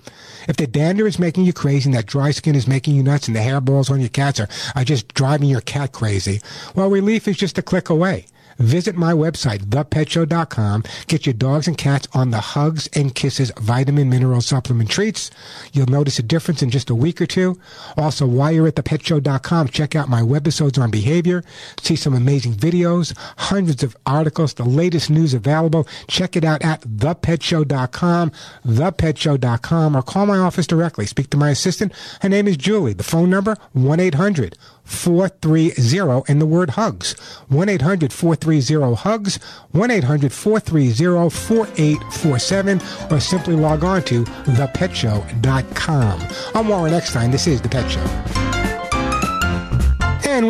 if 0.50 0.58
the 0.58 0.68
dander 0.68 1.08
is 1.08 1.18
making 1.18 1.46
you 1.46 1.54
crazy 1.54 1.88
and 1.88 1.96
that 1.96 2.06
dry 2.06 2.32
skin 2.32 2.56
is 2.56 2.68
making 2.68 2.98
you 2.98 3.04
nuts 3.04 3.28
and 3.28 3.36
the 3.38 3.40
hairballs 3.40 3.90
on 3.90 4.02
your 4.02 4.10
cats 4.10 4.38
are, 4.38 4.50
are 4.76 4.84
just 4.84 5.14
driving 5.14 5.48
your 5.48 5.62
cat 5.62 5.94
crazy, 5.94 6.42
well, 6.76 6.90
relief 6.90 7.26
is 7.26 7.38
just 7.38 7.58
a 7.58 7.62
click 7.62 7.90
away. 7.90 8.26
Visit 8.58 8.96
my 8.96 9.14
website, 9.14 9.60
thepetshow.com. 9.66 10.84
Get 11.08 11.26
your 11.26 11.34
dogs 11.34 11.68
and 11.68 11.78
cats 11.78 12.08
on 12.14 12.32
the 12.32 12.40
Hugs 12.40 12.88
and 12.94 13.14
Kisses 13.14 13.52
vitamin 13.60 14.10
mineral 14.10 14.42
supplement 14.42 14.90
treats. 14.90 15.32
You'll 15.72 15.88
notice 15.88 16.20
a 16.20 16.24
difference 16.24 16.62
in 16.62 16.70
just 16.70 16.90
a 16.90 16.96
week 16.96 17.22
or 17.22 17.26
two. 17.26 17.60
Also, 17.98 18.26
while 18.26 18.52
you're 18.52 18.68
at 18.68 18.76
thepetshow.com, 18.76 19.68
check 19.70 19.96
out 19.96 20.10
my 20.10 20.22
webisodes 20.22 20.82
on 20.82 20.92
behavior. 20.92 21.44
See 21.82 21.96
some 21.96 22.14
amazing 22.14 22.54
videos, 22.54 23.18
hundreds 23.38 23.84
of 23.84 23.96
articles, 24.06 24.54
the 24.54 24.66
latest 24.66 25.10
news 25.10 25.34
available. 25.34 25.88
Check 26.08 26.36
it 26.36 26.44
out 26.44 26.64
at 26.64 26.82
thepetshow.com, 26.82 28.32
thepetshow.com, 28.66 29.98
or 29.98 30.02
call 30.02 30.26
my 30.26 30.38
office 30.38 30.68
directly. 30.68 31.06
Speak 31.06 31.30
to 31.32 31.38
my 31.38 31.50
assistant. 31.50 31.94
Her 32.22 32.30
name 32.30 32.48
is 32.48 32.58
Julie. 32.58 32.94
The 32.94 33.04
phone 33.04 33.30
number, 33.30 33.58
1-800- 33.76 34.54
430 34.84 36.24
and 36.28 36.42
the 36.42 36.46
word 36.46 36.72
hugs. 36.72 37.14
1 37.50 37.70
800 37.70 38.14
430 38.14 38.96
hugs, 38.96 39.40
1 39.72 39.92
800 39.92 40.32
430 40.32 41.30
4847, 41.30 42.82
or 43.12 43.20
simply 43.20 43.56
log 43.56 43.84
on 43.84 44.02
to 44.04 44.24
thepetshow.com. 44.24 46.22
I'm 46.56 46.68
Warren 46.68 46.94
Eckstein. 46.94 47.32
This 47.32 47.48
is 47.48 47.62
The 47.62 47.70
Pet 47.70 47.90
Show. 47.90 48.63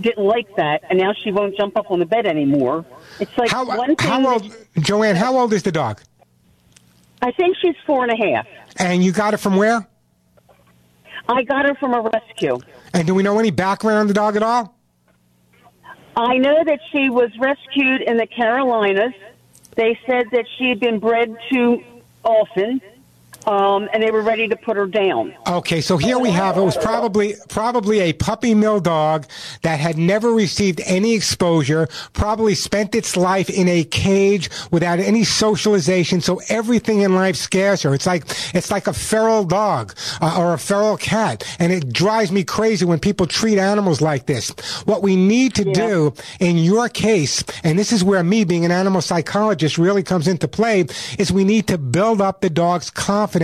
didn't 0.00 0.24
like 0.24 0.54
that, 0.56 0.82
and 0.90 0.98
now 0.98 1.12
she 1.12 1.32
won't 1.32 1.56
jump 1.56 1.76
up 1.76 1.90
on 1.90 1.98
the 1.98 2.06
bed 2.06 2.26
anymore. 2.26 2.84
It's 3.18 3.36
like 3.36 3.50
How, 3.50 3.64
one 3.64 3.96
thing. 3.96 4.08
how 4.08 4.32
old, 4.34 4.56
Joanne, 4.78 5.16
how 5.16 5.36
old 5.36 5.52
is 5.52 5.62
the 5.62 5.72
dog? 5.72 6.00
I 7.20 7.32
think 7.32 7.56
she's 7.60 7.74
four 7.84 8.04
and 8.04 8.12
a 8.12 8.16
half. 8.16 8.46
And 8.76 9.02
you 9.02 9.10
got 9.10 9.34
it 9.34 9.38
from 9.38 9.56
where? 9.56 9.86
I 11.28 11.42
got 11.42 11.66
her 11.66 11.74
from 11.74 11.94
a 11.94 12.00
rescue. 12.00 12.58
And 12.94 13.06
do 13.06 13.14
we 13.14 13.22
know 13.22 13.38
any 13.38 13.50
background 13.50 13.98
on 13.98 14.06
the 14.06 14.14
dog 14.14 14.36
at 14.36 14.42
all? 14.42 14.74
I 16.16 16.38
know 16.38 16.64
that 16.64 16.80
she 16.92 17.10
was 17.10 17.30
rescued 17.38 18.02
in 18.02 18.16
the 18.16 18.26
Carolinas. 18.26 19.12
They 19.74 19.98
said 20.06 20.26
that 20.32 20.46
she 20.58 20.68
had 20.68 20.80
been 20.80 20.98
bred 20.98 21.36
too 21.52 21.82
often, 22.24 22.80
um, 23.48 23.88
and 23.94 24.02
they 24.02 24.10
were 24.10 24.20
ready 24.20 24.46
to 24.46 24.56
put 24.56 24.76
her 24.76 24.86
down. 24.86 25.34
Okay, 25.46 25.80
so 25.80 25.96
here 25.96 26.18
we 26.18 26.30
have 26.30 26.58
it 26.58 26.62
was 26.62 26.76
probably 26.76 27.34
probably 27.48 28.00
a 28.00 28.12
puppy 28.12 28.54
mill 28.54 28.78
dog 28.78 29.26
that 29.62 29.80
had 29.80 29.96
never 29.96 30.32
received 30.32 30.82
any 30.84 31.14
exposure, 31.14 31.88
probably 32.12 32.54
spent 32.54 32.94
its 32.94 33.16
life 33.16 33.48
in 33.48 33.66
a 33.66 33.84
cage 33.84 34.50
without 34.70 34.98
any 34.98 35.24
socialization, 35.24 36.20
so 36.20 36.42
everything 36.50 37.00
in 37.00 37.14
life 37.14 37.36
scares 37.36 37.82
her. 37.82 37.94
It's 37.94 38.06
like 38.06 38.24
it's 38.54 38.70
like 38.70 38.86
a 38.86 38.92
feral 38.92 39.44
dog 39.44 39.94
uh, 40.20 40.36
or 40.38 40.52
a 40.52 40.58
feral 40.58 40.98
cat, 40.98 41.42
and 41.58 41.72
it 41.72 41.90
drives 41.90 42.30
me 42.30 42.44
crazy 42.44 42.84
when 42.84 43.00
people 43.00 43.26
treat 43.26 43.58
animals 43.58 44.02
like 44.02 44.26
this. 44.26 44.50
What 44.84 45.02
we 45.02 45.16
need 45.16 45.54
to 45.54 45.72
do 45.72 46.12
in 46.38 46.58
your 46.58 46.90
case, 46.90 47.42
and 47.64 47.78
this 47.78 47.92
is 47.92 48.04
where 48.04 48.22
me 48.22 48.44
being 48.44 48.66
an 48.66 48.72
animal 48.72 49.00
psychologist 49.00 49.78
really 49.78 50.02
comes 50.02 50.28
into 50.28 50.48
play, 50.48 50.84
is 51.18 51.32
we 51.32 51.44
need 51.44 51.66
to 51.68 51.78
build 51.78 52.20
up 52.20 52.42
the 52.42 52.50
dog's 52.50 52.90
confidence 52.90 53.37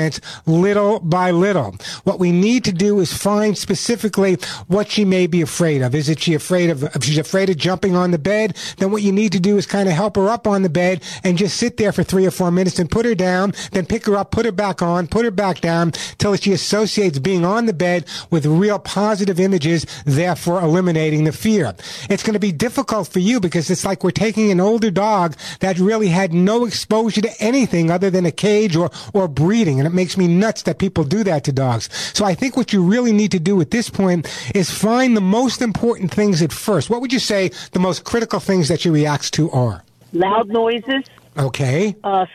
little 0.47 1.01
by 1.01 1.31
little. 1.31 1.77
What 2.05 2.19
we 2.19 2.33
need 2.33 2.65
to 2.65 2.73
do 2.73 3.01
is 3.01 3.13
find 3.13 3.57
specifically 3.57 4.35
what 4.67 4.91
she 4.91 5.05
may 5.05 5.27
be 5.27 5.43
afraid 5.43 5.83
of. 5.83 5.95
Is 5.95 6.09
it 6.09 6.21
she 6.21 6.35
afraid 6.35 6.71
of, 6.71 6.83
if 6.83 7.05
she's 7.05 7.19
afraid 7.19 7.51
of 7.51 7.57
jumping 7.57 7.97
on 7.97 8.11
the 8.11 8.19
bed, 8.19 8.57
then 8.79 8.91
what 8.91 9.03
you 9.03 9.13
need 9.13 9.33
to 9.33 9.41
do 9.41 9.57
is 9.57 9.67
kind 9.67 9.89
of 9.89 9.95
help 9.95 10.17
her 10.17 10.29
up 10.29 10.47
on 10.47 10.63
the 10.63 10.69
bed 10.69 11.03
and 11.23 11.39
just 11.39 11.57
sit 11.57 11.77
there 11.77 11.93
for 11.93 12.03
three 12.03 12.27
or 12.27 12.31
four 12.31 12.51
minutes 12.51 12.79
and 12.79 12.91
put 12.91 13.07
her 13.07 13.15
down, 13.15 13.53
then 13.73 13.87
pick 13.87 14.07
her 14.07 14.17
up, 14.17 14.31
put 14.31 14.47
her 14.47 14.53
back 14.53 14.83
on, 14.83 15.07
put 15.07 15.25
her 15.25 15.31
back 15.31 15.61
down 15.61 15.93
till 16.19 16.37
she 16.37 16.53
associates 16.53 17.19
being 17.19 17.45
on 17.45 17.67
the 17.67 17.73
bed 17.73 18.05
with 18.31 18.47
real 18.47 18.79
positive 18.79 19.41
images, 19.41 19.87
therefore 20.05 20.61
eliminating 20.61 21.25
the 21.25 21.33
fear. 21.33 21.75
It's 22.11 22.23
going 22.23 22.35
to 22.35 22.41
be 22.41 22.53
difficult 22.53 23.09
for 23.09 23.21
you 23.21 23.41
because 23.41 23.71
it's 23.71 23.85
like 23.85 24.05
we're 24.05 24.11
taking 24.11 24.51
an 24.51 24.61
older 24.61 24.91
dog 24.91 25.37
that 25.61 25.79
really 25.79 26.09
had 26.09 26.33
no 26.33 26.65
exposure 26.65 27.21
to 27.21 27.31
anything 27.41 27.91
other 27.91 28.11
than 28.11 28.27
a 28.27 28.33
cage 28.33 28.77
or, 28.77 28.91
or 29.13 29.29
breeding. 29.29 29.74
And 29.79 29.87
it 29.87 29.93
makes 29.93 30.17
me 30.17 30.27
nuts 30.29 30.63
that 30.63 30.79
people 30.79 31.05
do 31.05 31.25
that 31.25 31.45
to 31.45 31.53
dogs. 31.53 31.89
So 32.15 32.25
I 32.25 32.35
think 32.35 32.57
what 32.57 32.73
you 32.73 32.83
really 32.83 33.13
need 33.13 33.31
to 33.33 33.41
do 33.41 33.61
at 33.61 33.71
this 33.71 33.91
point 33.91 34.29
is 34.55 34.71
find 34.71 35.17
the 35.17 35.21
most 35.21 35.63
important 35.63 36.13
things 36.13 36.43
at 36.43 36.53
first. 36.53 36.91
What 36.91 37.01
would 37.01 37.13
you 37.13 37.19
say 37.19 37.51
the 37.73 37.79
most 37.81 38.05
critical 38.05 38.41
things 38.41 38.69
that 38.69 38.81
she 38.81 38.91
reacts 38.91 39.31
to 39.33 39.51
are? 39.51 39.83
Loud 40.13 40.49
noises, 40.49 41.05
Okay. 41.39 41.97
uh, 42.05 42.27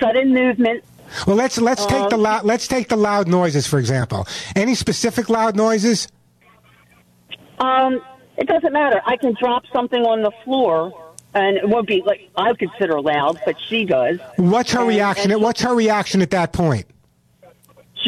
sudden 0.00 0.34
movement. 0.34 0.84
Well, 1.26 1.36
let's 1.36 1.58
let's 1.58 1.86
take 1.86 2.10
the 2.10 2.16
Um, 2.16 2.22
loud 2.22 2.44
let's 2.44 2.68
take 2.68 2.88
the 2.90 2.96
loud 2.96 3.28
noises 3.28 3.66
for 3.66 3.78
example. 3.78 4.26
Any 4.54 4.74
specific 4.74 5.30
loud 5.30 5.56
noises? 5.56 6.06
Um, 7.58 8.00
it 8.36 8.46
doesn't 8.46 8.72
matter. 8.72 9.00
I 9.06 9.16
can 9.16 9.34
drop 9.40 9.64
something 9.72 10.02
on 10.02 10.22
the 10.22 10.30
floor, 10.44 10.92
and 11.34 11.56
it 11.56 11.68
won't 11.68 11.86
be 11.86 12.02
like 12.04 12.28
I 12.36 12.48
would 12.48 12.58
consider 12.58 13.00
loud, 13.00 13.40
but 13.44 13.56
she 13.68 13.84
does. 13.84 14.18
What's 14.36 14.72
her 14.72 14.80
And- 14.80 14.88
reaction? 14.88 15.30
and 15.32 15.42
What's 15.42 15.62
her 15.62 15.74
reaction 15.74 16.22
at 16.22 16.30
that 16.30 16.52
point? 16.52 16.86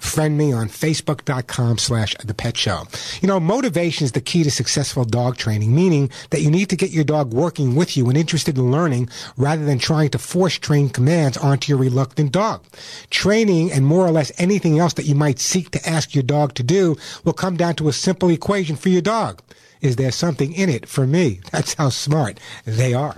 friend 0.00 0.36
me 0.36 0.52
on 0.52 0.68
facebook.com 0.68 1.78
slash 1.78 2.14
the 2.24 2.34
pet 2.34 2.56
show 2.56 2.84
you 3.20 3.28
know 3.28 3.38
motivation 3.38 4.04
is 4.04 4.12
the 4.12 4.20
key 4.20 4.42
to 4.42 4.50
successful 4.50 5.04
dog 5.04 5.36
training 5.36 5.74
meaning 5.74 6.10
that 6.30 6.42
you 6.42 6.50
need 6.50 6.68
to 6.68 6.76
get 6.76 6.90
your 6.90 7.04
dog 7.04 7.32
working 7.32 7.74
with 7.74 7.96
you 7.96 8.08
and 8.08 8.16
interested 8.16 8.56
in 8.56 8.70
learning 8.70 9.08
rather 9.36 9.64
than 9.64 9.78
trying 9.78 10.08
to 10.08 10.18
force 10.18 10.58
train 10.58 10.88
commands 10.88 11.36
onto 11.36 11.70
your 11.70 11.78
reluctant 11.78 12.32
dog 12.32 12.62
training 13.10 13.70
and 13.72 13.86
more 13.86 14.06
or 14.06 14.10
less 14.10 14.32
anything 14.38 14.78
else 14.78 14.94
that 14.94 15.06
you 15.06 15.14
might 15.14 15.38
seek 15.38 15.70
to 15.70 15.88
ask 15.88 16.14
your 16.14 16.22
dog 16.22 16.54
to 16.54 16.62
do 16.62 16.96
will 17.24 17.32
come 17.32 17.56
down 17.56 17.74
to 17.74 17.88
a 17.88 17.92
simple 17.92 18.30
equation 18.30 18.76
for 18.76 18.88
your 18.88 19.02
dog 19.02 19.40
is 19.80 19.96
there 19.96 20.12
something 20.12 20.52
in 20.52 20.68
it 20.68 20.86
for 20.86 21.06
me? 21.06 21.40
That's 21.52 21.74
how 21.74 21.88
smart 21.88 22.38
they 22.64 22.92
are. 22.94 23.16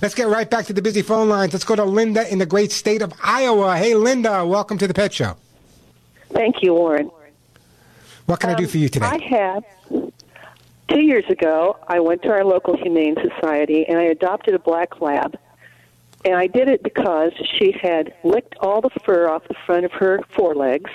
Let's 0.00 0.14
get 0.14 0.28
right 0.28 0.48
back 0.48 0.66
to 0.66 0.72
the 0.72 0.82
busy 0.82 1.02
phone 1.02 1.28
lines. 1.28 1.52
Let's 1.52 1.64
go 1.64 1.76
to 1.76 1.84
Linda 1.84 2.30
in 2.30 2.38
the 2.38 2.46
great 2.46 2.72
state 2.72 3.02
of 3.02 3.12
Iowa. 3.22 3.76
Hey, 3.76 3.94
Linda, 3.94 4.46
welcome 4.46 4.78
to 4.78 4.86
the 4.86 4.94
Pet 4.94 5.12
Show. 5.12 5.36
Thank 6.34 6.56
you, 6.62 6.74
Warren. 6.74 7.10
What 8.26 8.40
can 8.40 8.50
I 8.50 8.54
do 8.54 8.64
um, 8.64 8.70
for 8.70 8.78
you 8.78 8.88
today? 8.88 9.06
I 9.06 9.18
have. 9.28 9.64
Two 10.88 11.00
years 11.00 11.24
ago, 11.28 11.78
I 11.88 12.00
went 12.00 12.22
to 12.22 12.28
our 12.30 12.44
local 12.44 12.76
Humane 12.76 13.16
Society 13.16 13.84
and 13.86 13.98
I 13.98 14.04
adopted 14.04 14.54
a 14.54 14.58
black 14.58 15.00
lab. 15.00 15.36
And 16.24 16.34
I 16.36 16.46
did 16.46 16.68
it 16.68 16.82
because 16.82 17.32
she 17.58 17.72
had 17.72 18.14
licked 18.24 18.54
all 18.60 18.80
the 18.80 18.90
fur 19.04 19.28
off 19.28 19.46
the 19.48 19.54
front 19.66 19.84
of 19.84 19.92
her 19.92 20.20
forelegs. 20.34 20.90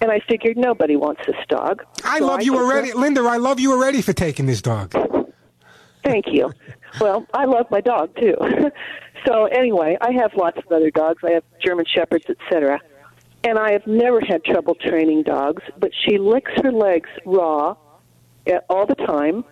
And 0.00 0.10
I 0.10 0.20
figured 0.20 0.56
nobody 0.56 0.96
wants 0.96 1.22
this 1.26 1.36
dog. 1.48 1.82
I 2.04 2.18
So 2.18 2.26
love 2.26 2.42
you 2.42 2.52
took 2.52 2.60
her- 2.60 2.66
already. 2.66 2.92
Linda, 2.92 3.22
I 3.22 3.36
love 3.38 3.58
you 3.60 3.72
already 3.72 4.02
for 4.02 4.12
taking 4.12 4.46
this 4.46 4.60
dog. 4.62 4.92
Thank 6.04 6.26
you. 6.28 6.52
Well, 7.00 7.26
I 7.32 7.44
love 7.46 7.70
my 7.70 7.80
dog 7.80 8.14
too. 8.16 8.36
so 9.26 9.46
anyway, 9.46 9.96
I 10.00 10.12
have 10.12 10.34
lots 10.34 10.58
of 10.58 10.70
other 10.70 10.90
dogs. 10.90 11.22
I 11.24 11.30
have 11.32 11.44
German 11.64 11.86
shepherds, 11.86 12.26
etc. 12.28 12.80
And 13.44 13.58
I 13.58 13.72
have 13.72 13.86
never 13.86 14.20
had 14.20 14.42
trouble 14.44 14.74
training 14.74 15.22
dogs, 15.24 15.62
but 15.78 15.90
she 16.04 16.18
licks 16.18 16.50
her 16.62 16.72
legs 16.72 17.10
raw 17.26 17.76
all 18.70 18.86
the 18.86 18.94
time. 18.94 19.44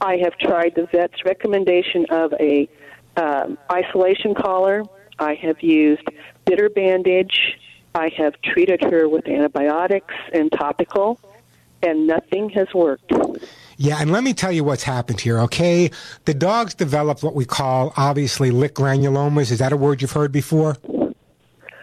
I 0.00 0.16
have 0.16 0.36
tried 0.38 0.74
the 0.76 0.86
vet's 0.92 1.24
recommendation 1.24 2.04
of 2.10 2.34
a 2.38 2.68
um, 3.16 3.58
isolation 3.72 4.34
collar. 4.34 4.82
I 5.18 5.34
have 5.34 5.62
used 5.62 6.06
bitter 6.44 6.68
bandage. 6.68 7.58
I 7.94 8.10
have 8.18 8.34
treated 8.42 8.82
her 8.82 9.08
with 9.08 9.26
antibiotics 9.26 10.14
and 10.32 10.50
topical, 10.52 11.18
and 11.82 12.06
nothing 12.06 12.50
has 12.50 12.66
worked. 12.74 13.12
Yeah, 13.76 14.00
and 14.00 14.12
let 14.12 14.24
me 14.24 14.34
tell 14.34 14.52
you 14.52 14.64
what's 14.64 14.82
happened 14.82 15.20
here, 15.20 15.38
okay? 15.40 15.90
The 16.24 16.34
dogs 16.34 16.74
developed 16.74 17.22
what 17.22 17.34
we 17.34 17.44
call, 17.44 17.92
obviously, 17.96 18.50
lick 18.50 18.74
granulomas. 18.74 19.50
Is 19.50 19.60
that 19.60 19.72
a 19.72 19.76
word 19.76 20.02
you've 20.02 20.12
heard 20.12 20.32
before? 20.32 20.76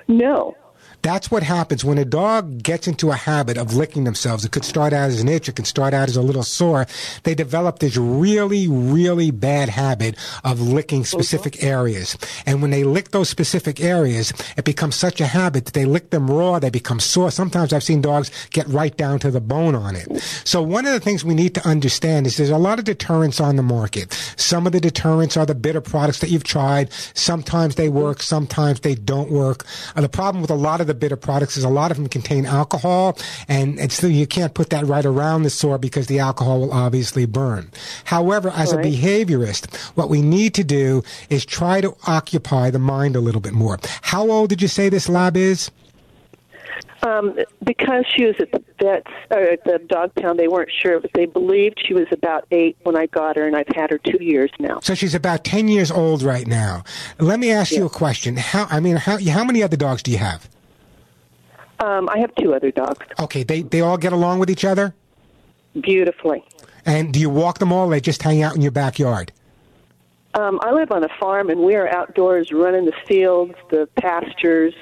No. 0.07 0.55
That's 1.01 1.31
what 1.31 1.43
happens 1.43 1.83
when 1.83 1.97
a 1.97 2.05
dog 2.05 2.61
gets 2.61 2.87
into 2.87 3.09
a 3.11 3.15
habit 3.15 3.57
of 3.57 3.73
licking 3.73 4.03
themselves. 4.03 4.45
It 4.45 4.51
could 4.51 4.65
start 4.65 4.93
out 4.93 5.09
as 5.09 5.19
an 5.19 5.27
itch, 5.27 5.49
it 5.49 5.55
can 5.55 5.65
start 5.65 5.93
out 5.93 6.09
as 6.09 6.15
a 6.15 6.21
little 6.21 6.43
sore. 6.43 6.85
They 7.23 7.33
develop 7.33 7.79
this 7.79 7.97
really, 7.97 8.67
really 8.67 9.31
bad 9.31 9.69
habit 9.69 10.15
of 10.43 10.61
licking 10.61 11.05
specific 11.05 11.63
areas. 11.63 12.17
And 12.45 12.61
when 12.61 12.71
they 12.71 12.83
lick 12.83 13.11
those 13.11 13.29
specific 13.29 13.81
areas, 13.81 14.31
it 14.57 14.65
becomes 14.65 14.95
such 14.95 15.19
a 15.19 15.25
habit 15.25 15.65
that 15.65 15.73
they 15.73 15.85
lick 15.85 16.11
them 16.11 16.29
raw, 16.29 16.59
they 16.59 16.69
become 16.69 16.99
sore. 16.99 17.31
Sometimes 17.31 17.73
I've 17.73 17.83
seen 17.83 18.01
dogs 18.01 18.31
get 18.51 18.67
right 18.67 18.95
down 18.95 19.19
to 19.19 19.31
the 19.31 19.41
bone 19.41 19.75
on 19.75 19.95
it. 19.95 20.21
So 20.43 20.61
one 20.61 20.85
of 20.85 20.93
the 20.93 20.99
things 20.99 21.25
we 21.25 21.33
need 21.33 21.55
to 21.55 21.67
understand 21.67 22.27
is 22.27 22.37
there's 22.37 22.49
a 22.49 22.57
lot 22.57 22.77
of 22.77 22.85
deterrents 22.85 23.39
on 23.39 23.55
the 23.55 23.63
market. 23.63 24.13
Some 24.37 24.67
of 24.67 24.73
the 24.73 24.79
deterrents 24.79 25.35
are 25.37 25.45
the 25.45 25.55
bitter 25.55 25.81
products 25.81 26.19
that 26.19 26.29
you've 26.29 26.43
tried. 26.43 26.91
Sometimes 27.13 27.75
they 27.75 27.89
work, 27.89 28.21
sometimes 28.21 28.81
they 28.81 28.95
don't 28.95 29.31
work. 29.31 29.65
Uh, 29.95 30.01
the 30.01 30.09
problem 30.09 30.41
with 30.41 30.51
a 30.51 30.55
lot 30.55 30.81
of 30.81 30.90
the 30.91 30.99
bitter 30.99 31.15
products 31.15 31.55
is 31.55 31.63
a 31.63 31.69
lot 31.69 31.89
of 31.91 31.97
them 31.97 32.07
contain 32.07 32.45
alcohol, 32.45 33.17
and 33.47 33.79
it's 33.79 34.03
you 34.03 34.27
can't 34.27 34.53
put 34.53 34.69
that 34.71 34.85
right 34.85 35.05
around 35.05 35.43
the 35.43 35.49
sore 35.49 35.77
because 35.77 36.07
the 36.07 36.19
alcohol 36.19 36.59
will 36.59 36.73
obviously 36.73 37.25
burn. 37.25 37.71
However, 38.03 38.49
as 38.53 38.73
Right. 38.73 38.85
a 38.85 38.89
behaviorist, 38.89 39.73
what 39.95 40.09
we 40.09 40.21
need 40.21 40.53
to 40.55 40.63
do 40.63 41.03
is 41.29 41.45
try 41.45 41.79
to 41.81 41.95
occupy 42.05 42.69
the 42.71 42.79
mind 42.79 43.15
a 43.15 43.21
little 43.21 43.41
bit 43.41 43.53
more. 43.53 43.79
How 44.01 44.29
old 44.29 44.49
did 44.49 44.61
you 44.61 44.67
say 44.67 44.89
this 44.89 45.07
lab 45.07 45.37
is? 45.37 45.71
Um, 47.03 47.35
because 47.63 48.05
she 48.15 48.25
was 48.25 48.35
at 48.39 48.51
the 48.51 48.61
vet's 48.79 49.11
or 49.31 49.39
at 49.39 49.63
the 49.63 49.79
dog 49.87 50.13
pound, 50.15 50.37
they 50.37 50.47
weren't 50.47 50.69
sure, 50.71 50.99
but 50.99 51.09
they 51.15 51.25
believed 51.25 51.81
she 51.83 51.95
was 51.95 52.05
about 52.11 52.45
eight 52.51 52.77
when 52.83 52.95
I 52.95 53.07
got 53.07 53.37
her, 53.37 53.47
and 53.47 53.55
I've 53.55 53.67
had 53.75 53.89
her 53.89 53.97
two 53.97 54.23
years 54.23 54.51
now. 54.59 54.79
So 54.81 54.93
she's 54.93 55.15
about 55.15 55.43
10 55.43 55.67
years 55.67 55.89
old 55.89 56.21
right 56.21 56.45
now. 56.45 56.83
Let 57.19 57.39
me 57.39 57.51
ask 57.51 57.71
you 57.71 57.85
a 57.87 57.89
question. 57.89 58.37
How, 58.37 58.67
I 58.69 58.79
mean, 58.79 58.97
how, 58.97 59.17
how 59.29 59.43
many 59.43 59.63
other 59.63 59.77
dogs 59.77 60.03
do 60.03 60.11
you 60.11 60.19
have? 60.19 60.47
Um, 61.81 62.07
I 62.09 62.19
have 62.19 62.33
two 62.35 62.53
other 62.53 62.71
dogs. 62.71 63.05
Okay, 63.19 63.43
they, 63.43 63.63
they 63.63 63.81
all 63.81 63.97
get 63.97 64.13
along 64.13 64.39
with 64.39 64.49
each 64.49 64.63
other? 64.63 64.93
Beautifully. 65.79 66.43
And 66.85 67.13
do 67.13 67.19
you 67.19 67.29
walk 67.29 67.59
them 67.59 67.71
all? 67.73 67.87
Or 67.87 67.91
they 67.91 68.01
just 68.01 68.21
hang 68.21 68.41
out 68.41 68.55
in 68.55 68.61
your 68.61 68.71
backyard? 68.71 69.31
Um, 70.33 70.59
I 70.61 70.71
live 70.71 70.91
on 70.91 71.03
a 71.03 71.09
farm, 71.19 71.49
and 71.49 71.61
we 71.61 71.75
are 71.75 71.87
outdoors 71.89 72.51
running 72.51 72.85
the 72.85 72.93
fields, 73.07 73.55
the 73.69 73.89
pastures. 73.97 74.73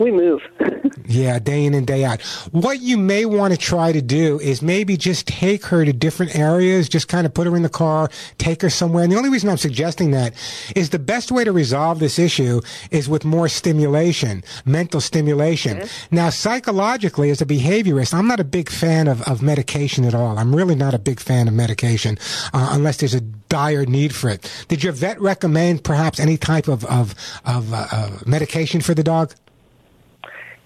We 0.00 0.10
move. 0.10 0.40
Yeah, 1.10 1.40
day 1.40 1.64
in 1.64 1.74
and 1.74 1.88
day 1.88 2.04
out. 2.04 2.22
What 2.52 2.80
you 2.80 2.96
may 2.96 3.24
want 3.26 3.52
to 3.52 3.58
try 3.58 3.90
to 3.90 4.00
do 4.00 4.38
is 4.38 4.62
maybe 4.62 4.96
just 4.96 5.26
take 5.26 5.64
her 5.64 5.84
to 5.84 5.92
different 5.92 6.36
areas, 6.36 6.88
just 6.88 7.08
kind 7.08 7.26
of 7.26 7.34
put 7.34 7.48
her 7.48 7.56
in 7.56 7.64
the 7.64 7.68
car, 7.68 8.08
take 8.38 8.62
her 8.62 8.70
somewhere. 8.70 9.02
And 9.02 9.12
the 9.12 9.16
only 9.16 9.28
reason 9.28 9.48
I'm 9.48 9.56
suggesting 9.56 10.12
that 10.12 10.34
is 10.76 10.90
the 10.90 11.00
best 11.00 11.32
way 11.32 11.42
to 11.42 11.50
resolve 11.50 11.98
this 11.98 12.16
issue 12.16 12.60
is 12.92 13.08
with 13.08 13.24
more 13.24 13.48
stimulation, 13.48 14.44
mental 14.64 15.00
stimulation. 15.00 15.82
Now, 16.12 16.30
psychologically, 16.30 17.30
as 17.30 17.40
a 17.40 17.46
behaviorist, 17.46 18.14
I'm 18.14 18.28
not 18.28 18.38
a 18.38 18.44
big 18.44 18.68
fan 18.68 19.08
of, 19.08 19.20
of 19.22 19.42
medication 19.42 20.04
at 20.04 20.14
all. 20.14 20.38
I'm 20.38 20.54
really 20.54 20.76
not 20.76 20.94
a 20.94 20.98
big 21.00 21.18
fan 21.18 21.48
of 21.48 21.54
medication 21.54 22.18
uh, 22.52 22.70
unless 22.70 22.98
there's 22.98 23.14
a 23.14 23.20
dire 23.20 23.84
need 23.84 24.14
for 24.14 24.30
it. 24.30 24.64
Did 24.68 24.84
your 24.84 24.92
vet 24.92 25.20
recommend 25.20 25.82
perhaps 25.82 26.20
any 26.20 26.36
type 26.36 26.68
of, 26.68 26.84
of, 26.84 27.16
of 27.44 27.74
uh, 27.74 27.86
uh, 27.90 28.10
medication 28.26 28.80
for 28.80 28.94
the 28.94 29.02
dog? 29.02 29.34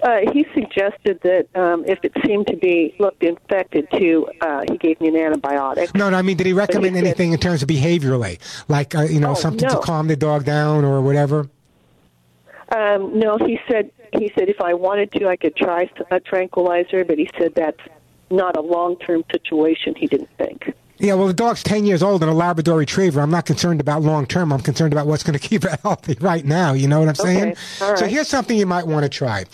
Uh, 0.05 0.19
he 0.35 0.45
suggested 0.53 1.19
that 1.23 1.47
um, 1.55 1.83
if 1.87 1.99
it 2.03 2.13
seemed 2.27 2.47
to 2.47 2.55
be 2.57 2.95
looked 2.99 3.23
infected, 3.23 3.89
too, 3.99 4.29
uh, 4.43 4.63
he 4.71 4.77
gave 4.77 5.01
me 5.01 5.09
an 5.09 5.15
antibiotic. 5.15 5.95
No, 5.95 6.11
no. 6.11 6.19
I 6.19 6.23
mean, 6.23 6.37
did 6.37 6.47
he 6.47 6.53
recommend 6.53 6.95
said- 6.95 7.05
anything 7.05 7.33
in 7.33 7.39
terms 7.39 7.63
of 7.63 7.69
behaviorally, 7.69 8.39
like 8.69 8.95
uh, 8.95 9.03
you 9.03 9.19
know 9.19 9.31
Oh, 9.31 9.35
something 9.35 9.67
to 9.67 9.79
calm 9.79 10.07
the 10.09 10.17
dog 10.17 10.45
down 10.45 10.85
or 10.85 11.01
whatever? 11.01 11.49
Um, 12.75 13.19
no, 13.19 13.39
he 13.39 13.59
said 13.69 13.91
he 14.13 14.31
said 14.39 14.49
if 14.51 14.61
I 14.61 14.75
wanted 14.75 15.11
to, 15.13 15.27
I 15.27 15.37
could 15.37 15.57
try 15.57 15.89
a 16.11 16.21
tranquilizer, 16.21 17.05
but 17.05 17.17
he 17.19 17.31
said 17.39 17.55
that's 17.55 17.81
not 18.31 18.57
a 18.59 18.61
long 18.61 18.97
term 18.99 19.25
situation. 19.33 19.95
He 19.97 20.07
didn't 20.07 20.31
think. 20.37 20.73
Yeah, 21.05 21.13
well, 21.13 21.27
the 21.27 21.35
dog's 21.35 21.63
ten 21.63 21.85
years 21.85 22.03
old 22.03 22.23
and 22.23 22.31
a 22.31 22.35
Labrador 22.35 22.79
Retriever. 22.79 23.21
I'm 23.21 23.31
not 23.31 23.45
concerned 23.45 23.79
about 23.79 24.01
long 24.01 24.25
term. 24.25 24.51
I'm 24.51 24.63
concerned 24.63 24.95
about 24.95 25.07
what's 25.07 25.23
going 25.23 25.39
to 25.39 25.49
keep 25.49 25.63
it 25.63 25.79
healthy 25.83 26.17
right 26.19 26.47
now. 26.47 26.73
You 26.73 26.89
know 26.89 27.01
what 27.01 27.11
I'm 27.11 27.15
saying? 27.15 27.53
Okay, 27.53 27.61
all 27.83 27.97
So 27.99 28.07
here's 28.07 28.29
something 28.29 28.57
you 28.57 28.65
might 28.65 28.87
want 28.87 29.03
to 29.03 29.11
try. 29.11 29.45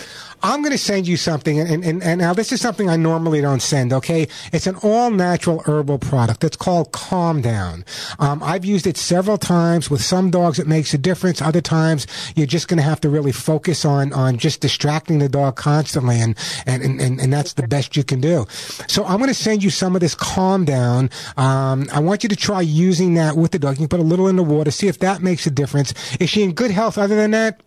I'm 0.42 0.62
going 0.62 0.72
to 0.72 0.78
send 0.78 1.06
you 1.06 1.16
something, 1.16 1.60
and, 1.60 1.84
and, 1.84 2.02
and 2.02 2.20
now 2.20 2.32
this 2.32 2.50
is 2.50 2.60
something 2.60 2.88
I 2.88 2.96
normally 2.96 3.42
don't 3.42 3.60
send, 3.60 3.92
okay? 3.92 4.26
It's 4.52 4.66
an 4.66 4.76
all 4.76 5.10
natural 5.10 5.62
herbal 5.66 5.98
product. 5.98 6.44
It's 6.44 6.56
called 6.56 6.92
Calm 6.92 7.42
Down. 7.42 7.84
Um, 8.18 8.42
I've 8.42 8.64
used 8.64 8.86
it 8.86 8.96
several 8.96 9.36
times. 9.36 9.90
With 9.90 10.02
some 10.02 10.30
dogs, 10.30 10.58
it 10.58 10.66
makes 10.66 10.94
a 10.94 10.98
difference. 10.98 11.42
Other 11.42 11.60
times, 11.60 12.06
you're 12.36 12.46
just 12.46 12.68
going 12.68 12.78
to 12.78 12.82
have 12.82 13.00
to 13.02 13.10
really 13.10 13.32
focus 13.32 13.84
on, 13.84 14.14
on 14.14 14.38
just 14.38 14.60
distracting 14.60 15.18
the 15.18 15.28
dog 15.28 15.56
constantly, 15.56 16.18
and, 16.20 16.34
and, 16.66 16.82
and, 16.82 17.20
and 17.20 17.32
that's 17.32 17.52
the 17.54 17.68
best 17.68 17.96
you 17.96 18.04
can 18.04 18.20
do. 18.20 18.46
So 18.88 19.04
I'm 19.04 19.18
going 19.18 19.28
to 19.28 19.34
send 19.34 19.62
you 19.62 19.70
some 19.70 19.94
of 19.94 20.00
this 20.00 20.14
Calm 20.14 20.64
Down. 20.64 21.10
Um, 21.40 21.88
I 21.90 22.00
want 22.00 22.22
you 22.22 22.28
to 22.28 22.36
try 22.36 22.60
using 22.60 23.14
that 23.14 23.34
with 23.34 23.52
the 23.52 23.58
dog. 23.58 23.76
You 23.76 23.78
can 23.78 23.88
put 23.88 24.00
a 24.00 24.02
little 24.02 24.28
in 24.28 24.36
the 24.36 24.42
water, 24.42 24.70
see 24.70 24.88
if 24.88 24.98
that 24.98 25.22
makes 25.22 25.46
a 25.46 25.50
difference. 25.50 25.94
Is 26.20 26.28
she 26.28 26.42
in 26.42 26.52
good 26.52 26.70
health 26.70 26.98
other 26.98 27.16
than 27.16 27.30
that? 27.30 27.62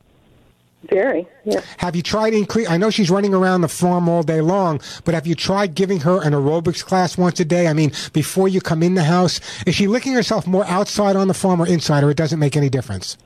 Very. 0.90 1.26
Yeah. 1.44 1.62
Have 1.78 1.96
you 1.96 2.04
tried 2.04 2.36
increase? 2.36 2.70
I 2.70 2.78
know 2.78 2.92
she's 2.92 3.10
running 3.10 3.34
around 3.34 3.62
the 3.62 3.68
farm 3.68 4.08
all 4.08 4.22
day 4.22 4.42
long, 4.42 4.80
but 5.06 5.16
have 5.16 5.26
you 5.26 5.34
tried 5.34 5.74
giving 5.74 6.02
her 6.02 6.22
an 6.22 6.34
aerobics 6.34 6.86
class 6.86 7.18
once 7.18 7.40
a 7.40 7.46
day? 7.46 7.68
I 7.68 7.74
mean, 7.74 7.92
before 8.12 8.48
you 8.48 8.62
come 8.62 8.84
in 8.84 8.94
the 8.94 9.04
house, 9.04 9.40
is 9.66 9.74
she 9.74 9.88
licking 9.88 10.14
herself 10.14 10.46
more 10.46 10.66
outside 10.66 11.16
on 11.16 11.28
the 11.28 11.34
farm 11.34 11.60
or 11.60 11.66
inside, 11.66 12.04
or 12.04 12.12
it 12.12 12.18
doesn't 12.18 12.38
make 12.38 12.56
any 12.56 12.70
difference? 12.70 13.18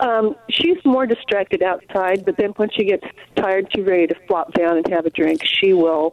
Um, 0.00 0.36
she's 0.50 0.84
more 0.84 1.06
distracted 1.06 1.62
outside, 1.62 2.26
but 2.26 2.36
then 2.36 2.52
once 2.58 2.74
she 2.74 2.84
gets 2.84 3.06
tired, 3.36 3.70
too 3.74 3.82
ready 3.82 4.08
to 4.08 4.14
flop 4.26 4.52
down 4.52 4.76
and 4.76 4.86
have 4.88 5.06
a 5.06 5.10
drink. 5.10 5.42
She 5.46 5.72
will 5.72 6.12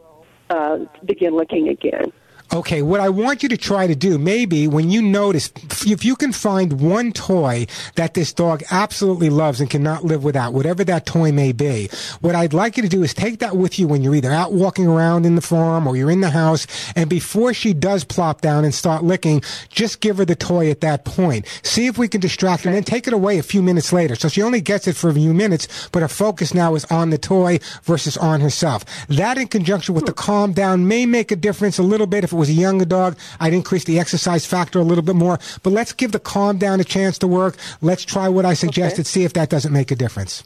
uh, 0.50 0.86
begin 1.04 1.36
licking 1.36 1.68
again. 1.68 2.14
Okay, 2.52 2.82
what 2.82 3.00
I 3.00 3.10
want 3.10 3.44
you 3.44 3.50
to 3.50 3.58
try 3.58 3.86
to 3.86 3.94
do, 3.94 4.18
maybe 4.18 4.68
when 4.68 4.90
you 4.90 5.04
notice, 5.04 5.52
if 5.86 6.04
you 6.04 6.16
can 6.16 6.32
find 6.32 6.82
one 6.82 7.12
toy 7.12 7.68
that 7.94 8.16
this 8.16 8.34
dog 8.34 8.64
absolutely 8.72 9.30
loves 9.30 9.62
and 9.62 9.70
cannot 9.70 10.04
live 10.04 10.24
without, 10.24 10.54
whatever 10.54 10.84
that 10.86 11.06
toy 11.06 11.32
may 11.32 11.52
be, 11.52 11.90
what 12.22 12.34
I'd 12.34 12.54
like 12.54 12.76
you 12.76 12.82
to 12.82 12.90
do 12.90 13.04
is 13.04 13.14
take 13.14 13.38
that 13.40 13.56
with 13.56 13.78
you 13.78 13.88
when 13.88 14.02
you're 14.02 14.16
either 14.16 14.32
out 14.32 14.52
walking 14.52 14.88
around 14.88 15.28
in 15.28 15.36
the 15.36 15.42
farm 15.42 15.86
or 15.86 15.96
you're 15.96 16.10
in 16.10 16.22
the 16.22 16.32
house, 16.32 16.66
and 16.96 17.08
before 17.08 17.54
she 17.54 17.72
does 17.72 18.04
plop 18.04 18.42
down 18.42 18.66
and 18.66 18.74
start 18.74 19.04
licking, 19.04 19.44
just 19.70 20.00
give 20.00 20.18
her 20.18 20.26
the 20.26 20.36
toy 20.36 20.72
at 20.72 20.82
that 20.82 21.06
point. 21.06 21.46
See 21.62 21.86
if 21.86 22.00
we 22.00 22.08
can 22.08 22.20
distract 22.20 22.64
her, 22.64 22.70
and 22.70 22.76
then 22.76 22.84
take 22.84 23.06
it 23.06 23.14
away 23.14 23.38
a 23.38 23.44
few 23.44 23.62
minutes 23.62 23.94
later. 23.94 24.16
So 24.16 24.28
she 24.28 24.42
only 24.42 24.62
gets 24.62 24.88
it 24.88 24.96
for 24.96 25.12
a 25.12 25.14
few 25.14 25.36
minutes, 25.36 25.88
but 25.92 26.02
her 26.02 26.08
focus 26.08 26.56
now 26.56 26.74
is 26.74 26.86
on 26.86 27.12
the 27.12 27.20
toy 27.20 27.60
versus 27.84 28.18
on 28.18 28.42
herself. 28.42 28.86
That 29.08 29.38
in 29.38 29.50
conjunction 29.50 29.94
with 29.94 30.08
the 30.08 30.14
hmm. 30.14 30.18
calm 30.18 30.54
down 30.54 30.88
may 30.88 31.06
make 31.06 31.32
a 31.32 31.36
difference 31.36 31.78
a 31.78 31.84
little 31.84 32.08
bit 32.08 32.24
if 32.24 32.34
it 32.34 32.39
was 32.40 32.50
a 32.50 32.54
younger 32.54 32.86
dog, 32.86 33.18
I'd 33.40 33.54
increase 33.54 33.84
the 33.84 34.00
exercise 34.00 34.46
factor 34.46 34.80
a 34.80 34.84
little 34.84 35.04
bit 35.04 35.16
more. 35.16 35.38
But 35.62 35.72
let's 35.74 35.94
give 35.94 36.12
the 36.12 36.20
calm 36.20 36.58
down 36.58 36.80
a 36.80 36.84
chance 36.84 37.18
to 37.20 37.28
work. 37.28 37.58
Let's 37.82 38.04
try 38.04 38.28
what 38.30 38.46
I 38.46 38.54
suggested, 38.56 39.06
see 39.06 39.24
if 39.24 39.34
that 39.34 39.50
doesn't 39.50 39.72
make 39.74 39.92
a 39.92 39.96
difference. 39.96 40.44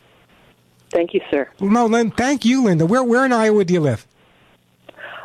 Thank 0.92 1.14
you, 1.14 1.22
sir. 1.32 1.50
No, 1.60 1.86
Lynn, 1.88 2.12
thank 2.12 2.46
you, 2.46 2.64
Linda. 2.66 2.86
Where, 2.86 3.04
where 3.04 3.26
in 3.26 3.32
Iowa 3.32 3.64
do 3.66 3.74
you 3.74 3.80
live? 3.80 4.06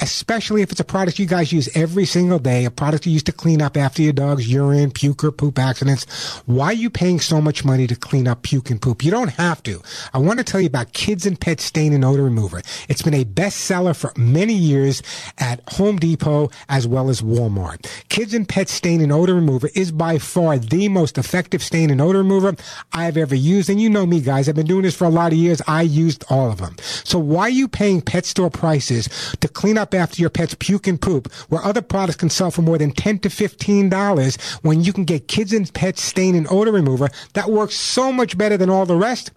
especially 0.00 0.62
if 0.62 0.72
it's 0.72 0.80
a 0.80 0.84
product 0.84 1.18
you 1.18 1.26
guys 1.26 1.52
use 1.52 1.68
every 1.76 2.04
single 2.04 2.38
day, 2.38 2.64
a 2.64 2.70
product 2.70 3.06
you 3.06 3.12
use 3.12 3.22
to 3.24 3.32
clean 3.32 3.62
up 3.62 3.76
after 3.76 4.02
your 4.02 4.12
dog's 4.12 4.48
urine, 4.48 4.90
puke, 4.90 5.24
or 5.24 5.32
poop 5.32 5.58
accidents. 5.58 6.04
Why 6.46 6.66
are 6.66 6.72
you 6.72 6.90
paying 6.90 7.20
so 7.20 7.40
much 7.40 7.64
money 7.64 7.86
to 7.86 7.96
clean 7.96 8.28
up 8.28 8.42
puke 8.42 8.70
and 8.70 8.82
poop? 8.82 9.04
You 9.04 9.10
don't 9.10 9.28
have 9.28 9.62
to. 9.64 9.82
I 10.12 10.18
want 10.18 10.38
to 10.38 10.44
tell 10.44 10.60
you 10.60 10.66
about 10.66 10.92
Kids 10.92 11.26
and 11.26 11.40
Pet 11.40 11.60
Stain 11.60 11.92
and 11.92 12.04
Odor 12.04 12.24
Remover. 12.24 12.62
It's 12.88 13.02
been 13.02 13.14
a 13.14 13.24
bestseller 13.24 13.96
for 13.96 14.12
many 14.32 14.54
years 14.54 15.02
at 15.38 15.60
Home 15.74 15.98
Depot 15.98 16.50
as 16.68 16.86
well 16.86 17.10
as 17.10 17.22
Walmart. 17.22 17.86
Kids 18.08 18.34
and 18.34 18.48
Pet 18.48 18.68
Stain 18.68 19.00
and 19.00 19.12
Odor 19.12 19.34
Remover 19.34 19.70
is 19.74 19.92
by 19.92 20.18
far 20.18 20.58
the 20.58 20.88
most 20.88 21.18
effective 21.18 21.62
stain 21.62 21.90
and 21.90 22.00
odor 22.00 22.18
remover 22.18 22.54
I've 22.92 23.16
ever 23.16 23.34
used. 23.34 23.68
And 23.70 23.80
you 23.80 23.90
know 23.90 24.06
me, 24.06 24.20
guys. 24.20 24.48
I've 24.48 24.54
been 24.54 24.66
doing 24.66 24.82
this 24.82 24.96
for 24.96 25.04
a 25.04 25.10
lot 25.10 25.32
of 25.32 25.38
years. 25.38 25.60
I 25.66 25.82
used 25.82 26.24
all 26.30 26.50
of 26.50 26.58
them. 26.58 26.76
So 26.78 27.18
why 27.18 27.42
are 27.42 27.48
you 27.50 27.68
paying 27.68 28.00
pet 28.00 28.26
store 28.26 28.50
prices 28.50 29.08
to 29.40 29.48
clean 29.48 29.78
up 29.78 29.94
after 29.94 30.20
your 30.20 30.30
pet's 30.30 30.54
puke 30.54 30.86
and 30.86 31.00
poop 31.00 31.32
where 31.48 31.64
other 31.64 31.82
products 31.82 32.16
can 32.16 32.30
sell 32.30 32.50
for 32.50 32.62
more 32.62 32.78
than 32.78 32.92
10 32.92 33.20
to 33.20 33.28
$15 33.28 34.60
when 34.62 34.82
you 34.82 34.92
can 34.92 35.04
get 35.04 35.28
Kids 35.28 35.52
and 35.52 35.72
Pet 35.72 35.98
Stain 35.98 36.34
and 36.34 36.46
Odor 36.50 36.72
Remover 36.72 37.08
that 37.34 37.50
works 37.50 37.74
so 37.74 38.12
much 38.12 38.36
better 38.36 38.56
than 38.56 38.70
all 38.70 38.86
the 38.86 38.96
rest? 38.96 39.32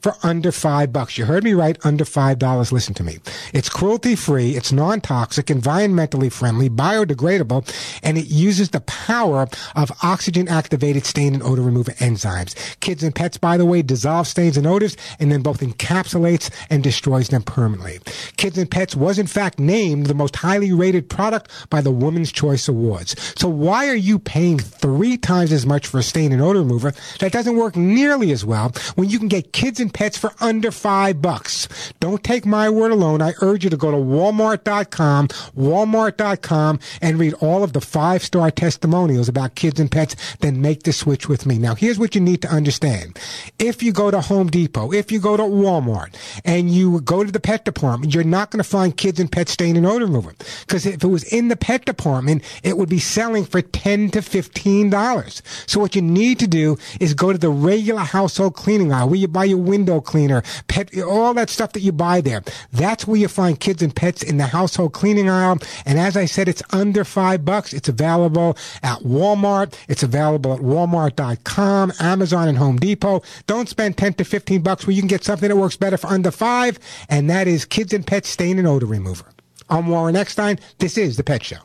For 0.00 0.14
under 0.22 0.52
five 0.52 0.92
bucks. 0.92 1.18
You 1.18 1.24
heard 1.24 1.44
me 1.44 1.52
right, 1.52 1.78
under 1.84 2.04
five 2.04 2.38
dollars. 2.38 2.72
Listen 2.72 2.94
to 2.94 3.02
me. 3.04 3.18
It's 3.52 3.68
cruelty 3.68 4.16
free, 4.16 4.56
it's 4.56 4.72
non 4.72 5.00
toxic, 5.00 5.46
environmentally 5.46 6.32
friendly, 6.32 6.68
biodegradable, 6.68 7.68
and 8.02 8.18
it 8.18 8.26
uses 8.26 8.70
the 8.70 8.80
power 8.80 9.46
of 9.74 9.92
oxygen 10.02 10.48
activated 10.48 11.04
stain 11.04 11.34
and 11.34 11.42
odor 11.42 11.62
remover 11.62 11.92
enzymes. 11.92 12.54
Kids 12.80 13.02
and 13.02 13.14
pets, 13.14 13.36
by 13.36 13.56
the 13.56 13.66
way, 13.66 13.82
dissolve 13.82 14.26
stains 14.26 14.56
and 14.56 14.66
odors 14.66 14.96
and 15.18 15.30
then 15.30 15.42
both 15.42 15.60
encapsulates 15.60 16.50
and 16.70 16.82
destroys 16.82 17.28
them 17.28 17.42
permanently. 17.42 18.00
Kids 18.36 18.58
and 18.58 18.70
Pets 18.70 18.96
was 18.96 19.18
in 19.18 19.26
fact 19.26 19.58
named 19.58 20.06
the 20.06 20.14
most 20.14 20.36
highly 20.36 20.72
rated 20.72 21.08
product 21.08 21.50
by 21.70 21.80
the 21.80 21.90
Women's 21.90 22.32
Choice 22.32 22.68
Awards. 22.68 23.14
So 23.38 23.48
why 23.48 23.88
are 23.88 23.94
you 23.94 24.18
paying 24.18 24.58
three 24.58 25.16
times 25.16 25.52
as 25.52 25.66
much 25.66 25.86
for 25.86 25.98
a 25.98 26.02
stain 26.02 26.32
and 26.32 26.42
odor 26.42 26.60
remover 26.60 26.92
that 27.18 27.32
doesn't 27.32 27.56
work 27.56 27.76
nearly 27.76 28.32
as 28.32 28.44
well 28.44 28.72
when 28.94 29.08
you 29.08 29.18
can 29.18 29.28
get 29.28 29.52
kids 29.52 29.80
and 29.80 29.89
pets 29.92 30.16
for 30.16 30.32
under 30.40 30.70
five 30.70 31.20
bucks? 31.20 31.68
Don't 32.00 32.22
take 32.22 32.46
my 32.46 32.70
word 32.70 32.92
alone. 32.92 33.22
I 33.22 33.34
urge 33.40 33.64
you 33.64 33.70
to 33.70 33.76
go 33.76 33.90
to 33.90 33.96
walmart.com, 33.96 35.28
walmart.com 35.28 36.80
and 37.02 37.18
read 37.18 37.34
all 37.34 37.62
of 37.62 37.72
the 37.72 37.80
five 37.80 38.22
star 38.22 38.50
testimonials 38.50 39.28
about 39.28 39.54
kids 39.54 39.80
and 39.80 39.90
pets, 39.90 40.16
then 40.40 40.60
make 40.60 40.82
the 40.82 40.92
switch 40.92 41.28
with 41.28 41.46
me. 41.46 41.58
Now 41.58 41.74
here's 41.74 41.98
what 41.98 42.14
you 42.14 42.20
need 42.20 42.42
to 42.42 42.48
understand. 42.48 43.18
If 43.58 43.82
you 43.82 43.92
go 43.92 44.10
to 44.10 44.20
Home 44.20 44.48
Depot, 44.48 44.92
if 44.92 45.10
you 45.10 45.20
go 45.20 45.36
to 45.36 45.42
Walmart 45.42 46.14
and 46.44 46.70
you 46.70 47.00
go 47.00 47.24
to 47.24 47.32
the 47.32 47.40
pet 47.40 47.64
department, 47.64 48.14
you're 48.14 48.24
not 48.24 48.50
going 48.50 48.62
to 48.62 48.68
find 48.68 48.96
kids 48.96 49.18
and 49.18 49.30
pet 49.30 49.48
stain 49.48 49.76
and 49.76 49.86
odor 49.86 50.06
remover. 50.06 50.34
Because 50.60 50.86
if 50.86 51.02
it 51.02 51.06
was 51.06 51.24
in 51.24 51.48
the 51.48 51.56
pet 51.56 51.84
department, 51.84 52.42
it 52.62 52.76
would 52.76 52.88
be 52.88 52.98
selling 52.98 53.44
for 53.44 53.62
10 53.62 54.10
to 54.10 54.20
$15. 54.20 55.42
So 55.66 55.80
what 55.80 55.94
you 55.94 56.02
need 56.02 56.38
to 56.38 56.46
do 56.46 56.76
is 57.00 57.14
go 57.14 57.32
to 57.32 57.38
the 57.38 57.50
regular 57.50 58.00
household 58.00 58.54
cleaning 58.54 58.92
aisle 58.92 59.08
where 59.08 59.18
you 59.18 59.28
buy 59.28 59.44
your 59.44 59.58
window 59.58 59.79
cleaner, 60.00 60.42
pet, 60.68 60.96
all 61.00 61.34
that 61.34 61.50
stuff 61.50 61.72
that 61.72 61.80
you 61.80 61.92
buy 61.92 62.20
there. 62.20 62.42
That's 62.72 63.06
where 63.06 63.18
you 63.18 63.28
find 63.28 63.58
kids 63.58 63.82
and 63.82 63.94
pets 63.94 64.22
in 64.22 64.36
the 64.36 64.46
household 64.46 64.92
cleaning 64.92 65.28
aisle. 65.28 65.58
And 65.86 65.98
as 65.98 66.16
I 66.16 66.26
said, 66.26 66.48
it's 66.48 66.62
under 66.70 67.04
five 67.04 67.44
bucks. 67.44 67.72
It's 67.72 67.88
available 67.88 68.56
at 68.82 69.00
Walmart. 69.00 69.74
It's 69.88 70.02
available 70.02 70.52
at 70.52 70.60
walmart.com, 70.60 71.92
Amazon 72.00 72.48
and 72.48 72.58
Home 72.58 72.76
Depot. 72.76 73.22
Don't 73.46 73.68
spend 73.68 73.96
10 73.96 74.14
to 74.14 74.24
15 74.24 74.62
bucks 74.62 74.86
where 74.86 74.94
you 74.94 75.02
can 75.02 75.08
get 75.08 75.24
something 75.24 75.48
that 75.48 75.56
works 75.56 75.76
better 75.76 75.96
for 75.96 76.08
under 76.08 76.30
five. 76.30 76.78
And 77.08 77.30
that 77.30 77.48
is 77.48 77.64
kids 77.64 77.92
and 77.92 78.06
pets 78.06 78.28
stain 78.28 78.58
and 78.58 78.68
odor 78.68 78.86
remover. 78.86 79.24
I'm 79.68 79.86
Warren 79.86 80.16
Eckstein. 80.16 80.58
This 80.78 80.98
is 80.98 81.16
The 81.16 81.24
Pet 81.24 81.44
Show. 81.44 81.58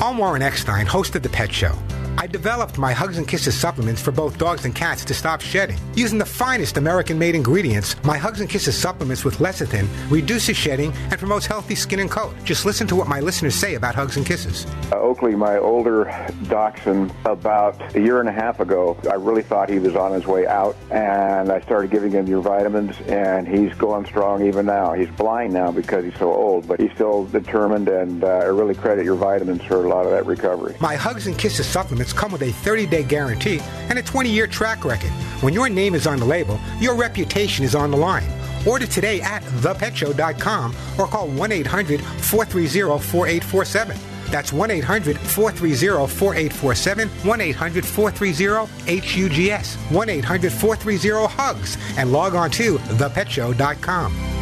I'm 0.00 0.18
Warren 0.18 0.42
Eckstein, 0.42 0.86
host 0.86 1.16
of 1.16 1.22
The 1.22 1.28
Pet 1.28 1.52
Show. 1.52 1.72
I 2.18 2.26
developed 2.26 2.78
my 2.78 2.92
Hugs 2.92 3.16
and 3.16 3.28
Kisses 3.28 3.56
supplements 3.56 4.02
for 4.02 4.10
both 4.10 4.38
dogs 4.38 4.64
and 4.64 4.74
cats 4.74 5.04
to 5.04 5.14
stop 5.14 5.40
shedding. 5.40 5.78
Using 5.94 6.18
the 6.18 6.26
finest 6.26 6.76
American-made 6.76 7.36
ingredients, 7.36 7.94
my 8.02 8.18
Hugs 8.18 8.40
and 8.40 8.50
Kisses 8.50 8.76
supplements 8.76 9.24
with 9.24 9.36
lecithin 9.36 9.86
reduces 10.10 10.56
shedding 10.56 10.92
and 11.12 11.18
promotes 11.20 11.46
healthy 11.46 11.76
skin 11.76 12.00
and 12.00 12.10
coat. 12.10 12.34
Just 12.42 12.66
listen 12.66 12.88
to 12.88 12.96
what 12.96 13.06
my 13.06 13.20
listeners 13.20 13.54
say 13.54 13.76
about 13.76 13.94
Hugs 13.94 14.16
and 14.16 14.26
Kisses. 14.26 14.66
Uh, 14.90 14.96
Oakley, 14.96 15.36
my 15.36 15.58
older 15.58 16.06
dachshund, 16.48 17.14
about 17.24 17.94
a 17.94 18.00
year 18.00 18.18
and 18.18 18.28
a 18.28 18.32
half 18.32 18.58
ago, 18.58 18.98
I 19.08 19.14
really 19.14 19.44
thought 19.44 19.70
he 19.70 19.78
was 19.78 19.94
on 19.94 20.10
his 20.10 20.26
way 20.26 20.44
out, 20.44 20.74
and 20.90 21.52
I 21.52 21.60
started 21.60 21.92
giving 21.92 22.10
him 22.10 22.26
your 22.26 22.40
vitamins, 22.40 22.96
and 23.06 23.46
he's 23.46 23.72
going 23.74 24.06
strong 24.06 24.44
even 24.44 24.66
now. 24.66 24.92
He's 24.92 25.10
blind 25.10 25.52
now 25.52 25.70
because 25.70 26.04
he's 26.04 26.18
so 26.18 26.34
old, 26.34 26.66
but 26.66 26.80
he's 26.80 26.90
still 26.94 27.26
determined, 27.26 27.86
and 27.88 28.24
uh, 28.24 28.26
I 28.26 28.46
really 28.46 28.74
credit 28.74 29.04
your 29.04 29.14
vitamins 29.14 29.62
for 29.62 29.86
a 29.86 29.88
lot 29.88 30.04
of 30.04 30.10
that 30.10 30.26
recovery. 30.26 30.74
My 30.80 30.96
Hugs 30.96 31.28
and 31.28 31.38
Kisses 31.38 31.66
supplements 31.68 32.07
come 32.12 32.32
with 32.32 32.42
a 32.42 32.52
30-day 32.52 33.04
guarantee 33.04 33.60
and 33.88 33.98
a 33.98 34.02
20-year 34.02 34.46
track 34.46 34.84
record. 34.84 35.10
When 35.40 35.54
your 35.54 35.68
name 35.68 35.94
is 35.94 36.06
on 36.06 36.18
the 36.18 36.24
label, 36.24 36.60
your 36.80 36.94
reputation 36.94 37.64
is 37.64 37.74
on 37.74 37.90
the 37.90 37.96
line. 37.96 38.30
Order 38.66 38.86
today 38.86 39.20
at 39.20 39.42
thepetshow.com 39.42 40.74
or 40.98 41.06
call 41.06 41.28
1-800-430-4847. 41.28 43.98
That's 44.30 44.52
1 44.52 44.70
800 44.70 45.18
430 45.18 46.06
4847, 46.06 47.08
1 47.08 47.40
800 47.40 47.86
430 47.86 49.00
HUGS, 49.00 49.76
1 49.76 50.08
800 50.08 50.52
430 50.52 51.34
HUGS, 51.34 51.78
and 51.96 52.12
log 52.12 52.34
on 52.34 52.50
to 52.50 52.78
thepetshow.com. 52.78 54.37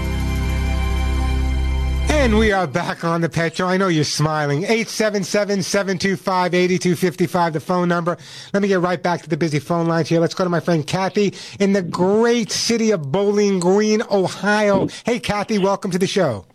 And 2.17 2.39
we 2.39 2.51
are 2.51 2.67
back 2.67 3.05
on 3.05 3.21
the 3.21 3.29
Pet 3.29 3.57
Show. 3.57 3.69
I 3.69 3.77
know 3.77 3.87
you're 3.87 4.03
smiling. 4.03 4.63
877-725-8255, 4.65 7.53
the 7.53 7.61
phone 7.61 7.89
number. 7.89 8.17
Let 8.53 8.63
me 8.63 8.69
get 8.69 8.81
right 8.81 9.01
back 9.01 9.23
to 9.23 9.29
the 9.29 9.37
busy 9.37 9.61
phone 9.61 9.87
lines 9.87 10.09
here. 10.09 10.19
Let's 10.19 10.35
go 10.35 10.43
to 10.43 10.51
my 10.51 10.59
friend 10.59 10.85
Kathy 10.85 11.35
in 11.61 11.73
the 11.73 11.83
great 11.83 12.51
city 12.51 12.91
of 12.91 13.13
Bowling 13.13 13.61
Green, 13.61 14.03
Ohio. 14.11 14.89
Hey, 15.05 15.21
Kathy, 15.21 15.59
welcome 15.59 15.93
to 15.93 15.99
the 16.01 16.09
show. 16.09 16.47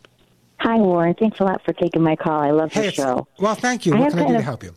Hi, 0.60 0.76
Warren. 0.76 1.16
Thanks 1.18 1.40
a 1.40 1.46
lot 1.46 1.62
for 1.64 1.72
taking 1.74 2.02
my 2.04 2.18
call. 2.18 2.42
I 2.42 2.52
love 2.52 2.74
Hey, 2.74 2.88
the 2.88 2.92
show. 2.92 3.28
Well, 3.40 3.56
thank 3.56 3.86
you. 3.86 3.96
I 3.96 4.00
What 4.00 4.10
can 4.10 4.20
I 4.20 4.24
do 4.24 4.28
kind 4.28 4.34
to 4.36 4.40
of- 4.40 4.46
help 4.46 4.64
you? 4.64 4.74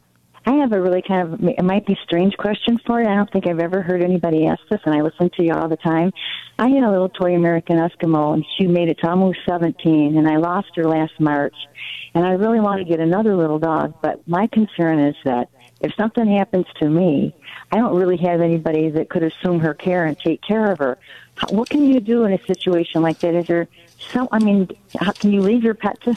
I 0.46 0.52
have 0.56 0.72
a 0.72 0.80
really 0.80 1.00
kind 1.00 1.32
of 1.32 1.42
it 1.42 1.64
might 1.64 1.86
be 1.86 1.98
strange 2.04 2.36
question 2.36 2.78
for 2.86 3.00
you. 3.00 3.08
I 3.08 3.14
don't 3.14 3.30
think 3.32 3.46
I've 3.46 3.60
ever 3.60 3.80
heard 3.80 4.02
anybody 4.02 4.46
ask 4.46 4.60
this, 4.70 4.80
and 4.84 4.94
I 4.94 5.00
listen 5.00 5.30
to 5.36 5.42
you 5.42 5.54
all 5.54 5.68
the 5.68 5.76
time. 5.78 6.12
I 6.58 6.68
had 6.68 6.82
a 6.82 6.90
little 6.90 7.08
toy 7.08 7.34
American 7.34 7.78
Eskimo, 7.78 8.34
and 8.34 8.44
she 8.58 8.66
made 8.66 8.88
it 8.88 8.98
to 8.98 9.08
almost 9.08 9.38
17, 9.48 10.18
and 10.18 10.28
I 10.28 10.36
lost 10.36 10.68
her 10.76 10.84
last 10.84 11.18
March. 11.18 11.54
And 12.14 12.26
I 12.26 12.32
really 12.32 12.60
want 12.60 12.78
to 12.80 12.84
get 12.84 13.00
another 13.00 13.34
little 13.34 13.58
dog, 13.58 13.94
but 14.02 14.26
my 14.28 14.46
concern 14.48 14.98
is 14.98 15.16
that 15.24 15.48
if 15.80 15.94
something 15.94 16.26
happens 16.26 16.66
to 16.80 16.88
me, 16.88 17.34
I 17.72 17.76
don't 17.76 17.96
really 17.96 18.18
have 18.18 18.40
anybody 18.40 18.90
that 18.90 19.08
could 19.08 19.22
assume 19.22 19.60
her 19.60 19.74
care 19.74 20.04
and 20.04 20.18
take 20.18 20.42
care 20.42 20.70
of 20.70 20.78
her. 20.78 20.98
What 21.50 21.70
can 21.70 21.84
you 21.86 22.00
do 22.00 22.24
in 22.24 22.32
a 22.32 22.44
situation 22.44 23.02
like 23.02 23.18
that? 23.20 23.34
Is 23.34 23.46
there 23.46 23.66
some? 23.98 24.28
I 24.30 24.38
mean, 24.38 24.68
how 24.98 25.12
can 25.12 25.32
you 25.32 25.40
leave 25.40 25.64
your 25.64 25.74
pet 25.74 26.00
to? 26.02 26.16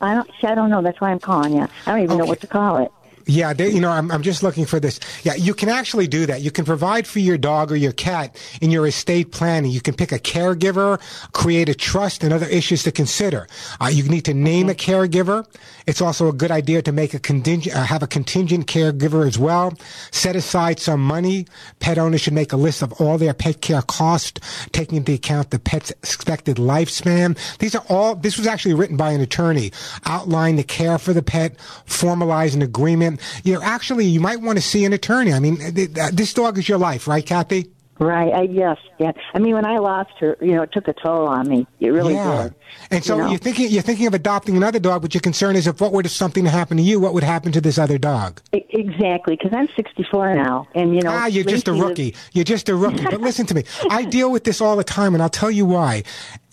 I 0.00 0.14
don't. 0.14 0.30
see, 0.40 0.46
I 0.46 0.54
don't 0.54 0.70
know. 0.70 0.82
That's 0.82 1.00
why 1.00 1.10
I'm 1.10 1.20
calling 1.20 1.54
you. 1.54 1.68
I 1.86 1.90
don't 1.90 2.02
even 2.02 2.18
know 2.18 2.24
what 2.24 2.40
to 2.40 2.46
call 2.46 2.78
it. 2.78 2.90
Yeah, 3.26 3.52
they, 3.52 3.70
you 3.70 3.80
know, 3.80 3.90
I'm, 3.90 4.10
I'm 4.10 4.22
just 4.22 4.42
looking 4.42 4.66
for 4.66 4.80
this. 4.80 4.98
Yeah, 5.22 5.34
you 5.34 5.54
can 5.54 5.68
actually 5.68 6.06
do 6.08 6.26
that. 6.26 6.40
You 6.40 6.50
can 6.50 6.64
provide 6.64 7.06
for 7.06 7.20
your 7.20 7.38
dog 7.38 7.70
or 7.70 7.76
your 7.76 7.92
cat 7.92 8.36
in 8.60 8.70
your 8.70 8.86
estate 8.86 9.32
planning. 9.32 9.70
You 9.70 9.80
can 9.80 9.94
pick 9.94 10.12
a 10.12 10.18
caregiver, 10.18 11.00
create 11.32 11.68
a 11.68 11.74
trust, 11.74 12.24
and 12.24 12.32
other 12.32 12.46
issues 12.46 12.82
to 12.84 12.92
consider. 12.92 13.46
Uh, 13.80 13.90
you 13.92 14.02
need 14.08 14.24
to 14.24 14.34
name 14.34 14.68
a 14.68 14.74
caregiver. 14.74 15.46
It's 15.86 16.00
also 16.00 16.28
a 16.28 16.32
good 16.32 16.50
idea 16.50 16.82
to 16.82 16.92
make 16.92 17.14
a 17.14 17.18
contingent, 17.18 17.76
uh, 17.76 17.84
have 17.84 18.02
a 18.02 18.06
contingent 18.06 18.66
caregiver 18.66 19.26
as 19.26 19.38
well. 19.38 19.74
Set 20.10 20.36
aside 20.36 20.78
some 20.80 21.00
money. 21.00 21.46
Pet 21.80 21.98
owners 21.98 22.20
should 22.20 22.32
make 22.32 22.52
a 22.52 22.56
list 22.56 22.82
of 22.82 22.92
all 23.00 23.18
their 23.18 23.34
pet 23.34 23.60
care 23.60 23.82
costs, 23.82 24.40
taking 24.72 24.98
into 24.98 25.12
account 25.12 25.50
the 25.50 25.58
pet's 25.58 25.90
expected 25.90 26.56
lifespan. 26.56 27.36
These 27.58 27.74
are 27.74 27.84
all, 27.88 28.14
this 28.14 28.36
was 28.36 28.46
actually 28.46 28.74
written 28.74 28.96
by 28.96 29.12
an 29.12 29.20
attorney. 29.20 29.72
Outline 30.06 30.56
the 30.56 30.64
care 30.64 30.98
for 30.98 31.12
the 31.12 31.22
pet, 31.22 31.56
formalize 31.86 32.54
an 32.54 32.62
agreement. 32.62 33.11
You 33.44 33.54
know, 33.54 33.62
actually, 33.62 34.06
you 34.06 34.20
might 34.20 34.40
want 34.40 34.58
to 34.58 34.62
see 34.62 34.84
an 34.84 34.92
attorney. 34.92 35.32
I 35.32 35.40
mean, 35.40 35.56
th- 35.58 35.94
th- 35.94 36.10
this 36.12 36.34
dog 36.34 36.58
is 36.58 36.68
your 36.68 36.78
life, 36.78 37.06
right, 37.08 37.24
Kathy? 37.24 37.70
Right. 38.02 38.32
I, 38.32 38.42
yes. 38.42 38.78
Yeah. 38.98 39.12
I 39.32 39.38
mean, 39.38 39.54
when 39.54 39.64
I 39.64 39.78
lost 39.78 40.10
her, 40.18 40.36
you 40.40 40.54
know, 40.54 40.62
it 40.62 40.72
took 40.72 40.88
a 40.88 40.92
toll 40.92 41.26
on 41.26 41.48
me. 41.48 41.66
It 41.80 41.90
really 41.90 42.14
yeah. 42.14 42.44
did. 42.44 42.54
And 42.90 43.04
so 43.04 43.16
you 43.16 43.22
know? 43.22 43.28
you're 43.30 43.38
thinking 43.38 43.70
you're 43.70 43.82
thinking 43.82 44.06
of 44.06 44.14
adopting 44.14 44.56
another 44.56 44.78
dog, 44.78 45.02
but 45.02 45.14
your 45.14 45.20
concern 45.20 45.56
is 45.56 45.66
if 45.66 45.80
what 45.80 45.92
were 45.92 46.02
to 46.02 46.08
something 46.08 46.44
to 46.44 46.50
happen 46.50 46.76
to 46.76 46.82
you, 46.82 47.00
what 47.00 47.14
would 47.14 47.22
happen 47.22 47.52
to 47.52 47.60
this 47.60 47.78
other 47.78 47.98
dog? 47.98 48.40
E- 48.54 48.60
Exactly, 48.74 49.36
because 49.36 49.52
I'm 49.54 49.68
64 49.76 50.34
now, 50.34 50.66
and 50.74 50.94
you 50.94 51.02
know. 51.02 51.10
ah, 51.10 51.26
you're 51.26 51.44
just 51.44 51.68
a 51.68 51.72
rookie. 51.72 52.14
You're 52.32 52.44
just 52.44 52.68
a 52.68 52.74
rookie. 52.74 53.04
but 53.04 53.20
listen 53.20 53.46
to 53.46 53.54
me. 53.54 53.64
I 53.90 54.04
deal 54.10 54.32
with 54.32 54.44
this 54.44 54.60
all 54.60 54.76
the 54.76 54.84
time, 54.84 55.14
and 55.14 55.22
I'll 55.22 55.28
tell 55.28 55.50
you 55.50 55.66
why. 55.66 56.04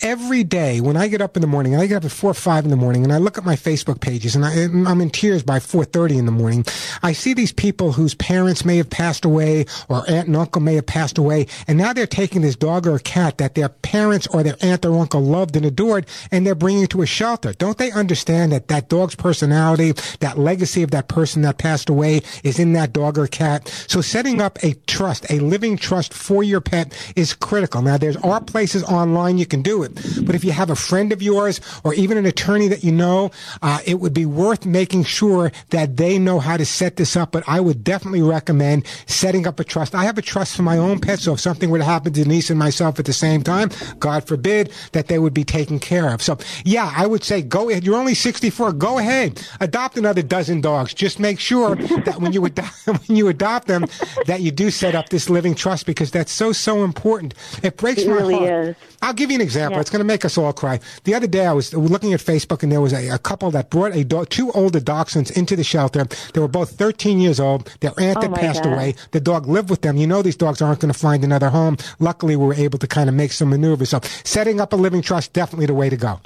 Every 0.02 0.44
day 0.44 0.80
when 0.80 0.96
I 0.96 1.08
get 1.08 1.20
up 1.20 1.36
in 1.36 1.40
the 1.40 1.46
morning, 1.46 1.74
and 1.74 1.82
I 1.82 1.86
get 1.86 1.96
up 1.96 2.04
at 2.04 2.10
four 2.10 2.30
or 2.30 2.34
five 2.34 2.64
in 2.64 2.70
the 2.70 2.76
morning, 2.76 3.04
and 3.04 3.12
I 3.12 3.18
look 3.18 3.36
at 3.36 3.44
my 3.44 3.56
Facebook 3.56 4.00
pages, 4.00 4.34
and 4.36 4.44
I, 4.44 4.52
I'm 4.64 5.00
in 5.00 5.10
tears 5.10 5.42
by 5.42 5.58
4:30 5.58 6.18
in 6.18 6.26
the 6.26 6.32
morning. 6.32 6.64
I 7.02 7.12
see 7.12 7.34
these 7.34 7.52
people 7.52 7.92
whose 7.92 8.14
parents 8.14 8.64
may 8.64 8.76
have 8.76 8.90
passed 8.90 9.24
away, 9.24 9.66
or 9.88 10.04
aunt 10.08 10.26
and 10.28 10.36
uncle 10.36 10.62
may 10.62 10.74
have 10.74 10.86
passed 10.86 11.18
away, 11.18 11.39
and 11.66 11.78
now 11.78 11.92
they're 11.92 12.06
taking 12.06 12.42
this 12.42 12.56
dog 12.56 12.86
or 12.86 12.98
cat 12.98 13.38
that 13.38 13.54
their 13.54 13.68
parents 13.68 14.26
or 14.28 14.42
their 14.42 14.56
aunt 14.60 14.84
or 14.84 14.98
uncle 14.98 15.22
loved 15.22 15.56
and 15.56 15.66
adored, 15.66 16.06
and 16.30 16.46
they're 16.46 16.54
bringing 16.54 16.84
it 16.84 16.90
to 16.90 17.02
a 17.02 17.06
shelter. 17.06 17.52
Don't 17.52 17.78
they 17.78 17.90
understand 17.92 18.52
that 18.52 18.68
that 18.68 18.88
dog's 18.88 19.14
personality, 19.14 19.92
that 20.20 20.38
legacy 20.38 20.82
of 20.82 20.90
that 20.90 21.08
person 21.08 21.42
that 21.42 21.58
passed 21.58 21.88
away, 21.88 22.22
is 22.44 22.58
in 22.58 22.72
that 22.74 22.92
dog 22.92 23.18
or 23.18 23.26
cat? 23.26 23.68
So 23.88 24.00
setting 24.00 24.40
up 24.40 24.58
a 24.62 24.74
trust, 24.86 25.30
a 25.30 25.40
living 25.40 25.76
trust 25.76 26.14
for 26.14 26.42
your 26.42 26.60
pet, 26.60 26.92
is 27.16 27.34
critical. 27.34 27.82
Now, 27.82 27.96
there's 27.96 28.16
are 28.16 28.40
places 28.40 28.84
online 28.84 29.38
you 29.38 29.46
can 29.46 29.62
do 29.62 29.82
it, 29.82 29.94
but 30.24 30.34
if 30.34 30.44
you 30.44 30.52
have 30.52 30.70
a 30.70 30.76
friend 30.76 31.12
of 31.12 31.22
yours 31.22 31.60
or 31.84 31.94
even 31.94 32.16
an 32.16 32.26
attorney 32.26 32.68
that 32.68 32.84
you 32.84 32.92
know, 32.92 33.30
uh, 33.62 33.80
it 33.86 34.00
would 34.00 34.14
be 34.14 34.26
worth 34.26 34.66
making 34.66 35.04
sure 35.04 35.52
that 35.70 35.96
they 35.96 36.18
know 36.18 36.38
how 36.38 36.56
to 36.56 36.64
set 36.64 36.96
this 36.96 37.16
up. 37.16 37.32
But 37.32 37.44
I 37.46 37.60
would 37.60 37.82
definitely 37.84 38.22
recommend 38.22 38.86
setting 39.06 39.46
up 39.46 39.60
a 39.60 39.64
trust. 39.64 39.94
I 39.94 40.04
have 40.04 40.18
a 40.18 40.22
trust 40.22 40.56
for 40.56 40.62
my 40.62 40.78
own 40.78 41.00
so 41.20 41.34
if 41.34 41.40
something 41.40 41.70
were 41.70 41.78
to 41.78 41.84
happen 41.84 42.12
to 42.12 42.22
Denise 42.22 42.50
and 42.50 42.58
myself 42.58 42.98
at 42.98 43.04
the 43.04 43.12
same 43.12 43.42
time, 43.42 43.70
God 43.98 44.26
forbid, 44.26 44.72
that 44.92 45.08
they 45.08 45.18
would 45.18 45.34
be 45.34 45.44
taken 45.44 45.78
care 45.78 46.12
of. 46.12 46.22
So, 46.22 46.38
yeah, 46.64 46.92
I 46.96 47.06
would 47.06 47.22
say 47.24 47.42
go 47.42 47.68
ahead. 47.70 47.84
You're 47.84 47.96
only 47.98 48.14
64. 48.14 48.72
Go 48.74 48.98
ahead. 48.98 49.40
Adopt 49.60 49.96
another 49.98 50.22
dozen 50.22 50.60
dogs. 50.60 50.94
Just 50.94 51.18
make 51.20 51.38
sure 51.40 51.76
that 51.76 52.20
when 52.20 52.32
you 52.32 52.44
adopt, 52.44 52.74
when 52.86 53.16
you 53.16 53.28
adopt 53.28 53.66
them, 53.68 53.86
that 54.26 54.40
you 54.40 54.50
do 54.50 54.70
set 54.70 54.94
up 54.94 55.08
this 55.10 55.28
living 55.30 55.54
trust 55.54 55.86
because 55.86 56.10
that's 56.10 56.32
so, 56.32 56.52
so 56.52 56.84
important. 56.84 57.34
It 57.62 57.76
breaks 57.76 58.02
It 58.02 58.08
my 58.08 58.14
really 58.16 58.34
heart. 58.38 58.64
is. 58.68 58.76
I'll 59.02 59.14
give 59.14 59.30
you 59.30 59.36
an 59.36 59.40
example. 59.40 59.76
Yeah. 59.76 59.80
It's 59.80 59.90
going 59.90 60.00
to 60.00 60.04
make 60.04 60.24
us 60.26 60.36
all 60.36 60.52
cry. 60.52 60.78
The 61.04 61.14
other 61.14 61.26
day, 61.26 61.46
I 61.46 61.52
was 61.52 61.72
looking 61.74 62.12
at 62.12 62.20
Facebook, 62.20 62.62
and 62.62 62.70
there 62.70 62.82
was 62.82 62.92
a, 62.92 63.08
a 63.08 63.18
couple 63.18 63.50
that 63.52 63.70
brought 63.70 63.94
a 63.96 64.04
dog, 64.04 64.28
two 64.28 64.52
older 64.52 64.78
dachshunds 64.80 65.34
into 65.36 65.56
the 65.56 65.64
shelter. 65.64 66.04
They 66.34 66.40
were 66.40 66.48
both 66.48 66.72
13 66.72 67.18
years 67.18 67.40
old. 67.40 67.74
Their 67.80 67.92
aunt 67.98 68.18
Oh, 68.18 68.22
had 68.22 68.34
passed 68.34 68.62
God. 68.64 68.74
away. 68.74 68.94
The 69.12 69.20
dog 69.20 69.46
lived 69.46 69.70
with 69.70 69.80
them. 69.80 69.96
You 69.96 70.06
know, 70.06 70.20
these 70.20 70.36
dogs 70.36 70.60
aren't 70.60 70.80
going 70.80 70.92
to 70.92 70.98
find 70.98 71.09
another 71.18 71.50
home. 71.50 71.76
Luckily, 71.98 72.36
we 72.36 72.46
were 72.46 72.54
able 72.54 72.78
to 72.78 72.86
kind 72.86 73.08
of 73.08 73.14
make 73.14 73.32
some 73.32 73.50
maneuvers. 73.50 73.90
So, 73.90 74.00
setting 74.24 74.60
up 74.60 74.72
a 74.72 74.76
living 74.76 75.02
trust 75.02 75.32
definitely 75.32 75.66
the 75.66 75.74
way 75.74 75.90
to 75.90 75.96
go. 75.96 76.20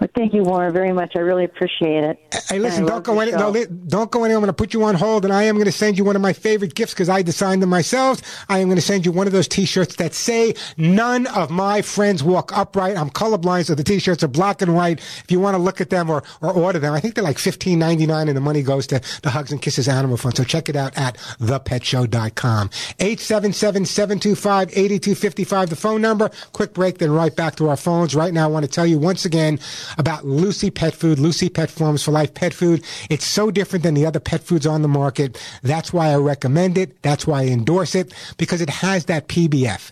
Well, 0.00 0.08
thank 0.14 0.34
you, 0.34 0.42
Warren, 0.42 0.72
very 0.72 0.92
much. 0.92 1.12
I 1.14 1.20
really 1.20 1.44
appreciate 1.44 2.02
it. 2.02 2.18
Hey, 2.48 2.58
listen, 2.58 2.84
don't 2.84 3.04
go 3.04 3.20
in. 3.20 3.30
No, 3.30 3.50
li- 3.50 3.66
don't 3.86 4.10
go 4.10 4.24
in. 4.24 4.32
I'm 4.32 4.38
going 4.38 4.48
to 4.48 4.52
put 4.52 4.74
you 4.74 4.82
on 4.82 4.96
hold, 4.96 5.24
and 5.24 5.32
I 5.32 5.44
am 5.44 5.54
going 5.54 5.66
to 5.66 5.72
send 5.72 5.96
you 5.96 6.02
one 6.04 6.16
of 6.16 6.22
my 6.22 6.32
favorite 6.32 6.74
gifts 6.74 6.94
because 6.94 7.08
I 7.08 7.22
designed 7.22 7.62
them 7.62 7.70
myself. 7.70 8.20
I 8.48 8.58
am 8.58 8.66
going 8.66 8.74
to 8.76 8.82
send 8.82 9.06
you 9.06 9.12
one 9.12 9.28
of 9.28 9.32
those 9.32 9.46
T-shirts 9.46 9.94
that 9.96 10.14
say 10.14 10.54
"None 10.76 11.28
of 11.28 11.50
my 11.50 11.82
friends 11.82 12.24
walk 12.24 12.50
upright." 12.56 12.96
I'm 12.96 13.10
colorblind, 13.10 13.66
so 13.66 13.76
the 13.76 13.84
T-shirts 13.84 14.24
are 14.24 14.28
black 14.28 14.62
and 14.62 14.74
white. 14.74 14.98
If 14.98 15.30
you 15.30 15.38
want 15.38 15.54
to 15.54 15.62
look 15.62 15.80
at 15.80 15.90
them 15.90 16.10
or, 16.10 16.24
or 16.40 16.52
order 16.52 16.80
them, 16.80 16.92
I 16.92 16.98
think 17.00 17.14
they're 17.14 17.22
like 17.22 17.38
fifteen 17.38 17.78
ninety 17.78 18.06
nine, 18.06 18.26
and 18.26 18.36
the 18.36 18.40
money 18.40 18.62
goes 18.62 18.88
to 18.88 19.00
the 19.22 19.30
Hugs 19.30 19.52
and 19.52 19.62
Kisses 19.62 19.86
Animal 19.88 20.16
Fund. 20.16 20.36
So 20.36 20.42
check 20.44 20.68
it 20.68 20.74
out 20.76 20.96
at 20.98 21.16
thepetshow.com. 21.40 22.68
877-725-8255, 22.68 25.68
the 25.68 25.76
phone 25.76 26.00
number. 26.00 26.30
Quick 26.52 26.74
break, 26.74 26.98
then 26.98 27.10
right 27.12 27.34
back 27.34 27.56
to 27.56 27.68
our 27.68 27.76
phones. 27.76 28.14
Right 28.14 28.32
now, 28.34 28.44
I 28.44 28.48
want 28.48 28.64
to 28.64 28.70
tell 28.70 28.86
you 28.86 28.98
once 28.98 29.24
again 29.24 29.58
about 29.96 30.26
Lucy 30.26 30.70
Pet 30.70 30.94
Food, 30.94 31.18
Lucy 31.18 31.48
Pet 31.48 31.70
Formulas 31.70 32.02
for 32.02 32.12
Life 32.12 32.34
Pet 32.34 32.54
Food. 32.54 32.84
It's 33.10 33.26
so 33.26 33.50
different 33.50 33.82
than 33.82 33.94
the 33.94 34.06
other 34.06 34.20
pet 34.20 34.42
foods 34.42 34.66
on 34.66 34.82
the 34.82 34.88
market. 34.88 35.40
That's 35.62 35.92
why 35.92 36.08
I 36.08 36.16
recommend 36.16 36.78
it. 36.78 37.00
That's 37.02 37.26
why 37.26 37.42
I 37.42 37.46
endorse 37.46 37.94
it 37.94 38.12
because 38.36 38.60
it 38.60 38.70
has 38.70 39.06
that 39.06 39.28
PBF 39.28 39.90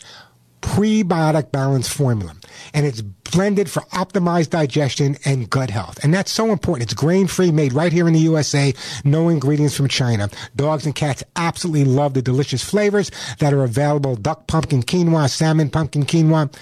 prebiotic 0.63 1.53
balance 1.53 1.89
formula 1.89 2.35
and 2.75 2.85
it's 2.87 3.01
blended 3.27 3.71
for 3.71 3.81
optimized 3.93 4.51
digestion 4.51 5.17
and 5.25 5.49
gut 5.51 5.71
health. 5.71 6.03
And 6.03 6.13
that's 6.13 6.31
so 6.31 6.53
important. 6.53 6.85
It's 6.91 6.95
grain 6.95 7.27
free 7.27 7.51
made 7.51 7.73
right 7.73 7.93
here 7.93 8.07
in 8.07 8.15
the 8.15 8.21
usa 8.21 8.75
no 9.05 9.29
ingredients 9.29 9.77
from 9.77 9.89
china. 9.89 10.29
Dogs 10.55 10.87
and 10.87 10.95
cats 10.95 11.23
absolutely 11.37 11.85
love 11.85 12.15
the 12.15 12.23
delicious 12.23 12.65
flavors 12.65 13.11
that 13.39 13.53
are 13.53 13.65
available. 13.65 14.17
Duck 14.17 14.47
pumpkin 14.47 14.83
quinoa 14.83 15.29
salmon 15.29 15.71
pumpkin 15.71 16.05
quinoa. 16.05 16.53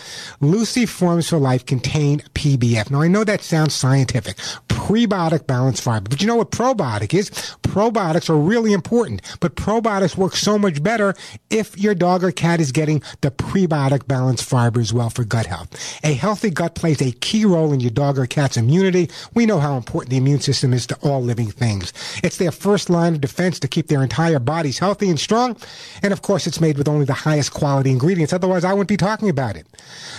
Lucy 0.40 0.86
formulas 0.86 1.28
for 1.28 1.38
life 1.38 1.66
contain 1.66 2.20
pbf 2.34 2.90
now 2.90 3.02
i 3.02 3.08
know 3.08 3.24
that 3.24 3.42
sounds 3.42 3.74
scientific. 3.74 4.36
Prebiotic 4.68 5.46
balance 5.46 5.80
fiber. 5.80 6.08
But 6.08 6.20
you 6.20 6.26
know 6.26 6.36
what 6.36 6.50
probiotic 6.50 7.14
is? 7.14 7.30
Probiotics 7.62 8.28
are 8.28 8.36
really 8.36 8.72
important. 8.72 9.22
But 9.40 9.56
probiotics 9.56 10.16
work 10.16 10.36
so 10.36 10.58
much 10.58 10.82
better 10.82 11.14
if 11.50 11.78
your 11.78 11.94
dog 11.94 12.22
or 12.22 12.32
cat 12.32 12.60
is 12.60 12.72
getting 12.72 13.02
the 13.20 13.30
prebiotic 13.30 14.06
balance 14.06 14.42
fiber 14.42 14.80
as 14.80 14.92
well 14.92 15.10
for 15.10 15.24
gut 15.24 15.46
health. 15.46 15.70
A 16.04 16.12
healthy 16.12 16.50
gut 16.54 16.74
plays 16.74 17.02
a 17.02 17.12
key 17.12 17.44
role 17.44 17.72
in 17.72 17.80
your 17.80 17.90
dog 17.90 18.18
or 18.18 18.26
cat's 18.26 18.56
immunity. 18.56 19.10
We 19.34 19.46
know 19.46 19.60
how 19.60 19.76
important 19.76 20.10
the 20.10 20.16
immune 20.16 20.40
system 20.40 20.72
is 20.72 20.86
to 20.86 20.96
all 21.02 21.22
living 21.22 21.50
things. 21.50 21.92
It's 22.22 22.38
their 22.38 22.52
first 22.52 22.88
line 22.88 23.14
of 23.14 23.20
defense 23.20 23.58
to 23.60 23.68
keep 23.68 23.88
their 23.88 24.02
entire 24.02 24.38
bodies 24.38 24.78
healthy 24.78 25.10
and 25.10 25.18
strong. 25.18 25.56
And 26.02 26.12
of 26.12 26.22
course, 26.22 26.46
it's 26.46 26.60
made 26.60 26.78
with 26.78 26.88
only 26.88 27.04
the 27.04 27.12
highest 27.12 27.52
quality 27.52 27.90
ingredients. 27.90 28.32
Otherwise, 28.32 28.64
I 28.64 28.72
wouldn't 28.72 28.88
be 28.88 28.96
talking 28.96 29.28
about 29.28 29.56
it. 29.56 29.66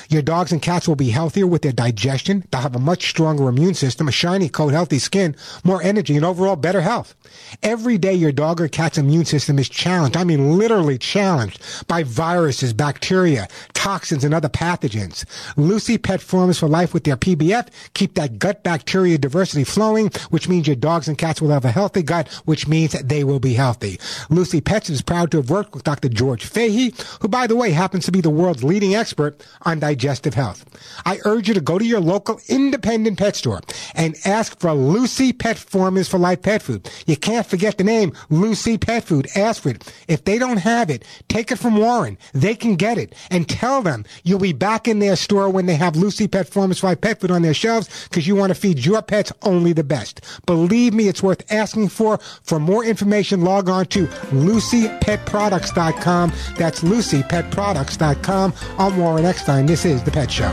Your 0.09 0.21
dogs 0.21 0.51
and 0.51 0.61
cats 0.61 0.87
will 0.87 0.95
be 0.95 1.09
healthier 1.09 1.47
with 1.47 1.61
their 1.61 1.71
digestion. 1.71 2.43
They'll 2.51 2.61
have 2.61 2.75
a 2.75 2.79
much 2.79 3.09
stronger 3.09 3.47
immune 3.47 3.73
system, 3.73 4.07
a 4.07 4.11
shiny 4.11 4.49
coat, 4.49 4.73
healthy 4.73 4.99
skin, 4.99 5.35
more 5.63 5.81
energy, 5.81 6.15
and 6.15 6.25
overall 6.25 6.55
better 6.55 6.81
health. 6.81 7.15
Every 7.63 7.97
day 7.97 8.13
your 8.13 8.31
dog 8.31 8.61
or 8.61 8.67
cat's 8.67 8.97
immune 8.97 9.25
system 9.25 9.57
is 9.59 9.69
challenged. 9.69 10.17
I 10.17 10.23
mean, 10.23 10.57
literally 10.57 10.97
challenged 10.97 11.61
by 11.87 12.03
viruses, 12.03 12.73
bacteria, 12.73 13.47
toxins, 13.73 14.23
and 14.23 14.33
other 14.33 14.49
pathogens. 14.49 15.25
Lucy 15.57 15.97
Pet 15.97 16.21
Formulas 16.25 16.59
for 16.59 16.67
Life 16.67 16.93
with 16.93 17.03
their 17.03 17.17
PBF 17.17 17.69
keep 17.93 18.15
that 18.15 18.39
gut 18.39 18.63
bacteria 18.63 19.17
diversity 19.17 19.63
flowing, 19.63 20.09
which 20.29 20.49
means 20.49 20.67
your 20.67 20.75
dogs 20.75 21.07
and 21.07 21.17
cats 21.17 21.41
will 21.41 21.49
have 21.49 21.65
a 21.65 21.71
healthy 21.71 22.03
gut, 22.03 22.27
which 22.45 22.67
means 22.67 22.91
they 22.93 23.23
will 23.23 23.39
be 23.39 23.53
healthy. 23.53 23.99
Lucy 24.29 24.61
Pets 24.61 24.89
is 24.89 25.01
proud 25.01 25.31
to 25.31 25.37
have 25.37 25.49
worked 25.49 25.73
with 25.73 25.83
Dr. 25.83 26.09
George 26.09 26.45
Fahey, 26.45 26.93
who, 27.21 27.27
by 27.27 27.47
the 27.47 27.55
way, 27.55 27.71
happens 27.71 28.05
to 28.05 28.11
be 28.11 28.21
the 28.21 28.29
world's 28.29 28.63
leading 28.63 28.95
expert 28.95 29.45
on 29.63 29.79
digestive 29.79 30.33
health. 30.33 30.65
I 31.05 31.19
urge 31.25 31.47
you 31.47 31.53
to 31.53 31.61
go 31.61 31.77
to 31.77 31.85
your 31.85 31.99
local 31.99 32.39
independent 32.47 33.17
pet 33.17 33.35
store 33.35 33.61
and 33.93 34.15
ask 34.25 34.59
for 34.59 34.73
Lucy 34.73 35.33
Pet 35.33 35.57
Formulas 35.57 36.07
for 36.07 36.17
Life 36.17 36.41
pet 36.41 36.61
food. 36.61 36.89
You 37.05 37.17
can't 37.17 37.45
forget 37.45 37.77
the 37.77 37.83
name 37.83 38.13
Lucy 38.29 38.77
Pet 38.77 39.03
Food. 39.03 39.27
Ask 39.35 39.63
for 39.63 39.69
it. 39.69 39.93
If 40.07 40.23
they 40.23 40.39
don't 40.39 40.57
have 40.57 40.89
it, 40.89 41.03
take 41.27 41.51
it 41.51 41.59
from 41.59 41.77
Warren. 41.77 42.17
They 42.33 42.55
can 42.55 42.75
get 42.75 42.97
it 42.97 43.13
and 43.29 43.47
tell 43.47 43.81
them 43.81 44.05
you'll 44.23 44.39
be 44.39 44.53
back 44.53 44.87
in 44.87 44.99
their 44.99 45.15
store 45.15 45.49
when 45.49 45.65
they 45.65 45.75
have 45.75 45.95
Lucy 45.95 46.14
Pet 46.31 46.47
Formulas 46.47 46.79
for 46.79 46.95
pet 46.95 47.19
food 47.19 47.31
on 47.31 47.41
their 47.41 47.53
shelves 47.53 48.07
because 48.09 48.25
you 48.25 48.33
want 48.35 48.51
to 48.51 48.55
feed 48.55 48.85
your 48.85 49.01
pets 49.01 49.33
only 49.41 49.73
the 49.73 49.83
best. 49.83 50.21
Believe 50.45 50.93
me, 50.93 51.09
it's 51.09 51.21
worth 51.21 51.43
asking 51.51 51.89
for. 51.89 52.17
For 52.43 52.57
more 52.59 52.85
information, 52.85 53.41
log 53.41 53.67
on 53.69 53.87
to 53.87 54.07
lucypetproducts.com. 54.07 56.31
That's 56.57 56.81
lucypetproducts.com. 56.81 58.53
I'm 58.77 58.97
Warren 58.97 59.25
Eckstein. 59.25 59.65
This 59.65 59.83
is 59.85 60.03
The 60.03 60.11
Pet 60.11 60.31
Show. 60.31 60.49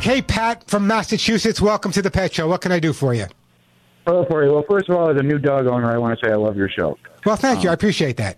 Hey, 0.00 0.22
Pat 0.22 0.64
from 0.68 0.86
Massachusetts. 0.86 1.60
Welcome 1.60 1.90
to 1.92 2.00
The 2.00 2.10
Pet 2.10 2.32
Show. 2.32 2.48
What 2.48 2.62
can 2.62 2.72
I 2.72 2.80
do 2.80 2.92
for 2.92 3.12
you? 3.12 3.26
Hello, 4.06 4.24
for 4.30 4.44
you. 4.44 4.52
Well, 4.52 4.64
first 4.68 4.88
of 4.88 4.96
all, 4.96 5.10
as 5.10 5.16
a 5.16 5.22
new 5.22 5.38
dog 5.38 5.66
owner, 5.66 5.90
I 5.90 5.98
want 5.98 6.18
to 6.18 6.24
say 6.24 6.32
I 6.32 6.36
love 6.36 6.56
your 6.56 6.68
show. 6.68 6.96
Well, 7.24 7.34
thank 7.34 7.64
you. 7.64 7.68
Um, 7.68 7.72
I 7.72 7.74
appreciate 7.74 8.16
that. 8.18 8.36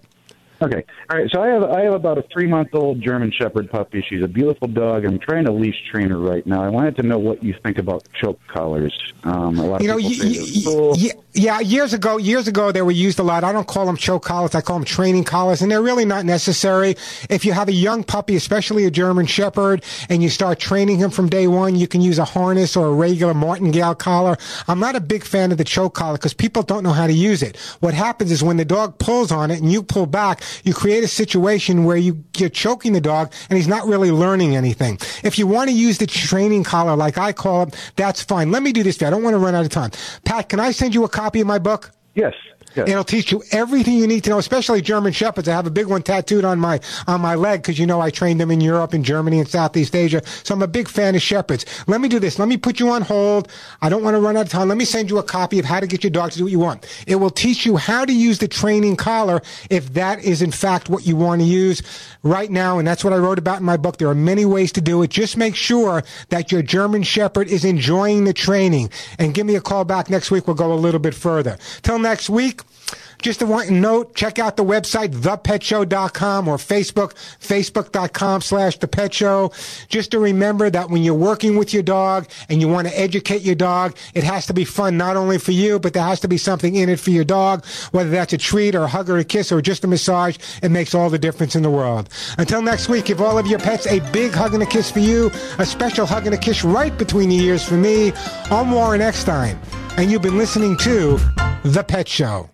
Okay. 0.60 0.84
All 1.10 1.18
right. 1.18 1.30
So 1.32 1.40
I 1.40 1.48
have 1.48 1.62
I 1.62 1.82
have 1.82 1.94
about 1.94 2.18
a 2.18 2.24
three 2.32 2.46
month 2.48 2.70
old 2.74 3.00
German 3.00 3.30
Shepherd 3.30 3.70
puppy. 3.70 4.04
She's 4.08 4.24
a 4.24 4.28
beautiful 4.28 4.66
dog. 4.66 5.04
I'm 5.04 5.18
trying 5.20 5.44
to 5.44 5.52
leash 5.52 5.76
train 5.90 6.10
her 6.10 6.18
right 6.18 6.44
now. 6.46 6.62
I 6.64 6.68
wanted 6.68 6.96
to 6.96 7.02
know 7.04 7.16
what 7.18 7.44
you 7.44 7.54
think 7.62 7.78
about 7.78 8.02
choke 8.20 8.40
collars. 8.48 8.92
Um, 9.22 9.58
a 9.58 9.66
lot 9.66 9.82
You 9.82 9.90
of 9.92 10.02
know, 10.02 10.08
people 10.08 10.26
y- 10.26 10.34
say 10.34 10.52
y- 10.56 10.62
cool. 10.64 10.96
y- 10.98 11.10
yeah, 11.34 11.60
years 11.60 11.92
ago, 11.92 12.16
years 12.16 12.48
ago, 12.48 12.72
they 12.72 12.82
were 12.82 12.90
used 12.90 13.20
a 13.20 13.22
lot. 13.22 13.44
I 13.44 13.52
don't 13.52 13.68
call 13.68 13.86
them 13.86 13.96
choke 13.96 14.24
collars. 14.24 14.56
I 14.56 14.60
call 14.60 14.76
them 14.78 14.84
training 14.84 15.22
collars, 15.24 15.62
and 15.62 15.70
they're 15.70 15.82
really 15.82 16.04
not 16.04 16.24
necessary. 16.24 16.96
If 17.30 17.44
you 17.44 17.52
have 17.52 17.68
a 17.68 17.72
young 17.72 18.02
puppy, 18.02 18.34
especially 18.34 18.84
a 18.86 18.90
German 18.90 19.26
Shepherd, 19.26 19.84
and 20.08 20.20
you 20.24 20.28
start 20.30 20.58
training 20.58 20.98
him 20.98 21.10
from 21.10 21.28
day 21.28 21.46
one, 21.46 21.76
you 21.76 21.86
can 21.86 22.00
use 22.00 22.18
a 22.18 22.24
harness 22.24 22.76
or 22.76 22.86
a 22.88 22.92
regular 22.92 23.34
martingale 23.34 23.94
collar. 23.94 24.36
I'm 24.66 24.80
not 24.80 24.96
a 24.96 25.00
big 25.00 25.22
fan 25.22 25.52
of 25.52 25.58
the 25.58 25.64
choke 25.64 25.94
collar 25.94 26.14
because 26.14 26.34
people 26.34 26.62
don't 26.64 26.82
know 26.82 26.92
how 26.92 27.06
to 27.06 27.12
use 27.12 27.42
it. 27.44 27.56
What 27.78 27.94
happens 27.94 28.32
is 28.32 28.42
when 28.42 28.56
the 28.56 28.64
dog 28.64 28.98
pulls 28.98 29.30
on 29.30 29.52
it 29.52 29.60
and 29.60 29.70
you 29.70 29.84
pull 29.84 30.06
back, 30.06 30.42
you 30.64 30.74
create 30.74 31.04
a 31.04 31.08
situation 31.08 31.84
where 31.84 31.96
you, 31.96 32.24
you're 32.36 32.48
choking 32.48 32.92
the 32.92 33.00
dog 33.00 33.32
and 33.48 33.56
he's 33.56 33.68
not 33.68 33.86
really 33.86 34.10
learning 34.10 34.56
anything. 34.56 34.98
If 35.22 35.38
you 35.38 35.46
want 35.46 35.70
to 35.70 35.74
use 35.74 35.98
the 35.98 36.06
training 36.06 36.64
collar 36.64 36.96
like 36.96 37.18
I 37.18 37.32
call 37.32 37.64
it, 37.64 37.92
that's 37.96 38.22
fine. 38.22 38.50
Let 38.50 38.62
me 38.62 38.72
do 38.72 38.82
this. 38.82 39.02
I 39.02 39.10
don't 39.10 39.22
want 39.22 39.34
to 39.34 39.38
run 39.38 39.54
out 39.54 39.64
of 39.64 39.70
time. 39.70 39.90
Pat, 40.24 40.48
can 40.48 40.60
I 40.60 40.72
send 40.72 40.94
you 40.94 41.04
a 41.04 41.08
copy 41.08 41.40
of 41.40 41.46
my 41.46 41.58
book? 41.58 41.90
Yes. 42.14 42.34
It'll 42.76 43.04
teach 43.04 43.32
you 43.32 43.42
everything 43.50 43.94
you 43.94 44.06
need 44.06 44.24
to 44.24 44.30
know, 44.30 44.38
especially 44.38 44.82
German 44.82 45.12
Shepherds. 45.12 45.48
I 45.48 45.52
have 45.52 45.66
a 45.66 45.70
big 45.70 45.86
one 45.86 46.02
tattooed 46.02 46.44
on 46.44 46.58
my 46.58 46.80
on 47.06 47.20
my 47.20 47.34
leg 47.34 47.62
because 47.62 47.78
you 47.78 47.86
know 47.86 48.00
I 48.00 48.10
trained 48.10 48.40
them 48.40 48.50
in 48.50 48.60
Europe 48.60 48.92
and 48.92 49.04
Germany 49.04 49.40
and 49.40 49.48
Southeast 49.48 49.94
Asia. 49.94 50.22
So 50.44 50.54
I'm 50.54 50.62
a 50.62 50.68
big 50.68 50.88
fan 50.88 51.14
of 51.14 51.22
Shepherds. 51.22 51.64
Let 51.86 52.00
me 52.00 52.08
do 52.08 52.18
this. 52.18 52.38
Let 52.38 52.48
me 52.48 52.56
put 52.56 52.78
you 52.80 52.90
on 52.90 53.02
hold. 53.02 53.48
I 53.80 53.88
don't 53.88 54.02
want 54.02 54.14
to 54.14 54.20
run 54.20 54.36
out 54.36 54.46
of 54.46 54.48
time. 54.50 54.68
Let 54.68 54.78
me 54.78 54.84
send 54.84 55.10
you 55.10 55.18
a 55.18 55.22
copy 55.22 55.58
of 55.58 55.64
how 55.64 55.80
to 55.80 55.86
get 55.86 56.04
your 56.04 56.10
dog 56.10 56.32
to 56.32 56.38
do 56.38 56.44
what 56.44 56.52
you 56.52 56.58
want. 56.58 56.86
It 57.06 57.16
will 57.16 57.30
teach 57.30 57.64
you 57.64 57.76
how 57.76 58.04
to 58.04 58.12
use 58.12 58.38
the 58.38 58.48
training 58.48 58.96
collar 58.96 59.40
if 59.70 59.94
that 59.94 60.22
is 60.22 60.42
in 60.42 60.50
fact 60.50 60.88
what 60.88 61.06
you 61.06 61.16
want 61.16 61.40
to 61.40 61.46
use 61.46 61.82
right 62.22 62.50
now. 62.50 62.78
And 62.78 62.86
that's 62.86 63.02
what 63.04 63.12
I 63.12 63.16
wrote 63.16 63.38
about 63.38 63.58
in 63.60 63.64
my 63.64 63.76
book. 63.76 63.98
There 63.98 64.08
are 64.08 64.14
many 64.14 64.44
ways 64.44 64.72
to 64.72 64.80
do 64.80 65.02
it. 65.02 65.10
Just 65.10 65.36
make 65.36 65.56
sure 65.56 66.02
that 66.28 66.52
your 66.52 66.62
German 66.62 67.02
Shepherd 67.02 67.48
is 67.48 67.64
enjoying 67.64 68.24
the 68.24 68.32
training. 68.32 68.90
And 69.18 69.34
give 69.34 69.46
me 69.46 69.56
a 69.56 69.60
call 69.60 69.84
back 69.84 70.10
next 70.10 70.30
week. 70.30 70.46
We'll 70.46 70.56
go 70.56 70.72
a 70.72 70.74
little 70.74 71.00
bit 71.00 71.14
further. 71.14 71.58
Till 71.82 71.98
next 71.98 72.30
week 72.30 72.57
week. 72.58 72.98
Just 73.20 73.42
a 73.42 73.70
note, 73.70 74.14
check 74.14 74.38
out 74.38 74.56
the 74.56 74.64
website, 74.64 75.08
thepetshow.com 75.08 76.46
or 76.46 76.56
Facebook, 76.56 77.14
facebook.com 77.40 78.40
slash 78.40 78.78
the 78.78 78.86
pet 78.86 79.12
show. 79.12 79.50
Just 79.88 80.12
to 80.12 80.20
remember 80.20 80.70
that 80.70 80.88
when 80.88 81.02
you're 81.02 81.14
working 81.14 81.56
with 81.56 81.74
your 81.74 81.82
dog 81.82 82.28
and 82.48 82.60
you 82.60 82.68
want 82.68 82.86
to 82.86 82.98
educate 82.98 83.42
your 83.42 83.56
dog, 83.56 83.96
it 84.14 84.22
has 84.22 84.46
to 84.46 84.54
be 84.54 84.64
fun 84.64 84.96
not 84.96 85.16
only 85.16 85.38
for 85.38 85.50
you, 85.50 85.80
but 85.80 85.94
there 85.94 86.02
has 86.02 86.20
to 86.20 86.28
be 86.28 86.38
something 86.38 86.76
in 86.76 86.88
it 86.88 87.00
for 87.00 87.10
your 87.10 87.24
dog, 87.24 87.64
whether 87.90 88.10
that's 88.10 88.32
a 88.32 88.38
treat 88.38 88.74
or 88.74 88.84
a 88.84 88.88
hug 88.88 89.10
or 89.10 89.18
a 89.18 89.24
kiss 89.24 89.50
or 89.50 89.60
just 89.60 89.84
a 89.84 89.88
massage. 89.88 90.38
It 90.62 90.70
makes 90.70 90.94
all 90.94 91.10
the 91.10 91.18
difference 91.18 91.56
in 91.56 91.62
the 91.62 91.70
world. 91.70 92.08
Until 92.38 92.62
next 92.62 92.88
week, 92.88 93.06
give 93.06 93.20
all 93.20 93.36
of 93.36 93.48
your 93.48 93.58
pets 93.58 93.86
a 93.88 93.98
big 94.12 94.32
hug 94.32 94.54
and 94.54 94.62
a 94.62 94.66
kiss 94.66 94.90
for 94.90 95.00
you, 95.00 95.30
a 95.58 95.66
special 95.66 96.06
hug 96.06 96.26
and 96.26 96.34
a 96.34 96.38
kiss 96.38 96.62
right 96.62 96.96
between 96.96 97.30
the 97.30 97.36
ears 97.36 97.64
for 97.64 97.74
me. 97.74 98.12
I'm 98.50 98.70
Warren 98.70 99.00
Eckstein, 99.00 99.58
and 99.96 100.10
you've 100.10 100.22
been 100.22 100.38
listening 100.38 100.76
to 100.78 101.18
The 101.64 101.84
Pet 101.86 102.06
Show. 102.06 102.48